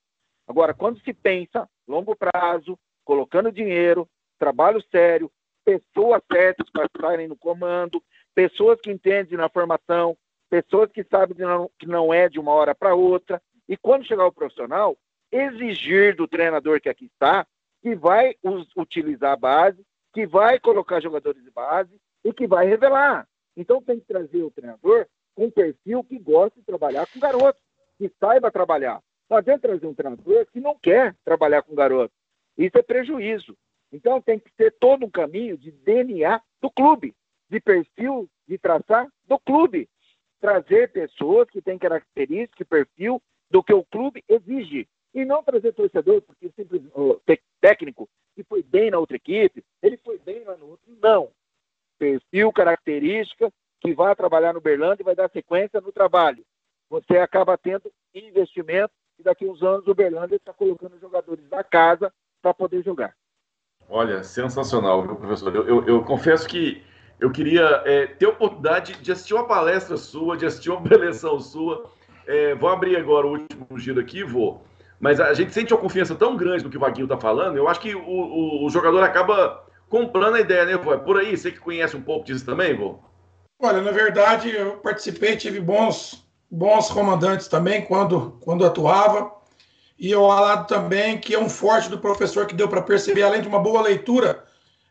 [0.51, 4.05] Agora, quando se pensa longo prazo, colocando dinheiro,
[4.37, 5.31] trabalho sério,
[5.63, 8.03] pessoas certas para estarem no comando,
[8.35, 10.17] pessoas que entendem na formação,
[10.49, 13.41] pessoas que sabem que não, que não é de uma hora para outra.
[13.65, 14.97] E quando chegar o profissional,
[15.31, 17.47] exigir do treinador que aqui está
[17.81, 18.35] que vai
[18.75, 19.81] utilizar a base,
[20.13, 23.25] que vai colocar jogadores de base e que vai revelar.
[23.55, 27.63] Então tem que trazer o treinador com um perfil que gosta de trabalhar com garotos,
[27.97, 29.01] que saiba trabalhar.
[29.31, 32.13] Não adianta trazer um treinador que não quer trabalhar com garotos.
[32.57, 33.57] Isso é prejuízo.
[33.89, 37.15] Então tem que ter todo um caminho de DNA do clube,
[37.49, 39.87] de perfil de traçar do clube.
[40.41, 44.85] Trazer pessoas que têm características perfil do que o clube exige.
[45.13, 46.81] E não trazer torcedor, porque simples,
[47.61, 50.93] técnico que foi bem na outra equipe, ele foi bem lá no outro.
[51.01, 51.31] Não.
[51.97, 53.49] Perfil, característica,
[53.79, 56.43] que vai trabalhar no Berlândia e vai dar sequência no trabalho.
[56.89, 61.63] Você acaba tendo investimento e daqui a uns anos o Berlândia está colocando jogadores da
[61.63, 62.11] casa
[62.41, 63.15] para poder jogar.
[63.87, 65.55] Olha, sensacional, viu, professor?
[65.55, 66.83] Eu, eu, eu confesso que
[67.19, 71.39] eu queria é, ter a oportunidade de assistir uma palestra sua, de assistir uma preleção
[71.39, 71.89] sua.
[72.25, 74.63] É, vou abrir agora o último giro aqui, vou.
[74.99, 77.67] Mas a gente sente uma confiança tão grande no que o Vaguinho está falando, eu
[77.67, 80.93] acho que o, o, o, jogador acaba comprando a ideia, né, vô?
[80.93, 82.99] É por aí, você que conhece um pouco disso também, vô?
[83.59, 89.31] Olha, na verdade, eu participei, tive bons, bons comandantes também quando, quando atuava.
[89.97, 93.41] E ao lado também que é um forte do professor que deu para perceber, além
[93.41, 94.43] de uma boa leitura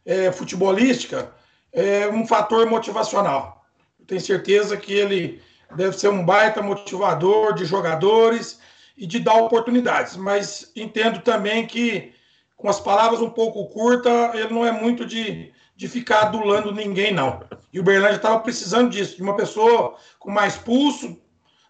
[0.06, 1.30] é, futebolística,
[1.72, 3.64] é um fator motivacional.
[3.98, 5.42] Eu tenho certeza que ele
[5.76, 8.58] deve ser um baita motivador de jogadores
[8.96, 12.12] e de dar oportunidades, mas entendo também que,
[12.56, 17.12] com as palavras um pouco curtas, ele não é muito de, de ficar adulando ninguém,
[17.12, 17.42] não.
[17.72, 21.19] E o Berlândia estava precisando disso, de uma pessoa com mais pulso,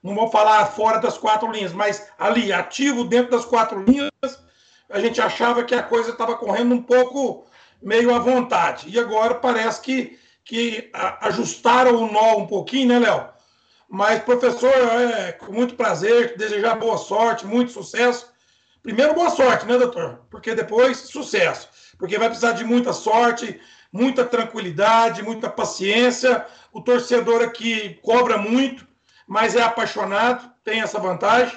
[0.03, 4.11] não vou falar fora das quatro linhas, mas ali, ativo dentro das quatro linhas,
[4.89, 7.47] a gente achava que a coisa estava correndo um pouco
[7.83, 8.89] meio à vontade.
[8.89, 10.91] E agora parece que, que
[11.21, 13.29] ajustaram o nó um pouquinho, né, Léo?
[13.89, 18.31] Mas, professor, é com muito prazer, desejar boa sorte, muito sucesso.
[18.83, 20.23] Primeiro, boa sorte, né, doutor?
[20.31, 21.69] Porque depois, sucesso.
[21.99, 23.61] Porque vai precisar de muita sorte,
[23.93, 26.47] muita tranquilidade, muita paciência.
[26.73, 28.87] O torcedor aqui cobra muito,
[29.31, 31.57] mas é apaixonado, tem essa vantagem.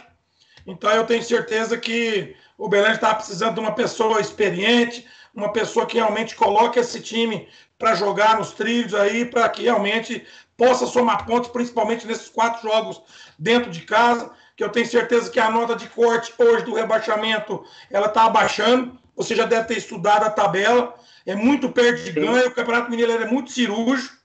[0.67, 5.87] Então, eu tenho certeza que o Belém está precisando de uma pessoa experiente, uma pessoa
[5.87, 7.47] que realmente coloque esse time
[7.79, 10.23] para jogar nos trilhos aí, para que realmente
[10.55, 13.01] possa somar pontos, principalmente nesses quatro jogos
[13.39, 17.65] dentro de casa, que eu tenho certeza que a nota de corte hoje do rebaixamento
[17.89, 18.99] ela está abaixando.
[19.15, 20.93] Você já deve ter estudado a tabela.
[21.25, 22.49] É muito perto de ganho.
[22.49, 24.15] O Campeonato Mineiro é muito cirúrgico.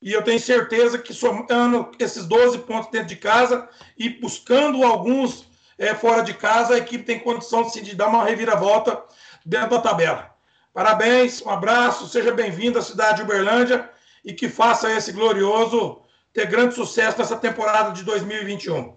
[0.00, 5.48] E eu tenho certeza que somando esses 12 pontos dentro de casa e buscando alguns
[5.76, 9.02] é, fora de casa, a equipe tem condição de, de dar uma reviravolta
[9.44, 10.34] dentro da tabela.
[10.72, 13.90] Parabéns, um abraço, seja bem-vindo à cidade de Uberlândia
[14.24, 16.02] e que faça esse glorioso
[16.32, 18.96] ter grande sucesso nessa temporada de 2021.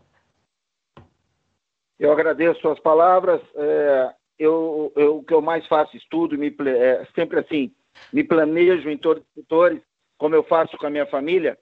[2.00, 3.42] Eu agradeço suas palavras.
[3.56, 7.72] É, eu, eu, o que eu mais faço estudo, me, é, sempre assim,
[8.12, 9.82] me planejo em todos os setores,
[10.22, 11.58] como eu faço com a minha família,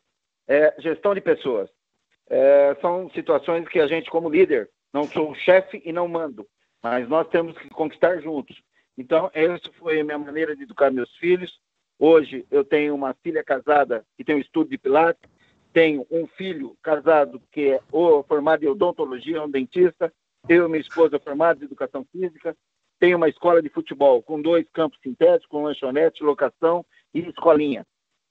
[0.45, 1.69] é gestão de pessoas.
[2.29, 6.45] É, são situações que a gente, como líder, não sou chefe e não mando,
[6.83, 8.61] mas nós temos que conquistar juntos.
[8.97, 11.57] Então, essa foi a minha maneira de educar meus filhos,
[12.01, 15.29] Hoje eu tenho uma filha casada que tem um estudo de Pilates,
[15.73, 17.81] tenho um filho casado que é
[18.25, 20.11] formado em odontologia, um dentista,
[20.47, 22.55] eu e minha esposa formados em educação física,
[22.97, 27.85] tenho uma escola de futebol com dois campos sintéticos, com lanchonete, locação e escolinha.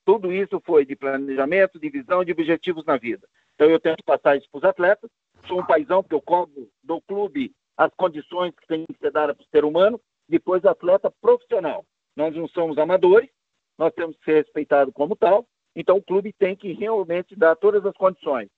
[0.08, 3.28] Tudo isso foi de planejamento, de visão, de objetivos na vida.
[3.54, 5.10] Então eu tento passar isso para os atletas.
[5.46, 9.36] Sou um paizão porque eu cobro do clube as condições que tem que ser dadas
[9.36, 10.00] para o ser humano.
[10.26, 11.84] Depois atleta profissional.
[12.16, 13.28] Nós não somos amadores,
[13.76, 17.84] nós temos que ser respeitados como tal, então o clube tem que realmente dar todas
[17.84, 18.48] as condições.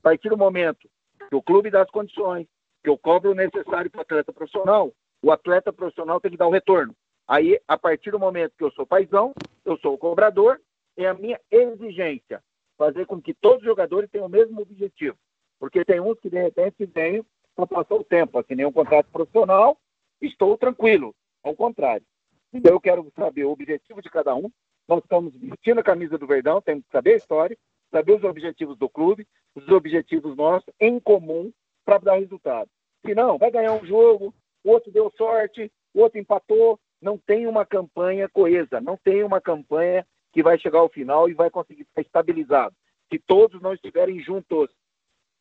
[0.00, 0.88] A partir do momento
[1.28, 2.46] que o clube dá as condições,
[2.82, 4.90] que eu cobro o necessário para o atleta profissional,
[5.22, 6.96] o atleta profissional tem que dar o retorno.
[7.28, 9.34] Aí, a partir do momento que eu sou paizão,
[9.66, 10.58] eu sou o cobrador,
[10.96, 12.42] é a minha exigência
[12.76, 15.16] fazer com que todos os jogadores tenham o mesmo objetivo.
[15.58, 19.78] Porque tem uns que, de repente, vêm para passar o tempo, nem um contrato profissional,
[20.20, 21.14] estou tranquilo.
[21.42, 22.04] Ao contrário.
[22.52, 24.50] Então, eu quero saber o objetivo de cada um,
[24.88, 27.58] nós estamos vestindo a camisa do Verdão, temos que saber a história,
[27.90, 31.52] saber os objetivos do clube, os objetivos nossos em comum
[31.84, 32.68] para dar resultado.
[33.04, 37.46] Se não, vai ganhar um jogo, o outro deu sorte, o outro empatou, não tem
[37.46, 41.84] uma campanha coesa, não tem uma campanha que vai chegar ao final e vai conseguir
[41.84, 42.74] ficar estabilizado.
[43.10, 44.68] Se todos não estiverem juntos,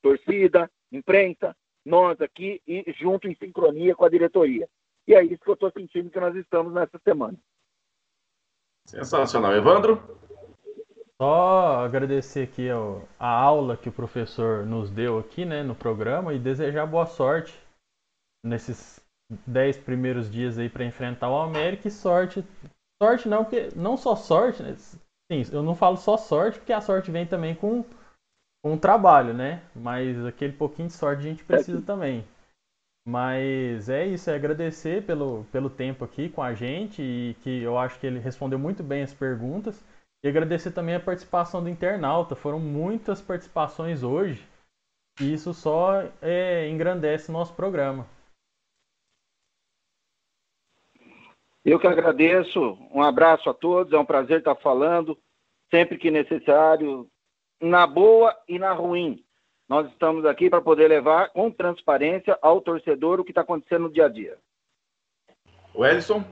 [0.02, 4.70] torcida, imprensa, nós aqui e junto em sincronia com a diretoria.
[5.08, 7.38] E é isso que eu estou sentindo que nós estamos nessa semana.
[8.88, 9.56] Sensacional.
[9.56, 10.00] Evandro?
[11.20, 16.34] Só agradecer aqui ó, a aula que o professor nos deu aqui né, no programa
[16.34, 17.58] e desejar boa sorte
[18.44, 19.02] nesses
[19.48, 22.46] dez primeiros dias aí para enfrentar o América e sorte.
[23.02, 24.76] Sorte não, porque não só sorte, né?
[25.32, 27.84] Sim, eu não falo só sorte, porque a sorte vem também com,
[28.64, 29.64] com o trabalho, né?
[29.76, 32.26] Mas aquele pouquinho de sorte a gente precisa também.
[33.06, 37.78] Mas é isso, é agradecer pelo, pelo tempo aqui com a gente e que eu
[37.78, 39.84] acho que ele respondeu muito bem as perguntas.
[40.24, 42.36] E agradecer também a participação do internauta.
[42.36, 44.48] Foram muitas participações hoje
[45.20, 48.08] e isso só é, engrandece o nosso programa.
[51.66, 52.78] Eu que agradeço.
[52.92, 53.94] Um abraço a todos.
[53.94, 55.18] É um prazer estar falando
[55.72, 57.08] sempre que necessário,
[57.60, 59.24] na boa e na ruim.
[59.68, 63.92] Nós estamos aqui para poder levar com transparência ao torcedor o que está acontecendo no
[63.92, 64.38] dia a dia.
[65.74, 66.24] O Ellison?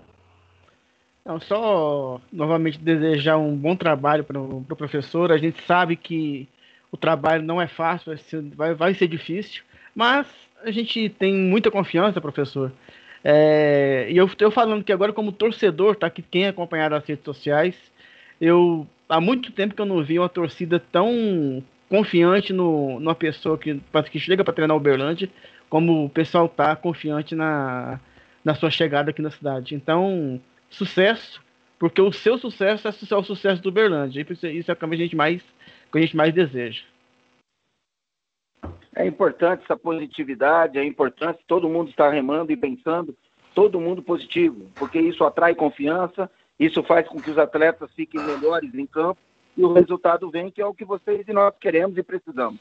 [1.26, 5.32] Não, só novamente desejar um bom trabalho para o pro professor.
[5.32, 6.48] A gente sabe que
[6.92, 9.64] o trabalho não é fácil, vai ser, vai, vai ser difícil,
[9.96, 10.28] mas
[10.64, 12.72] a gente tem muita confiança, professor.
[13.24, 16.10] É, e eu estou falando que agora, como torcedor, tá?
[16.10, 17.76] Que quem acompanhar as redes sociais,
[18.40, 23.58] eu há muito tempo que eu não vi uma torcida tão confiante no, numa pessoa
[23.58, 23.80] que,
[24.10, 25.30] que chega para treinar o Uberlândia,
[25.70, 28.00] como o pessoal tá confiante na,
[28.44, 29.76] na sua chegada aqui na cidade.
[29.76, 31.42] Então, sucesso,
[31.78, 34.26] porque o seu sucesso é o sucesso do Uberlândia.
[34.30, 35.42] Isso é o que a gente mais,
[35.92, 36.82] que a gente mais deseja.
[38.96, 43.16] É importante essa positividade, é importante todo mundo estar remando e pensando,
[43.56, 48.74] todo mundo positivo, porque isso atrai confiança, isso faz com que os atletas fiquem melhores
[48.74, 49.20] em campo
[49.56, 52.60] e o resultado vem, que é o que vocês e nós queremos e precisamos.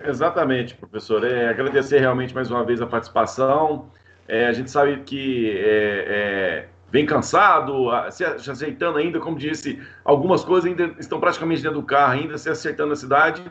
[0.00, 1.24] Exatamente, professor.
[1.24, 3.90] É, agradecer realmente mais uma vez a participação.
[4.26, 10.44] É, a gente sabe que é, é vem cansado, se acertando ainda, como disse, algumas
[10.44, 13.42] coisas ainda estão praticamente dentro do carro, ainda se acertando na cidade,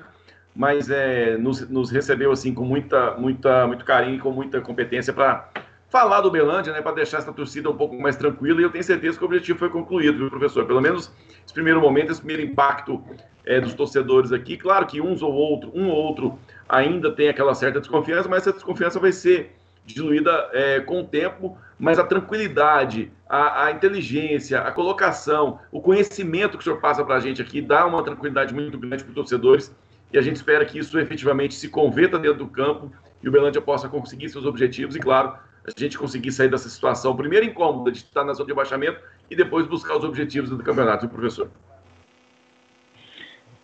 [0.56, 5.12] mas é, nos, nos recebeu assim com muita, muita, muito carinho e com muita competência
[5.12, 5.50] para
[5.90, 8.84] falar do Belândia, né, para deixar essa torcida um pouco mais tranquila, e eu tenho
[8.86, 10.66] certeza que o objetivo foi concluído, viu, professor?
[10.66, 11.12] Pelo menos
[11.46, 13.04] esse primeiro momento, esse primeiro impacto
[13.46, 14.56] é, dos torcedores aqui.
[14.56, 16.40] Claro que uns ou outro, um ou outro
[16.70, 19.54] ainda tem aquela certa desconfiança, mas essa desconfiança vai ser
[19.86, 26.58] diluída é, com o tempo, mas a tranquilidade, a, a, inteligência, a colocação, o conhecimento
[26.58, 29.16] que o senhor passa para a gente aqui dá uma tranquilidade muito grande para os
[29.16, 29.76] torcedores,
[30.12, 32.92] e a gente espera que isso efetivamente se converta dentro do campo
[33.22, 35.36] e o Belândia possa conseguir seus objetivos e, claro,
[35.66, 39.36] a gente conseguir sair dessa situação, primeiro incômoda de estar na zona de abaixamento e
[39.36, 41.50] depois buscar os objetivos do campeonato, professor?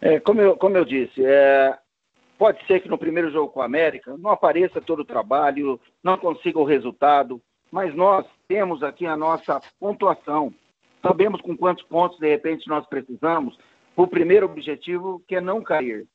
[0.01, 1.77] É, como, eu, como eu disse, é,
[2.37, 6.17] pode ser que no primeiro jogo com a América não apareça todo o trabalho, não
[6.17, 7.41] consiga o resultado,
[7.71, 10.53] mas nós temos aqui a nossa pontuação.
[11.01, 13.57] Sabemos com quantos pontos, de repente, nós precisamos
[13.95, 16.07] para o primeiro objetivo, que é não cair.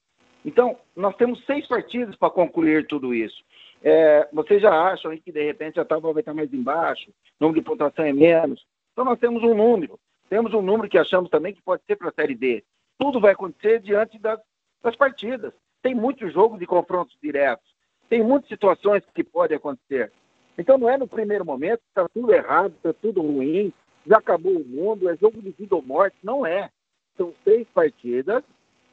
[0.45, 3.43] Então, nós temos seis partidas para concluir tudo isso.
[3.83, 7.61] É, vocês já acham que de repente a tábua vai estar mais embaixo, o número
[7.61, 8.65] de pontuação é menos.
[8.93, 10.01] Então nós temos um número.
[10.31, 12.65] Temos um número que achamos também que pode ser para a Série D.
[12.99, 14.41] Tudo vai acontecer diante das,
[14.83, 15.53] das partidas.
[15.83, 17.67] Tem muito jogo de confrontos diretos.
[18.09, 20.11] Tem muitas situações que podem acontecer.
[20.57, 23.73] Então não é no primeiro momento que está tudo errado, está tudo ruim,
[24.07, 26.17] já acabou o mundo, é jogo de vida ou morte.
[26.23, 26.71] Não é.
[27.17, 28.43] São seis partidas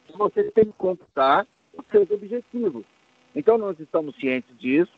[0.08, 2.86] que você tem que conquistar os seus objetivos.
[3.36, 4.92] Então, nós estamos cientes disso,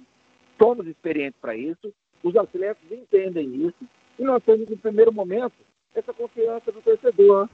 [0.57, 3.87] somos experientes para isso, os atletas entendem isso,
[4.17, 5.53] e nós temos, no primeiro momento,
[5.93, 7.47] essa confiança do torcedor,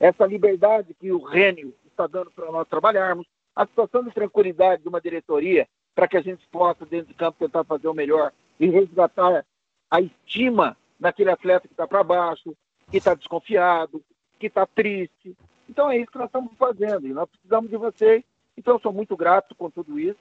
[0.00, 4.88] essa liberdade que o Rênio está dando para nós trabalharmos, a situação de tranquilidade de
[4.88, 8.66] uma diretoria para que a gente possa, dentro de campo, tentar fazer o melhor e
[8.68, 9.44] resgatar
[9.90, 12.56] a estima daquele atleta que está para baixo,
[12.90, 14.02] que está desconfiado,
[14.38, 15.36] que está triste.
[15.68, 18.24] Então é isso que nós estamos fazendo e nós precisamos de vocês
[18.56, 20.18] então, eu sou muito grato com tudo isso.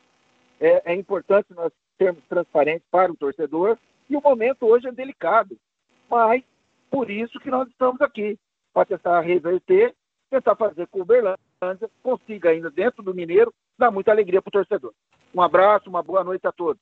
[0.60, 3.78] É, é importante nós sermos transparentes para o torcedor
[4.10, 5.58] e o momento hoje é delicado.
[6.10, 6.44] Mas,
[6.90, 8.38] por isso que nós estamos aqui,
[8.74, 9.96] para tentar reverter,
[10.30, 11.38] tentar fazer com o Uberlândia
[12.02, 14.94] consiga ainda dentro do Mineiro dar muita alegria para o torcedor.
[15.34, 16.82] Um abraço, uma boa noite a todos.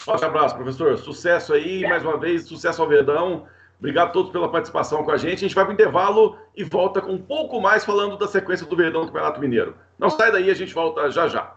[0.00, 0.96] Forte abraço, professor.
[0.96, 3.46] Sucesso aí, mais uma vez, sucesso ao Verdão.
[3.78, 5.34] Obrigado a todos pela participação com a gente.
[5.34, 8.66] A gente vai para o intervalo e volta com um pouco mais falando da sequência
[8.66, 9.76] do Verdão do Campeonato Mineiro.
[9.98, 11.54] Não sai daí, a gente volta já já.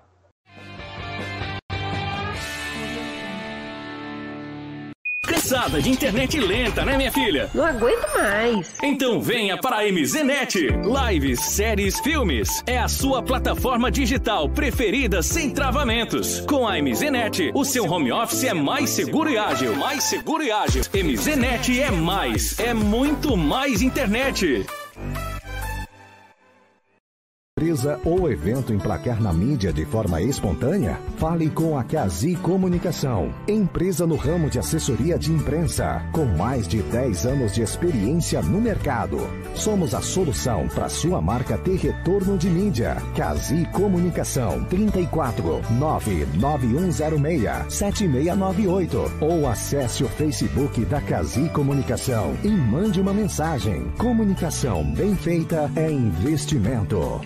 [5.43, 7.49] Cansada de internet lenta, né, minha filha?
[7.53, 8.73] Não aguento mais.
[8.81, 10.69] Então venha para a MZNet.
[11.11, 12.63] Lives, séries, filmes.
[12.65, 16.39] É a sua plataforma digital preferida sem travamentos.
[16.47, 19.75] Com a MZNet, o seu home office é mais seguro e ágil.
[19.75, 20.83] Mais seguro e ágil.
[20.93, 22.57] MZNet é mais.
[22.57, 24.65] É muito mais internet
[27.63, 30.99] empresa ou evento emplacar na mídia de forma espontânea?
[31.17, 36.81] Fale com a Cazi Comunicação, empresa no ramo de assessoria de imprensa, com mais de
[36.81, 39.17] 10 anos de experiência no mercado.
[39.55, 42.97] Somos a solução para sua marca ter retorno de mídia.
[43.15, 53.13] Cazi Comunicação 34 99106 7698 ou acesse o Facebook da Cazi Comunicação e mande uma
[53.13, 53.89] mensagem.
[53.97, 57.21] Comunicação bem feita é investimento.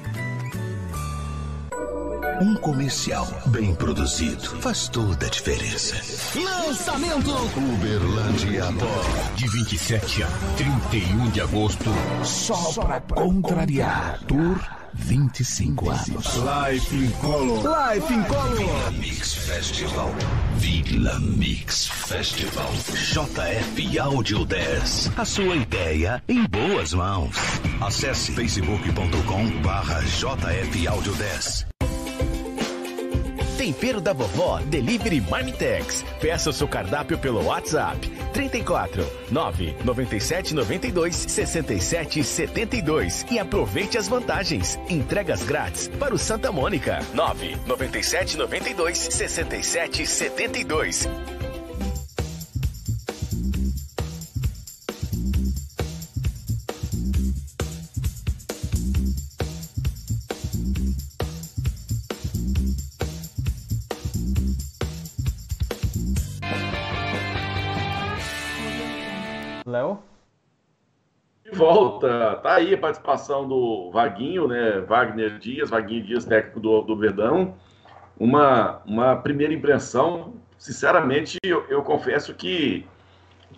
[2.39, 5.95] Um comercial bem produzido faz toda a diferença.
[6.39, 9.35] Lançamento Uberlândia Pó.
[9.35, 11.89] De 27 a 31 de agosto.
[12.23, 14.19] Só, Só pra contrariar.
[14.27, 14.59] Tour
[14.93, 16.35] 25 anos.
[16.35, 17.93] Life in Color.
[17.93, 18.55] Life in Color.
[18.55, 20.11] Vila Mix Festival.
[20.57, 22.72] Vila Mix Festival.
[22.93, 25.11] JF Audio 10.
[25.18, 27.35] A sua ideia em boas mãos.
[27.81, 31.76] Acesse facebook.com barra JF Audio 10.
[33.57, 36.05] Tempero da Vovó Delivery Marmitex.
[36.21, 44.79] Peça o seu cardápio pelo WhatsApp 34 997 92 67 72 e aproveite as vantagens.
[44.88, 51.09] Entregas grátis para o Santa Mônica 997 92 67 72.
[72.38, 74.80] Tá aí a participação do Vaguinho, né?
[74.81, 77.55] Wagner Dias, Vaguinho Dias, técnico do, do Verdão.
[78.19, 82.85] Uma, uma primeira impressão, sinceramente, eu, eu confesso que,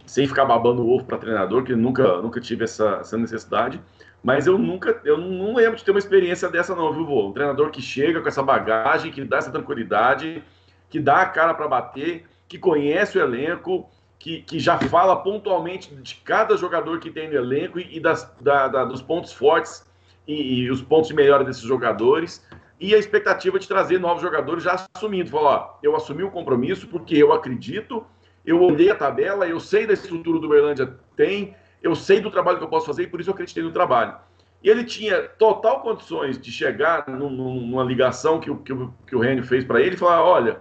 [0.06, 3.82] sem ficar babando o ovo para treinador, que nunca, nunca tive essa, essa necessidade,
[4.22, 7.28] mas eu nunca, eu não lembro de ter uma experiência dessa não, viu, vô?
[7.28, 10.44] Um treinador que chega com essa bagagem, que dá essa tranquilidade,
[10.90, 13.90] que dá a cara para bater, que conhece o elenco,
[14.20, 18.30] que, que já fala pontualmente de cada jogador que tem no elenco e, e das,
[18.42, 19.90] da, da, dos pontos fortes
[20.28, 22.46] e, e, os pontos de melhora desses jogadores.
[22.80, 25.30] E a expectativa de trazer novos jogadores já assumindo.
[25.30, 28.06] Falar, ó, eu assumi o compromisso porque eu acredito,
[28.46, 32.58] eu olhei a tabela, eu sei da estrutura do Berlândia tem, eu sei do trabalho
[32.58, 34.16] que eu posso fazer e por isso eu acreditei no trabalho.
[34.62, 38.74] E ele tinha total condições de chegar num, numa ligação que, que,
[39.08, 40.60] que o Renio fez para ele e falar: olha,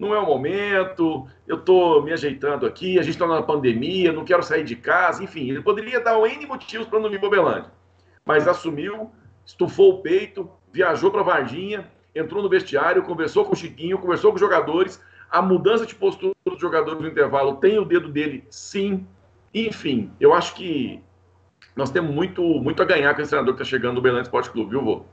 [0.00, 4.24] não é o momento, eu estou me ajeitando aqui, a gente está na pandemia, não
[4.24, 7.70] quero sair de casa, enfim, ele poderia dar N motivos para não vir para Belândia.
[8.24, 9.10] Mas assumiu,
[9.44, 14.36] estufou o peito, viajou para Varginha, entrou no vestiário, conversou com o Chiquinho, conversou com
[14.36, 14.98] os jogadores.
[15.30, 19.06] A mudança de postura dos jogadores no intervalo tem o dedo dele, sim.
[19.52, 21.02] Enfim, eu acho que
[21.76, 24.48] nós temos muito, muito a ganhar com esse treinador que está chegando no Belândia Esporte
[24.50, 25.04] Clube, viu, vô?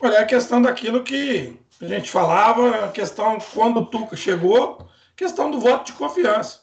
[0.00, 4.88] Olha, é a questão daquilo que a gente falava, a questão quando o Tuca chegou,
[5.14, 6.60] questão do voto de confiança.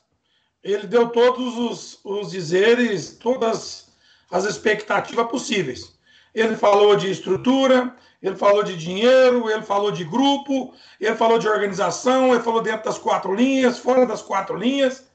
[0.63, 3.91] Ele deu todos os, os dizeres, todas
[4.31, 5.93] as expectativas possíveis.
[6.33, 11.47] Ele falou de estrutura, ele falou de dinheiro, ele falou de grupo, ele falou de
[11.47, 15.05] organização, ele falou dentro das quatro linhas, fora das quatro linhas.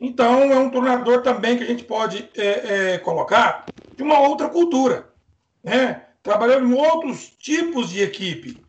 [0.00, 3.66] Então, é um treinador também que a gente pode é, é, colocar
[3.96, 5.10] de uma outra cultura,
[5.62, 6.06] né?
[6.22, 8.61] trabalhando em outros tipos de equipe.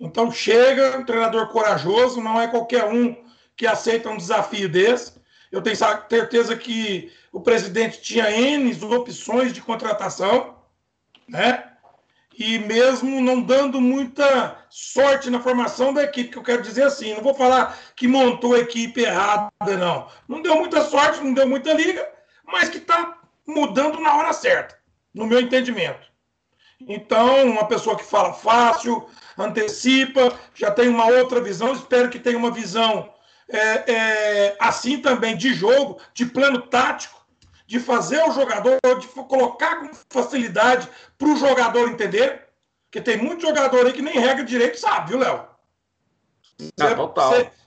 [0.00, 3.16] Então chega um treinador corajoso, não é qualquer um
[3.56, 5.20] que aceita um desafio desse.
[5.50, 10.56] Eu tenho certeza que o presidente tinha N opções de contratação,
[11.28, 11.68] né?
[12.38, 17.14] E mesmo não dando muita sorte na formação da equipe, que eu quero dizer assim,
[17.14, 20.08] não vou falar que montou a equipe errada, não.
[20.26, 22.10] Não deu muita sorte, não deu muita liga,
[22.46, 24.78] mas que está mudando na hora certa,
[25.12, 26.10] no meu entendimento.
[26.80, 29.06] Então, uma pessoa que fala fácil,
[29.38, 33.12] antecipa, já tem uma outra visão, espero que tenha uma visão
[33.48, 37.20] é, é, assim também de jogo, de plano tático,
[37.66, 40.88] de fazer o jogador, de colocar com facilidade
[41.18, 42.48] para o jogador entender,
[42.84, 45.46] porque tem muito jogador aí que nem regra direito sabe, viu, Léo?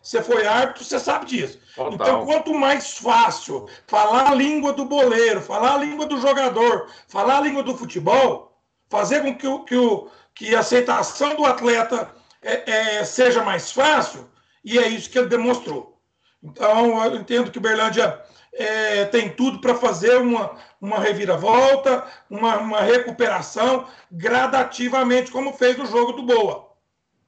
[0.01, 1.59] Você foi árbitro, você sabe disso.
[1.75, 1.93] Total.
[1.93, 7.37] Então, quanto mais fácil falar a língua do boleiro, falar a língua do jogador, falar
[7.37, 8.55] a língua do futebol,
[8.87, 13.71] fazer com que, o, que, o, que a aceitação do atleta é, é, seja mais
[13.71, 14.29] fácil,
[14.63, 15.99] e é isso que ele demonstrou.
[16.43, 18.21] Então, eu entendo que o Berlândia
[18.53, 25.85] é, tem tudo para fazer uma, uma reviravolta, uma, uma recuperação gradativamente, como fez no
[25.85, 26.65] jogo do Boa.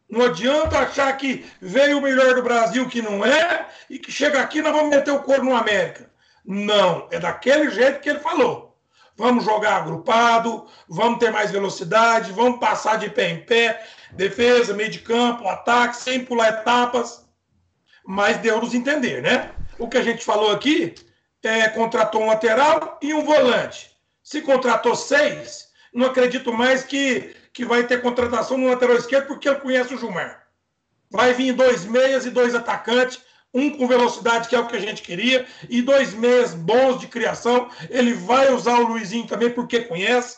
[0.10, 4.40] Não adianta achar que veio o melhor do Brasil, que não é, e que chega
[4.40, 6.10] aqui nós vamos meter o couro no América.
[6.46, 8.67] Não, é daquele jeito que ele falou.
[9.18, 14.92] Vamos jogar agrupado, vamos ter mais velocidade, vamos passar de pé em pé, defesa, meio
[14.92, 17.26] de campo, ataque, sem pular etapas.
[18.06, 19.52] Mas deu nos entender, né?
[19.80, 20.94] O que a gente falou aqui
[21.44, 23.90] é contratou um lateral e um volante.
[24.22, 29.50] Se contratou seis, não acredito mais que que vai ter contratação no lateral esquerdo porque
[29.50, 30.44] ele conhece o Gilmar.
[31.10, 33.20] Vai vir dois meias e dois atacantes,
[33.58, 37.08] um com velocidade, que é o que a gente queria, e dois meias bons de
[37.08, 37.70] criação.
[37.90, 40.38] Ele vai usar o Luizinho também porque conhece.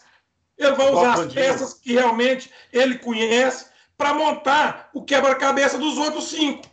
[0.57, 3.67] Ele vai usar as peças que realmente ele conhece
[3.97, 6.65] para montar o quebra-cabeça dos outros cinco.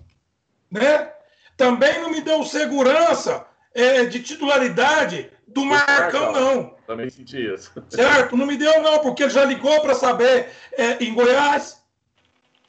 [0.71, 1.11] Né?
[1.57, 3.45] Também não me deu segurança
[3.75, 6.77] é, de titularidade do Marcão, não.
[6.87, 7.73] Também senti isso.
[7.89, 8.37] Certo?
[8.37, 11.83] Não me deu, não, porque ele já ligou para saber é, em Goiás.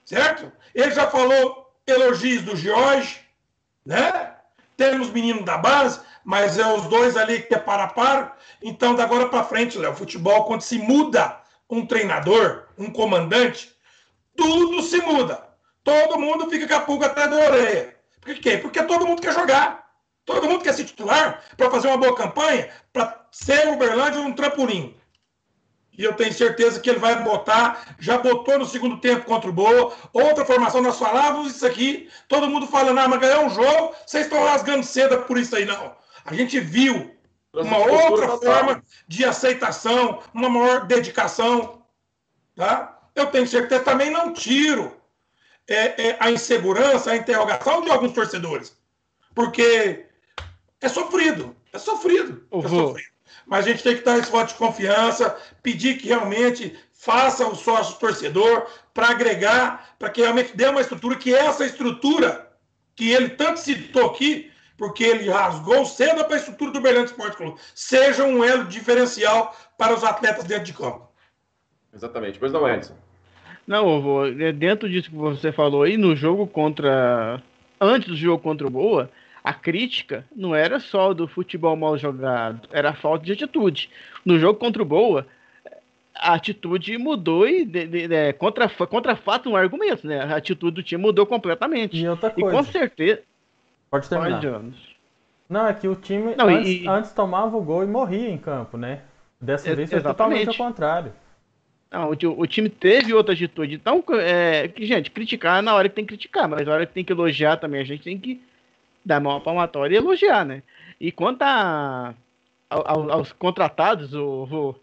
[0.06, 0.52] Certo?
[0.74, 3.27] Ele já falou elogios do Jorge,
[3.88, 4.34] né?
[4.76, 8.38] Temos meninos da base, mas é os dois ali que é para par.
[8.62, 11.40] Então, da agora para frente, Léo, futebol, quando se muda
[11.70, 13.74] um treinador, um comandante,
[14.36, 15.42] tudo se muda.
[15.84, 17.96] Todo mundo fica com a pulga atrás da orelha.
[18.20, 18.58] Por quê?
[18.58, 19.88] Porque todo mundo quer jogar.
[20.26, 24.34] Todo mundo quer ser titular para fazer uma boa campanha, para ser o Uberlândia um
[24.34, 24.94] trampolim.
[25.98, 29.54] E eu tenho certeza que ele vai botar, já botou no segundo tempo contra o
[29.54, 29.94] Boa.
[30.14, 34.26] Outra formação, nós falávamos isso aqui, todo mundo falando, ah, mas ganhar um jogo, vocês
[34.26, 35.96] estão rasgando seda por isso aí, não.
[36.24, 37.12] A gente viu
[37.52, 41.82] uma outra forma de aceitação, uma maior dedicação.
[42.56, 43.00] Tá?
[43.16, 44.96] Eu tenho certeza, também não tiro
[45.68, 48.78] é, é, a insegurança, a interrogação de alguns torcedores.
[49.34, 50.06] Porque
[50.80, 51.56] é sofrido.
[51.74, 52.46] É sofrido.
[52.52, 53.17] É sofrido.
[53.48, 57.56] Mas a gente tem que dar esse voto de confiança, pedir que realmente faça o
[57.56, 62.52] sócio torcedor para agregar, para que realmente dê uma estrutura, que essa estrutura
[62.96, 67.38] que ele tanto citou aqui, porque ele rasgou cedo para a estrutura do Berlândia Esporte
[67.38, 71.08] Clube, seja um elo diferencial para os atletas dentro de campo.
[71.94, 72.38] Exatamente.
[72.38, 72.96] Pois não, Edson.
[73.66, 77.42] Não, vô, é dentro disso que você falou aí, no jogo contra.
[77.80, 79.12] Antes do jogo contra o Boa,
[79.48, 83.90] a crítica não era só do futebol mal jogado, era a falta de atitude.
[84.26, 85.26] No jogo contra o Boa,
[86.14, 90.20] a atitude mudou e de, de, de, é, contra, contra fato um argumento, né?
[90.20, 91.98] A atitude do time mudou completamente.
[91.98, 92.50] E outra coisa.
[92.50, 93.22] E com certeza.
[93.90, 94.42] Pode terminar.
[94.42, 94.98] Pode,
[95.50, 96.86] não, é que o time não, antes, e...
[96.86, 99.00] antes, tomava o gol e morria em campo, né?
[99.40, 101.14] Dessa vez foi totalmente ao contrário.
[101.90, 103.76] Não, o, o, time teve outra atitude.
[103.76, 107.06] Então, é, gente, criticar na hora que tem que criticar, mas na hora que tem
[107.06, 108.42] que elogiar também, a gente tem que
[109.08, 110.62] dar mão palmatória e elogiar, né?
[111.00, 112.14] E quanto a,
[112.70, 114.76] aos contratados, o, o,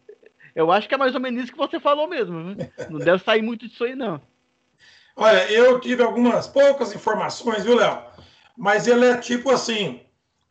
[0.54, 2.56] eu acho que é mais ou menos isso que você falou mesmo.
[2.88, 4.20] Não deve sair muito disso aí, não.
[5.16, 7.98] Olha, eu tive algumas poucas informações, viu, Léo?
[8.56, 10.00] Mas ele é tipo assim,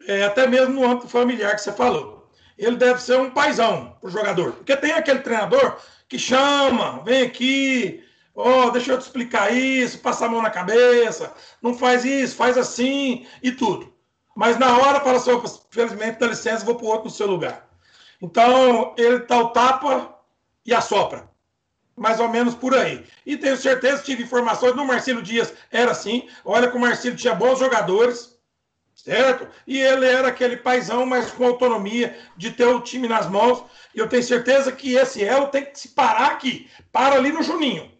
[0.08, 2.32] é, até mesmo no âmbito familiar que você falou.
[2.58, 4.54] Ele deve ser um paizão pro jogador.
[4.54, 5.78] Porque tem aquele treinador
[6.08, 8.03] que chama, vem aqui,
[8.36, 12.58] oh, deixa eu te explicar isso, passa a mão na cabeça, não faz isso, faz
[12.58, 13.94] assim e tudo.
[14.36, 15.32] Mas na hora fala assim,
[15.70, 17.68] felizmente, dá licença, vou para outro no seu lugar.
[18.22, 20.18] Então, ele tá o tapa
[20.66, 21.30] e assopra.
[21.96, 23.06] Mais ou menos por aí.
[23.24, 26.28] E tenho certeza, tive informações no Marcelo Dias, era assim.
[26.44, 28.36] Olha que o Marcelo tinha bons jogadores,
[28.96, 29.48] certo?
[29.68, 33.64] E ele era aquele paizão, mas com autonomia de ter o time nas mãos.
[33.94, 36.68] E eu tenho certeza que esse elo tem que se parar aqui.
[36.92, 37.93] Para ali no Juninho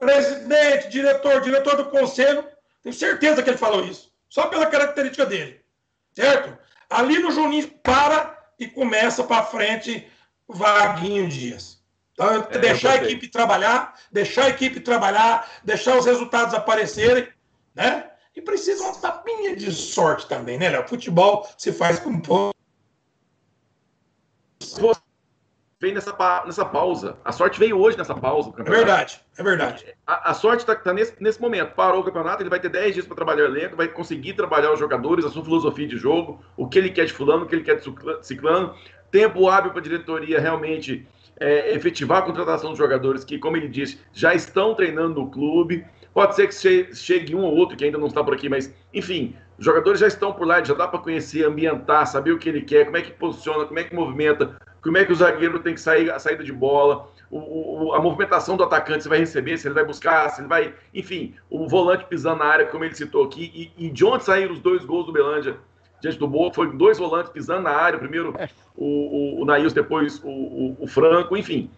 [0.00, 2.44] presidente, diretor, diretor do conselho,
[2.82, 5.60] tenho certeza que ele falou isso, só pela característica dele,
[6.14, 6.58] certo?
[6.88, 10.10] Ali no Juninho para e começa para frente
[10.48, 11.78] Vaguinho Dias.
[12.14, 17.28] Então, é, deixar a equipe trabalhar, deixar a equipe trabalhar, deixar os resultados aparecerem,
[17.74, 18.10] né?
[18.34, 20.88] E precisa uma tapinha de sorte também, né, Léo?
[20.88, 22.54] Futebol se faz com pouco
[25.80, 27.16] vem nessa, nessa pausa.
[27.24, 28.52] A sorte veio hoje nessa pausa.
[28.58, 29.86] É verdade, é verdade.
[30.06, 31.74] A, a sorte está tá nesse, nesse momento.
[31.74, 34.72] Parou o campeonato, ele vai ter 10 dias para trabalhar o elenco, vai conseguir trabalhar
[34.72, 37.54] os jogadores, a sua filosofia de jogo, o que ele quer de fulano, o que
[37.54, 38.74] ele quer de ciclano.
[39.10, 41.08] Tempo hábil para a diretoria realmente
[41.40, 45.84] é, efetivar a contratação dos jogadores que, como ele disse, já estão treinando no clube.
[46.12, 49.34] Pode ser que chegue um ou outro que ainda não está por aqui, mas, enfim,
[49.58, 52.62] os jogadores já estão por lá, já dá para conhecer, ambientar, saber o que ele
[52.62, 55.74] quer, como é que posiciona, como é que movimenta, como é que o zagueiro tem
[55.74, 59.56] que sair a saída de bola, o, o, a movimentação do atacante, se vai receber,
[59.56, 60.74] se ele vai buscar, se ele vai.
[60.92, 64.52] Enfim, o volante pisando na área, como ele citou aqui, e, e de onde saíram
[64.52, 65.56] os dois gols do Belândia
[66.00, 66.52] diante do Boa?
[66.52, 68.48] Foi dois volantes pisando na área, primeiro é.
[68.74, 71.70] o, o, o depois o, o, o Franco, enfim.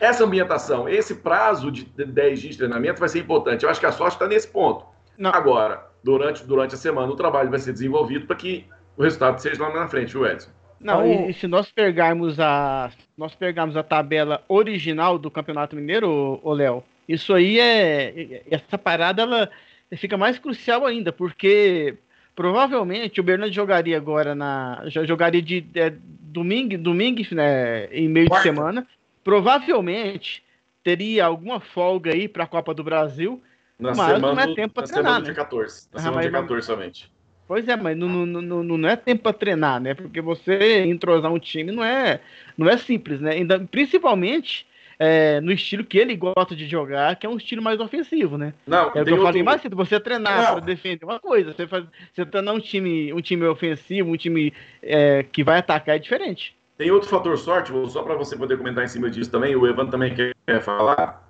[0.00, 3.64] Essa ambientação, esse prazo de 10 dias de treinamento vai ser importante.
[3.64, 4.86] Eu acho que a sorte está nesse ponto.
[5.16, 5.30] Não.
[5.30, 8.66] Agora, durante, durante a semana, o trabalho vai ser desenvolvido para que
[8.96, 10.50] o resultado seja lá na frente, viu, Edson?
[10.80, 16.40] Não, então, e, se nós pegarmos a nós pegarmos a tabela original do Campeonato Mineiro,
[16.42, 19.50] o Léo, isso aí é essa parada ela
[19.96, 21.96] fica mais crucial ainda, porque
[22.34, 28.28] provavelmente o Bernardo jogaria agora na já jogaria de é, domingo, domingo, né, em meio
[28.28, 28.48] Quarta.
[28.48, 28.86] de semana,
[29.22, 30.42] provavelmente
[30.82, 33.42] teria alguma folga aí para a Copa do Brasil,
[33.78, 35.34] na mas semana, não é tempo para treinar, semana né?
[35.34, 37.13] 14, na ah, semana de 14 somente.
[37.46, 39.94] Pois é, mas não, não, não, não é tempo para treinar, né?
[39.94, 42.20] Porque você entrosar um time não é,
[42.56, 43.32] não é simples, né?
[43.32, 44.66] Ainda, principalmente
[44.98, 48.54] é, no estilo que ele gosta de jogar, que é um estilo mais ofensivo, né?
[48.66, 51.66] Não, é o que eu falei mais cedo, você treinar para defender uma coisa, você,
[51.66, 51.84] faz,
[52.14, 54.52] você treinar um time, um time ofensivo, um time
[54.82, 56.56] é, que vai atacar é diferente.
[56.78, 59.86] Tem outro fator sorte, só para você poder comentar em cima disso também, o Evan
[59.86, 61.22] também quer falar.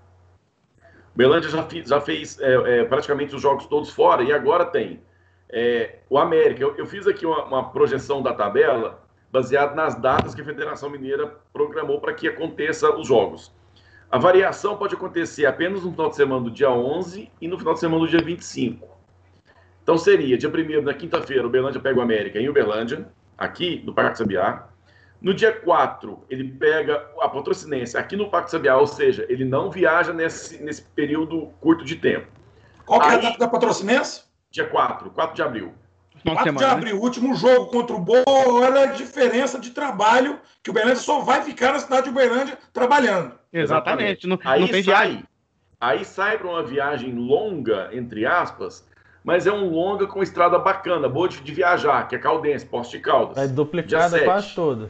[1.15, 5.01] O Belândia já, já fez é, é, praticamente os jogos todos fora e agora tem
[5.51, 10.35] é, o América, eu, eu fiz aqui uma, uma, projeção da tabela baseada nas datas
[10.35, 13.53] que a Federação Mineira programou para que aconteça os jogos.
[14.11, 17.75] A variação pode acontecer apenas no final de semana do dia 11 e no final
[17.75, 18.87] de semana do dia 25.
[19.83, 23.07] Então seria dia 1 na quinta-feira, o Berlândia pega o América em Uberlândia,
[23.37, 24.69] aqui no Parque Sabiá.
[25.21, 29.71] No dia 4, ele pega a patrocinense aqui no Parque Sabiá, ou seja, ele não
[29.71, 32.27] viaja nesse, nesse período curto de tempo.
[32.87, 34.24] Qual que é a data da patrocinense?
[34.55, 35.75] Dia 4, 4 de abril.
[36.25, 40.71] 4 de abril, o último jogo contra o Boa, olha a diferença de trabalho que
[40.71, 43.33] o Uberlândia só vai ficar na cidade de Uberlândia trabalhando.
[43.53, 44.29] Exatamente.
[44.29, 45.25] Não, aí, não sai, viagem.
[45.81, 48.87] aí sai para uma viagem longa, entre aspas,
[49.25, 52.97] mas é um longa com estrada bacana, boa de, de viajar, que é Caldense, Poste
[52.97, 53.37] de Caldas.
[53.37, 54.89] É duplicada quase toda.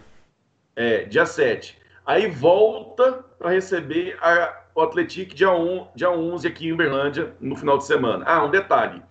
[0.76, 1.78] É, dia 7.
[2.04, 7.56] Aí volta para receber a, o Atlético dia, 1, dia 11 aqui em Uberlândia, no
[7.56, 8.26] final de semana.
[8.28, 9.02] Ah, um detalhe.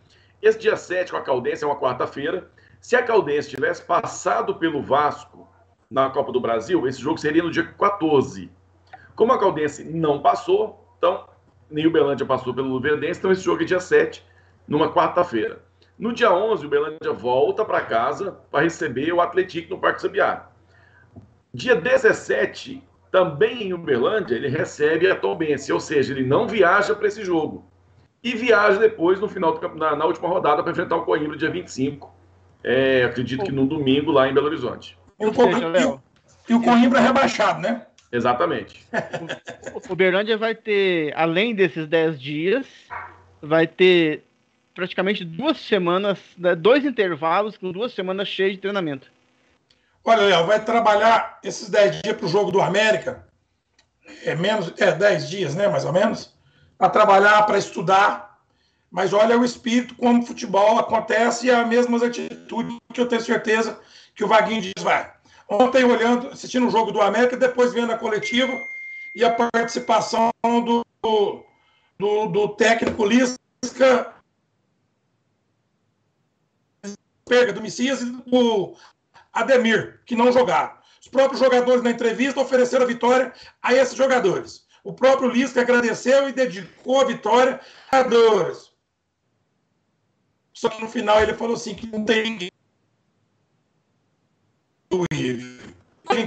[0.43, 2.51] Esse dia 7 com a Caldense é uma quarta-feira.
[2.81, 5.47] Se a Caldense tivesse passado pelo Vasco
[5.89, 8.51] na Copa do Brasil, esse jogo seria no dia 14.
[9.15, 11.29] Como a Caldense não passou, então
[11.71, 14.21] nem o Belândia passou pelo Luverdense, então esse jogo é dia 7,
[14.67, 15.63] numa quarta-feira.
[15.97, 20.49] No dia 11, o Belândia volta para casa para receber o Atlético no Parque Sabiá.
[21.53, 27.07] Dia 17, também em Uberlândia, ele recebe a Tombense, ou seja, ele não viaja para
[27.07, 27.71] esse jogo
[28.23, 31.49] e viaja depois no final do, na, na última rodada para enfrentar o Coimbra dia
[31.49, 32.13] 25.
[32.63, 34.97] É, acredito que no domingo lá em Belo Horizonte.
[35.19, 35.99] E o, seja,
[36.47, 37.85] e o Coimbra é rebaixado, né?
[38.09, 38.85] Exatamente.
[39.73, 42.65] o Uberlândia vai ter, além desses 10 dias,
[43.41, 44.23] vai ter
[44.73, 49.11] praticamente duas semanas, né, dois intervalos com duas semanas cheias de treinamento.
[50.05, 53.25] Olha, Léo, vai trabalhar esses 10 dias para o jogo do América.
[54.25, 55.67] É menos, é 10 dias, né?
[55.67, 56.33] Mais ou menos
[56.77, 58.39] para trabalhar, para estudar.
[58.91, 63.21] Mas olha o espírito, como o futebol acontece e as mesmas atitudes que eu tenho
[63.21, 63.79] certeza
[64.15, 65.11] que o Vaguinho diz, vai.
[65.49, 68.53] Ontem, olhando, assistindo o jogo do América, depois vendo a coletiva
[69.15, 74.13] e a participação do, do, do técnico Lisca,
[77.53, 78.75] do Messias e do
[79.31, 80.71] Ademir, que não jogaram.
[81.01, 84.62] Os próprios jogadores na entrevista ofereceram a vitória a esses jogadores.
[84.83, 88.73] O próprio Lisca agradeceu e dedicou a vitória a jogadores.
[90.53, 92.51] Só que no final ele falou assim que não tem ninguém.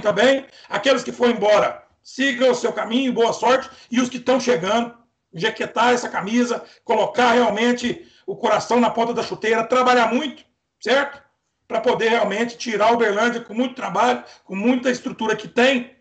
[0.01, 3.69] Também, aqueles que foram embora, sigam o seu caminho, boa sorte.
[3.91, 4.97] E os que estão chegando,
[5.33, 10.43] jaquetar essa camisa, colocar realmente o coração na ponta da chuteira, trabalhar muito,
[10.81, 11.21] certo?
[11.67, 15.96] Para poder realmente tirar o Berlândia com muito trabalho, com muita estrutura que tem,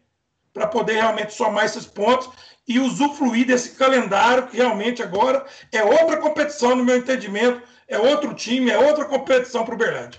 [0.57, 2.31] para poder realmente somar esses pontos
[2.67, 8.33] e usufruir desse calendário que realmente agora é outra competição, no meu entendimento, é outro
[8.33, 10.19] time, é outra competição para o Berlândia.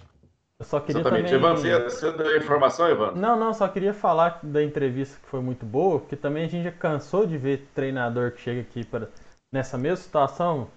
[0.60, 1.32] Eu só queria Exatamente.
[1.32, 1.40] também...
[1.40, 3.14] Ivan, você, deu informação, Ivan?
[3.16, 6.66] Não, não, só queria falar da entrevista que foi muito boa, porque também a gente
[6.66, 9.10] já cansou de ver treinador que chega aqui para
[9.52, 10.68] nessa mesma situação,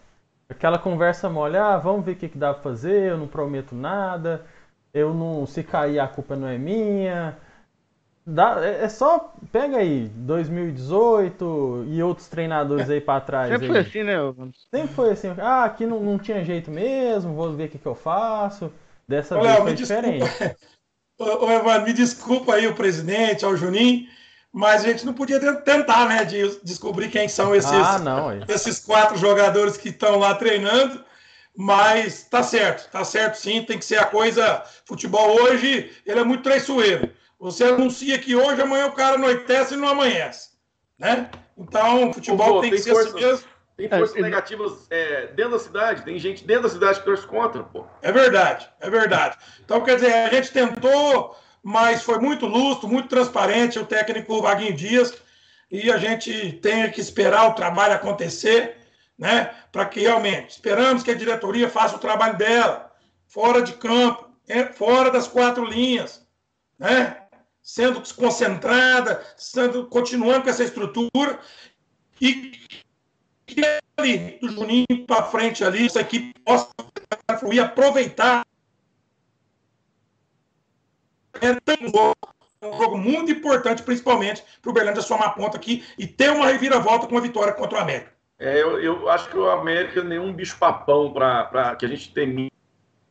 [0.49, 3.75] aquela conversa molha, ah, vamos ver o que, que dá para fazer, eu não prometo
[3.75, 4.47] nada,
[4.95, 7.37] eu não, se cair a culpa não é minha,
[8.27, 9.33] Dá, é, é só.
[9.51, 13.51] Pega aí, 2018 e outros treinadores aí pra trás.
[13.51, 13.73] Sempre aí.
[13.73, 14.53] foi assim, né?
[14.71, 15.29] Sempre foi assim.
[15.39, 18.73] Ah, aqui não, não tinha jeito mesmo, vou ver o que, que eu faço.
[19.09, 20.25] Dessa Olha, vez foi diferente.
[21.19, 24.07] ô, Evandro, me desculpa aí o presidente, ao Juninho,
[24.53, 28.79] mas a gente não podia tentar, né, de descobrir quem são esses, ah, não, esses
[28.79, 31.05] quatro jogadores que estão lá treinando.
[31.57, 34.63] Mas tá certo, tá certo sim, tem que ser a coisa.
[34.85, 37.11] Futebol hoje, ele é muito traiçoeiro.
[37.41, 40.51] Você anuncia que hoje, amanhã o cara anoitece e não amanhece.
[40.99, 41.31] Né?
[41.57, 43.49] Então, futebol Pô, tem, tem, que ser assim mesmo.
[43.77, 47.27] Tem forças é, negativas é, dentro da cidade, tem gente dentro da cidade que torce
[47.27, 47.87] contra, pô.
[48.03, 49.39] É verdade, é verdade.
[49.65, 54.75] Então, quer dizer, a gente tentou, mas foi muito lustro, muito transparente o técnico Vaguinho
[54.75, 55.17] Dias,
[55.71, 58.77] e a gente tem que esperar o trabalho acontecer,
[59.19, 59.51] né?
[59.73, 62.93] Para que realmente esperamos que a diretoria faça o trabalho dela,
[63.27, 66.27] fora de campo, é, fora das quatro linhas,
[66.79, 67.20] né?
[67.63, 71.39] Sendo concentrada, sendo, continuando com essa estrutura
[72.21, 72.53] e
[73.47, 73.63] que
[73.97, 76.71] ali, do Juninho para frente ali, essa equipe possa
[77.39, 78.45] fluir, aproveitar.
[81.41, 86.47] É um jogo muito importante, principalmente para o Berlândia somar ponta aqui e ter uma
[86.47, 88.13] reviravolta com a vitória contra o América.
[88.39, 92.51] É, eu, eu acho que o América nenhum bicho papão para que a gente temia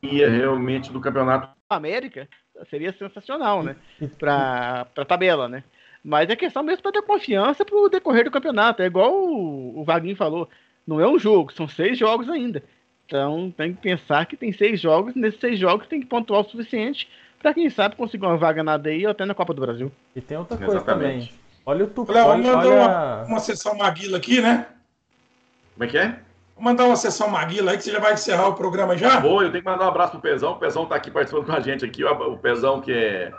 [0.02, 1.56] realmente do campeonato.
[1.68, 2.28] América
[2.68, 3.76] seria sensacional, né?
[4.18, 5.64] Para a tabela, né?
[6.02, 8.82] Mas é questão mesmo para ter confiança para o decorrer do campeonato.
[8.82, 10.48] É igual o, o Vaguinho falou.
[10.86, 12.62] Não é um jogo, são seis jogos ainda.
[13.06, 16.48] Então tem que pensar que tem seis jogos, nesses seis jogos tem que pontuar o
[16.48, 17.06] suficiente
[17.38, 19.92] para quem sabe conseguir uma vaga na DI ou até na Copa do Brasil.
[20.14, 21.28] E tem outra coisa Exatamente.
[21.28, 21.40] também.
[21.66, 22.12] Olha o Tupi.
[22.12, 22.56] Léo, olha...
[22.56, 24.66] uma, uma sessão Maguila aqui, né?
[25.74, 26.20] Como é que é?
[26.60, 29.18] Mandar uma sessão Maguila aí, que você já vai encerrar o programa já?
[29.18, 30.52] Vou, eu tenho que mandar um abraço pro Pezão.
[30.52, 32.04] O Pezão tá aqui participando com a gente aqui.
[32.04, 33.32] O Pezão que é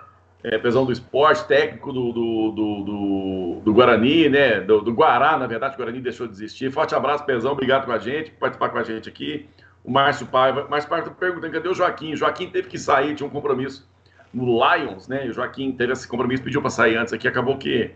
[0.43, 4.59] é, pesão do esporte, técnico do, do, do, do, do Guarani, né?
[4.59, 6.71] Do, do, Guará, na verdade, o Guarani deixou de existir.
[6.71, 9.47] Forte abraço, Pezão, obrigado com a gente, por participar com a gente aqui.
[9.83, 10.67] O Márcio Paiva.
[10.69, 12.13] Márcio Paiva tá perguntando cadê o Joaquim?
[12.13, 13.87] O Joaquim teve que sair, tinha um compromisso
[14.33, 15.25] no Lions, né?
[15.25, 17.91] O Joaquim teve esse compromisso, pediu para sair antes aqui, acabou que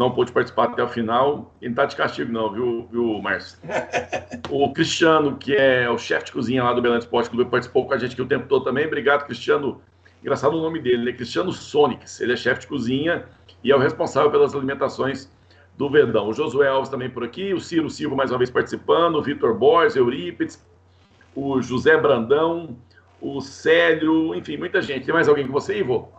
[0.00, 1.54] não pôde participar até o final.
[1.60, 3.58] Ele não tá de castigo, não, viu, viu Márcio?
[4.50, 7.94] o Cristiano, que é o chefe de cozinha lá do Belândia Esporte Clube, participou com
[7.94, 8.86] a gente aqui o tempo todo também.
[8.86, 9.80] Obrigado, Cristiano
[10.22, 12.20] Engraçado o nome dele, ele é Cristiano Sonics.
[12.20, 13.24] Ele é chefe de cozinha
[13.64, 15.30] e é o responsável pelas alimentações
[15.78, 16.28] do Verdão.
[16.28, 19.54] O Josué Alves também por aqui, o Ciro Silva mais uma vez participando, o Vitor
[19.54, 20.62] Borges, Eurípides,
[21.34, 22.76] o José Brandão,
[23.20, 25.06] o Célio, enfim, muita gente.
[25.06, 26.12] Tem mais alguém com você, Ivo?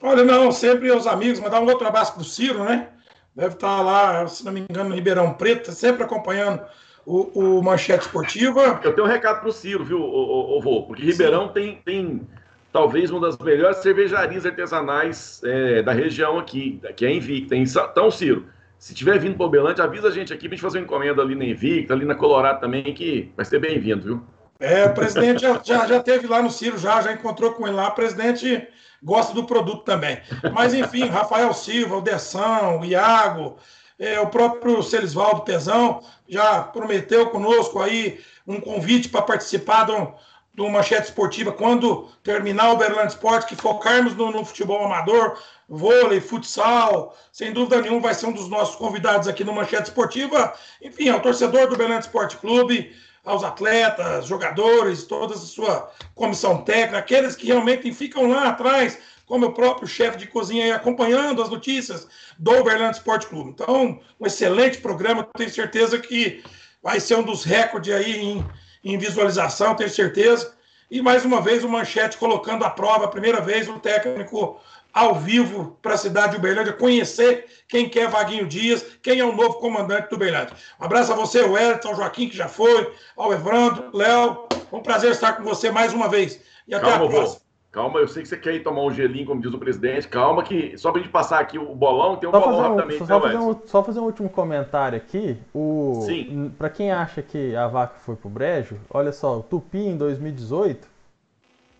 [0.00, 2.88] Olha, não, sempre os amigos, mandar um outro abraço para o Ciro, né?
[3.34, 6.62] Deve estar lá, se não me engano, no Ribeirão Preto, sempre acompanhando
[7.04, 8.80] o, o Manchete Esportiva.
[8.82, 12.20] Eu tenho um recado para o Ciro, viu, o, Porque Ribeirão tem, tem
[12.72, 17.56] talvez uma das melhores cervejarias artesanais é, da região aqui, que é Invicta.
[17.56, 18.46] Então, Ciro,
[18.78, 20.84] se tiver vindo para o Belante, avisa a gente aqui para a gente fazer uma
[20.84, 24.22] encomenda ali na Invicta, ali na Colorado também, que vai ser bem-vindo, viu?
[24.60, 27.76] É, o presidente já, já, já teve lá no Ciro, já, já encontrou com ele
[27.76, 27.88] lá.
[27.88, 28.66] O presidente
[29.04, 30.20] gosta do produto também.
[30.52, 33.56] Mas, enfim, Rafael Silva, o Dessão, o Iago,
[33.98, 40.12] é, o próprio Celisvaldo Pezão já prometeu conosco aí um convite para participar um,
[40.54, 46.20] do Manchete Esportiva, quando terminar o Berlândia Esporte, que focarmos no, no, futebol amador, vôlei,
[46.20, 50.54] futsal, sem dúvida nenhuma vai ser um dos nossos convidados aqui no Manchete Esportiva.
[50.80, 52.94] Enfim, ao torcedor do Berlândia Esporte Clube,
[53.24, 59.46] aos atletas, jogadores, toda a sua comissão técnica, aqueles que realmente ficam lá atrás, como
[59.46, 62.06] o próprio chefe de cozinha acompanhando as notícias
[62.38, 63.50] do Berlândia Esporte Clube.
[63.50, 66.44] Então, um excelente programa, tenho certeza que
[66.82, 68.44] vai ser um dos recordes aí em
[68.84, 70.52] em visualização, tenho certeza.
[70.90, 74.60] E mais uma vez o Manchete colocando à prova, a primeira vez, o técnico
[74.94, 79.34] ao vivo para a cidade de Uberlândia, conhecer quem quer Vaguinho Dias, quem é o
[79.34, 80.54] novo comandante do Uberlândia.
[80.80, 84.46] Um abraço a você, o Elton, ao Joaquim, que já foi, ao Evandro, Léo.
[84.70, 86.40] Foi um prazer estar com você mais uma vez.
[86.68, 87.40] E até Calma, a próxima.
[87.72, 90.06] Calma, eu sei que você quer ir tomar um gelinho, como diz o presidente.
[90.06, 92.62] Calma, que só para a gente passar aqui o bolão, tem um só bolão um,
[92.62, 93.04] rapidamente.
[93.04, 95.36] Só, né, fazer um, só fazer um último comentário aqui.
[95.52, 96.52] O, Sim.
[96.56, 100.93] Para quem acha que a vaca foi pro brejo, olha só, o Tupi em 2018,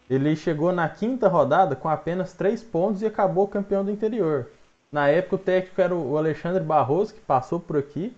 [0.09, 4.49] ele chegou na quinta rodada com apenas três pontos e acabou campeão do interior.
[4.93, 8.15] Na época o técnico era o Alexandre Barroso, que passou por aqui,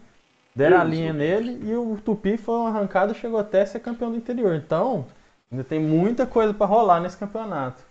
[0.55, 4.11] deram a linha nele e o Tupi foi uma arrancada e chegou até ser campeão
[4.11, 4.55] do interior.
[4.55, 5.07] Então,
[5.51, 7.83] Ainda tem muita coisa para rolar nesse campeonato.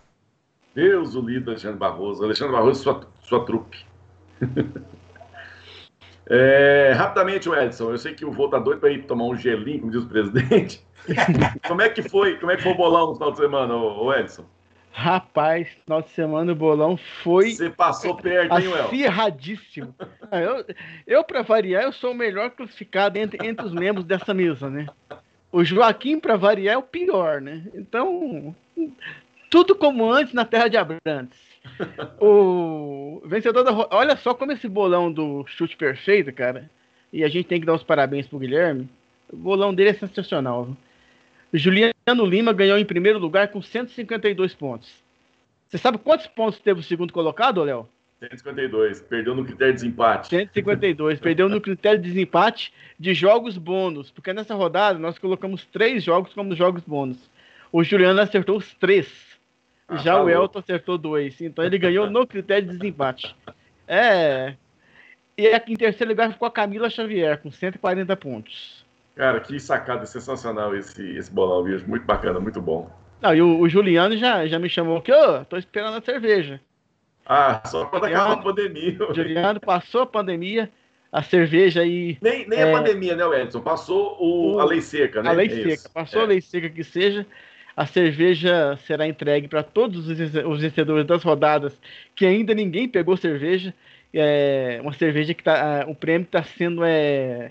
[0.74, 2.22] Deus o líder Alexandre Barroso.
[2.22, 3.86] Alexandre Barroso, sua, sua trupe.
[6.28, 9.80] é, rapidamente, Edson, eu sei que o voo tá doido para ir tomar um gelinho,
[9.80, 10.85] como diz o presidente.
[11.66, 12.38] Como é que foi?
[12.38, 14.44] Como é que foi o bolão no final de semana, ô, Edson?
[14.92, 17.50] Rapaz, final de semana o bolão foi.
[17.50, 18.86] Você passou perto, hein, Well?
[18.86, 19.94] Acirradíssimo.
[20.32, 20.64] eu,
[21.06, 24.86] eu para variar, eu sou o melhor classificado entre, entre os membros dessa mesa, né?
[25.52, 27.62] O Joaquim, para variar, é o pior, né?
[27.74, 28.54] Então,
[29.50, 31.38] Tudo como antes na terra de Abrantes.
[32.20, 33.72] o vencedor da.
[33.90, 36.70] Olha só como esse bolão do chute perfeito, cara.
[37.12, 38.88] E a gente tem que dar os parabéns pro Guilherme.
[39.32, 40.68] O bolão dele é sensacional.
[41.58, 44.92] Juliano Lima ganhou em primeiro lugar com 152 pontos.
[45.68, 47.88] Você sabe quantos pontos teve o segundo colocado, Léo?
[48.20, 49.02] 152.
[49.02, 50.28] Perdeu no critério de desempate.
[50.28, 51.20] 152.
[51.20, 54.10] Perdeu no critério de desempate de jogos bônus.
[54.10, 57.18] Porque nessa rodada nós colocamos três jogos como jogos bônus.
[57.70, 59.06] O Juliano acertou os três.
[59.88, 61.40] Ah, Já tá o Elton acertou dois.
[61.40, 63.36] Então ele ganhou no critério de desempate.
[63.86, 64.54] É.
[65.36, 68.75] E aqui em terceiro lugar ficou a Camila Xavier, com 140 pontos.
[69.16, 71.80] Cara, que sacada sensacional esse, esse bolão, viu?
[71.86, 72.90] Muito bacana, muito bom.
[73.22, 76.02] Não, e o, o Juliano já, já me chamou aqui, ô, oh, tô esperando a
[76.02, 76.60] cerveja.
[77.24, 78.98] Ah, só quando acabar a pandemia.
[79.10, 80.70] O Juliano passou a pandemia,
[81.10, 82.18] a cerveja aí.
[82.20, 83.62] Nem, nem é, a pandemia, né, Edson?
[83.62, 85.30] Passou o, o, a lei seca, né?
[85.30, 85.88] A lei é seca.
[85.88, 86.24] Passou é.
[86.24, 87.26] a lei seca que seja.
[87.74, 91.78] A cerveja será entregue para todos os vencedores das rodadas
[92.14, 93.74] que ainda ninguém pegou cerveja.
[94.14, 95.84] É uma cerveja que tá.
[95.88, 97.50] O prêmio está sendo é,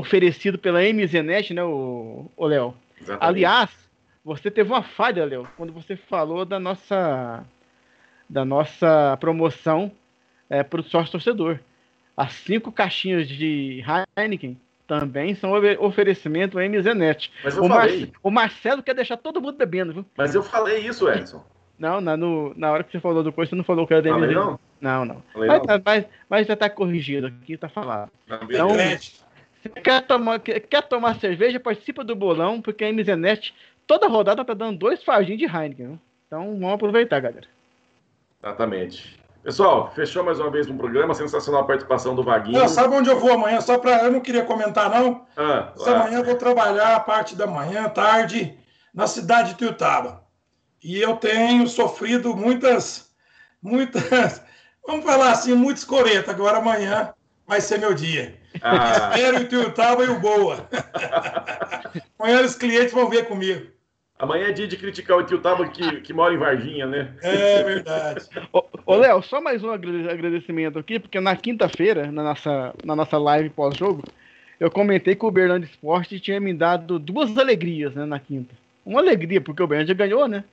[0.00, 2.74] oferecido pela MZNet, né, o, o Léo?
[3.20, 3.70] Aliás,
[4.24, 7.44] você teve uma falha, Léo, quando você falou da nossa
[8.28, 9.90] da nossa promoção
[10.48, 11.58] é, para o sócio torcedor.
[12.16, 13.82] As cinco caixinhas de
[14.16, 14.56] Heineken
[14.86, 17.32] também são oferecimento MZNet.
[17.42, 17.88] Mas eu o, Mar
[18.22, 20.06] o Marcelo quer deixar todo mundo bebendo, viu?
[20.16, 21.44] Mas eu falei isso, Edson.
[21.78, 24.02] Não, na, no, na hora que você falou do coisa, você não falou que era
[24.02, 24.34] da MZNet.
[24.34, 24.60] Não?
[24.80, 25.22] Não, não.
[25.34, 25.82] Mas, não.
[25.84, 28.10] Mas, mas, já está corrigido aqui, está falado.
[28.28, 28.68] Não, então,
[29.82, 33.54] quer tomar, quer tomar cerveja, participa do bolão, porque a MZNet
[33.86, 35.88] toda rodada tá dando dois fardinhos de Heineken.
[35.88, 35.98] Né?
[36.26, 37.46] Então vamos aproveitar, galera.
[38.42, 39.20] Exatamente.
[39.42, 42.58] Pessoal, fechou mais uma vez um programa, sensacional a participação do Vaguinho.
[42.58, 43.60] Não, sabe onde eu vou amanhã?
[43.60, 45.26] Só para eu não queria comentar não.
[45.36, 48.54] Ah, amanhã eu vou trabalhar a parte da manhã, tarde,
[48.92, 50.24] na cidade de Tuiutaba.
[50.82, 53.10] E eu tenho sofrido muitas,
[53.62, 54.42] muitas,
[54.86, 56.34] vamos falar assim, muitos coretas.
[56.34, 57.14] Agora amanhã
[57.46, 58.39] vai ser meu dia.
[58.62, 59.12] Ah.
[59.14, 60.68] Espero o Tuiutaba e o Boa.
[62.18, 63.66] amanhã os clientes vão ver comigo.
[64.18, 67.14] Amanhã é dia de criticar o tio Tava que, que mora em Varginha, né?
[67.22, 68.28] É verdade.
[68.84, 73.48] ô, Léo, só mais um agradecimento aqui, porque na quinta-feira, na nossa, na nossa live
[73.48, 74.04] pós-jogo,
[74.58, 78.54] eu comentei que o Berlândia Esporte tinha me dado duas alegrias né, na quinta.
[78.84, 80.44] Uma alegria porque o Berlândia ganhou, né?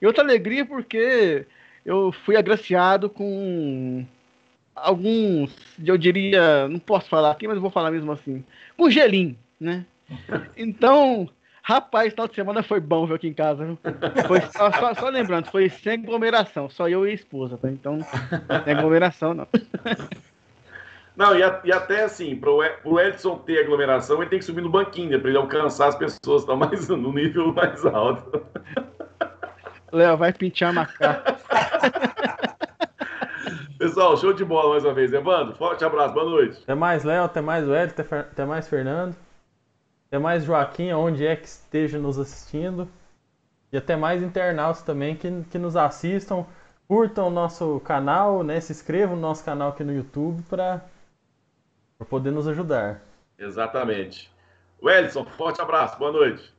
[0.00, 1.44] E outra alegria porque
[1.84, 4.06] eu fui agraciado com
[4.82, 8.44] alguns, eu diria, não posso falar aqui, mas vou falar mesmo assim,
[8.76, 9.84] com gelim, né?
[10.56, 11.28] Então,
[11.68, 13.76] Rapaz, final de semana foi bom ver aqui em casa.
[14.26, 17.68] Foi só, só, só, lembrando, foi sem aglomeração, só eu e a esposa, tá?
[17.70, 17.98] Então,
[18.64, 19.46] sem aglomeração, não.
[21.14, 24.62] Não, e, a, e até assim, para o Edson ter aglomeração, ele tem que subir
[24.62, 28.46] no banquinho, né, para ele alcançar as pessoas estão mais, no nível mais alto.
[29.92, 31.36] Léo, vai pintar macaco.
[33.78, 35.12] Pessoal, show de bola mais uma vez.
[35.12, 36.60] Evandro, forte abraço, boa noite.
[36.62, 39.14] Até mais, Léo, até mais, Edson, até mais, Fernando.
[40.06, 42.88] Até mais Joaquim, onde é que esteja nos assistindo.
[43.72, 46.46] E até mais internautas também que, que nos assistam.
[46.86, 48.60] Curtam o nosso canal, né?
[48.60, 50.80] Se inscrevam no nosso canal aqui no YouTube para
[52.08, 53.02] poder nos ajudar.
[53.38, 54.30] Exatamente.
[54.82, 56.52] Wellington, forte abraço, boa noite.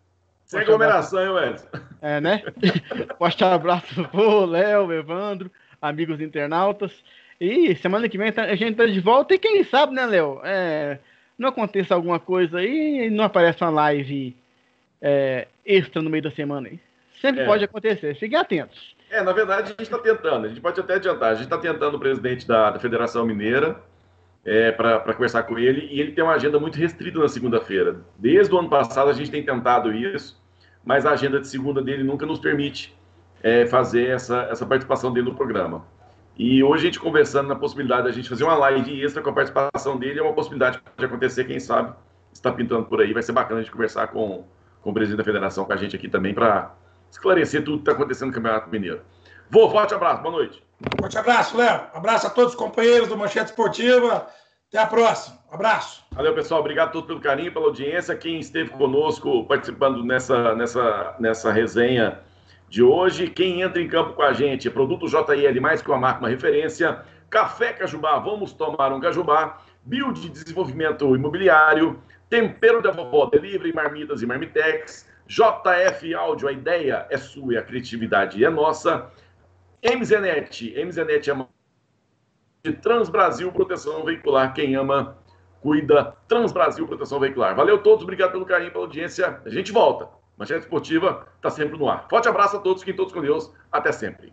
[0.45, 1.68] Sem aglomeração, hein, Wellington?
[2.02, 2.44] É, né?
[3.18, 7.03] forte abraço pro Léo, Evandro, amigos internautas.
[7.39, 9.34] E semana que vem a gente tá de volta.
[9.34, 10.41] E quem sabe, né, Léo?
[10.43, 10.99] É,
[11.38, 14.35] não aconteça alguma coisa aí e não apareça uma live
[15.01, 16.80] é, extra no meio da semana aí.
[17.22, 17.45] Sempre é.
[17.45, 18.95] pode acontecer, fiquem atentos.
[19.10, 21.57] É, na verdade, a gente está tentando, a gente pode até adiantar, a gente está
[21.57, 23.81] tentando o presidente da, da Federação Mineira
[24.45, 28.01] é, para conversar com ele, e ele tem uma agenda muito restrita na segunda-feira.
[28.18, 30.39] Desde o ano passado a gente tem tentado isso,
[30.85, 32.95] mas a agenda de segunda dele nunca nos permite
[33.41, 35.86] é, fazer essa, essa participação dele no programa.
[36.38, 39.34] E hoje a gente conversando na possibilidade da gente fazer uma live extra com a
[39.34, 41.94] participação dele, é uma possibilidade de acontecer, quem sabe,
[42.32, 43.14] está pintando por aí.
[43.14, 44.45] Vai ser bacana a gente conversar com,
[44.82, 46.74] com o presidente da federação, com a gente aqui também, para
[47.11, 49.02] esclarecer tudo que está acontecendo no Campeonato Mineiro.
[49.49, 50.64] Vou, forte abraço, boa noite.
[50.98, 51.82] Forte abraço, Léo.
[51.94, 54.28] Abraço a todos os companheiros do Manchete Esportiva.
[54.70, 55.40] Até a próxima.
[55.52, 56.06] Abraço.
[56.11, 56.61] Valeu, pessoal.
[56.61, 58.16] Obrigado a todos pelo carinho, pela audiência.
[58.16, 62.20] Quem esteve conosco participando nessa, nessa, nessa resenha
[62.70, 63.30] de hoje.
[63.30, 66.30] Quem entra em campo com a gente é Produto JL, mais que uma marca, uma
[66.30, 67.04] referência.
[67.30, 69.58] Café Cajubá, vamos tomar um Cajubá.
[69.84, 72.02] Build de Desenvolvimento Imobiliário.
[72.30, 75.08] Tempero da Vovó, Delivery, Marmitas e Marmitex.
[75.28, 79.12] JF Áudio, a ideia é sua e a criatividade é nossa.
[79.84, 81.36] MZNet, MZNet é
[82.64, 84.54] de Transbrasil Proteção Veicular.
[84.54, 85.18] Quem ama,
[85.62, 86.16] cuida.
[86.28, 87.56] Transbrasil Proteção Veicular.
[87.56, 89.40] Valeu todos, obrigado pelo carinho, pela audiência.
[89.46, 92.07] A gente volta Manchete Esportiva está sempre no ar.
[92.10, 93.52] Forte abraço a todos, fiquem todos com Deus.
[93.70, 94.32] Até sempre.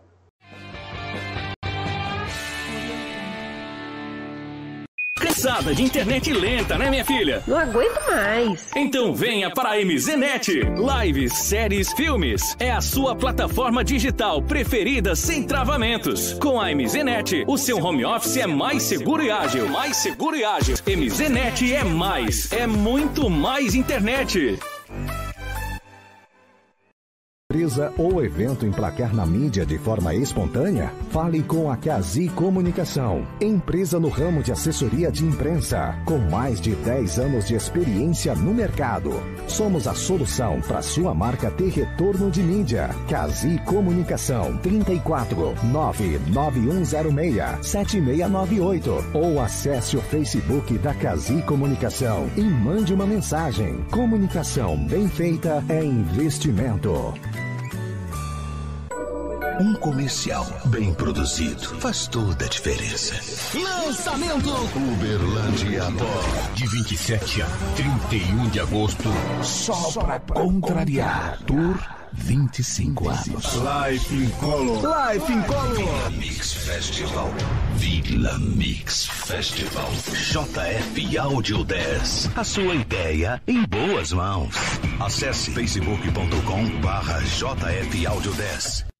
[5.19, 7.43] Cansada de internet lenta, né, minha filha?
[7.45, 8.71] Não aguento mais.
[8.75, 10.61] Então venha para a MZNet.
[10.61, 12.55] Lives, séries, filmes.
[12.57, 16.33] É a sua plataforma digital preferida sem travamentos.
[16.35, 19.67] Com a MZNet, o seu home office é mais seguro e ágil.
[19.67, 20.75] Mais seguro e ágil.
[20.87, 22.51] MZNet é mais.
[22.51, 24.57] É muito mais internet
[27.57, 30.91] empresa ou evento emplacar na mídia de forma espontânea?
[31.11, 36.75] Fale com a Cazi Comunicação, empresa no ramo de assessoria de imprensa, com mais de
[36.75, 39.11] 10 anos de experiência no mercado.
[39.47, 42.89] Somos a solução para sua marca ter retorno de mídia.
[43.09, 53.07] Cazi Comunicação 34 99106 7698 ou acesse o Facebook da Cazi Comunicação e mande uma
[53.07, 53.83] mensagem.
[53.89, 57.13] Comunicação bem feita é investimento.
[59.59, 63.15] Um comercial bem produzido faz toda a diferença.
[63.57, 69.09] Lançamento Uberlândia Tour de 27 a 31 de agosto.
[69.41, 71.39] Só, Só para contrariar.
[71.47, 71.75] Tour
[72.13, 73.53] 25 anos.
[73.55, 75.11] Life in Color.
[75.11, 75.75] Life in Color.
[75.75, 77.33] Vila Mix Festival.
[77.77, 79.89] Vila Mix Festival.
[80.11, 82.29] JF Audio 10.
[82.35, 84.55] A sua ideia em boas mãos.
[84.99, 88.96] Acesse facebook.com barra JF Audio 10.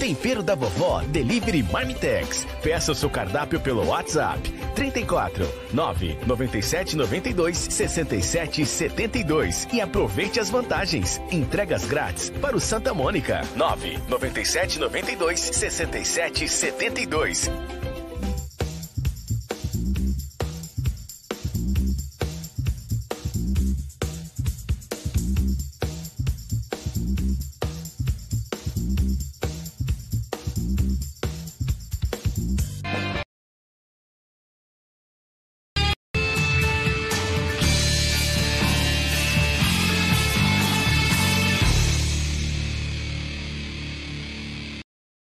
[0.00, 2.46] Tempero da Vovó Delivery Marmitex.
[2.62, 4.40] Peça o seu cardápio pelo WhatsApp
[4.74, 11.20] 34 9 97 92 67 72 e aproveite as vantagens.
[11.30, 17.50] Entregas grátis para o Santa Mônica 9 97 92 67 72.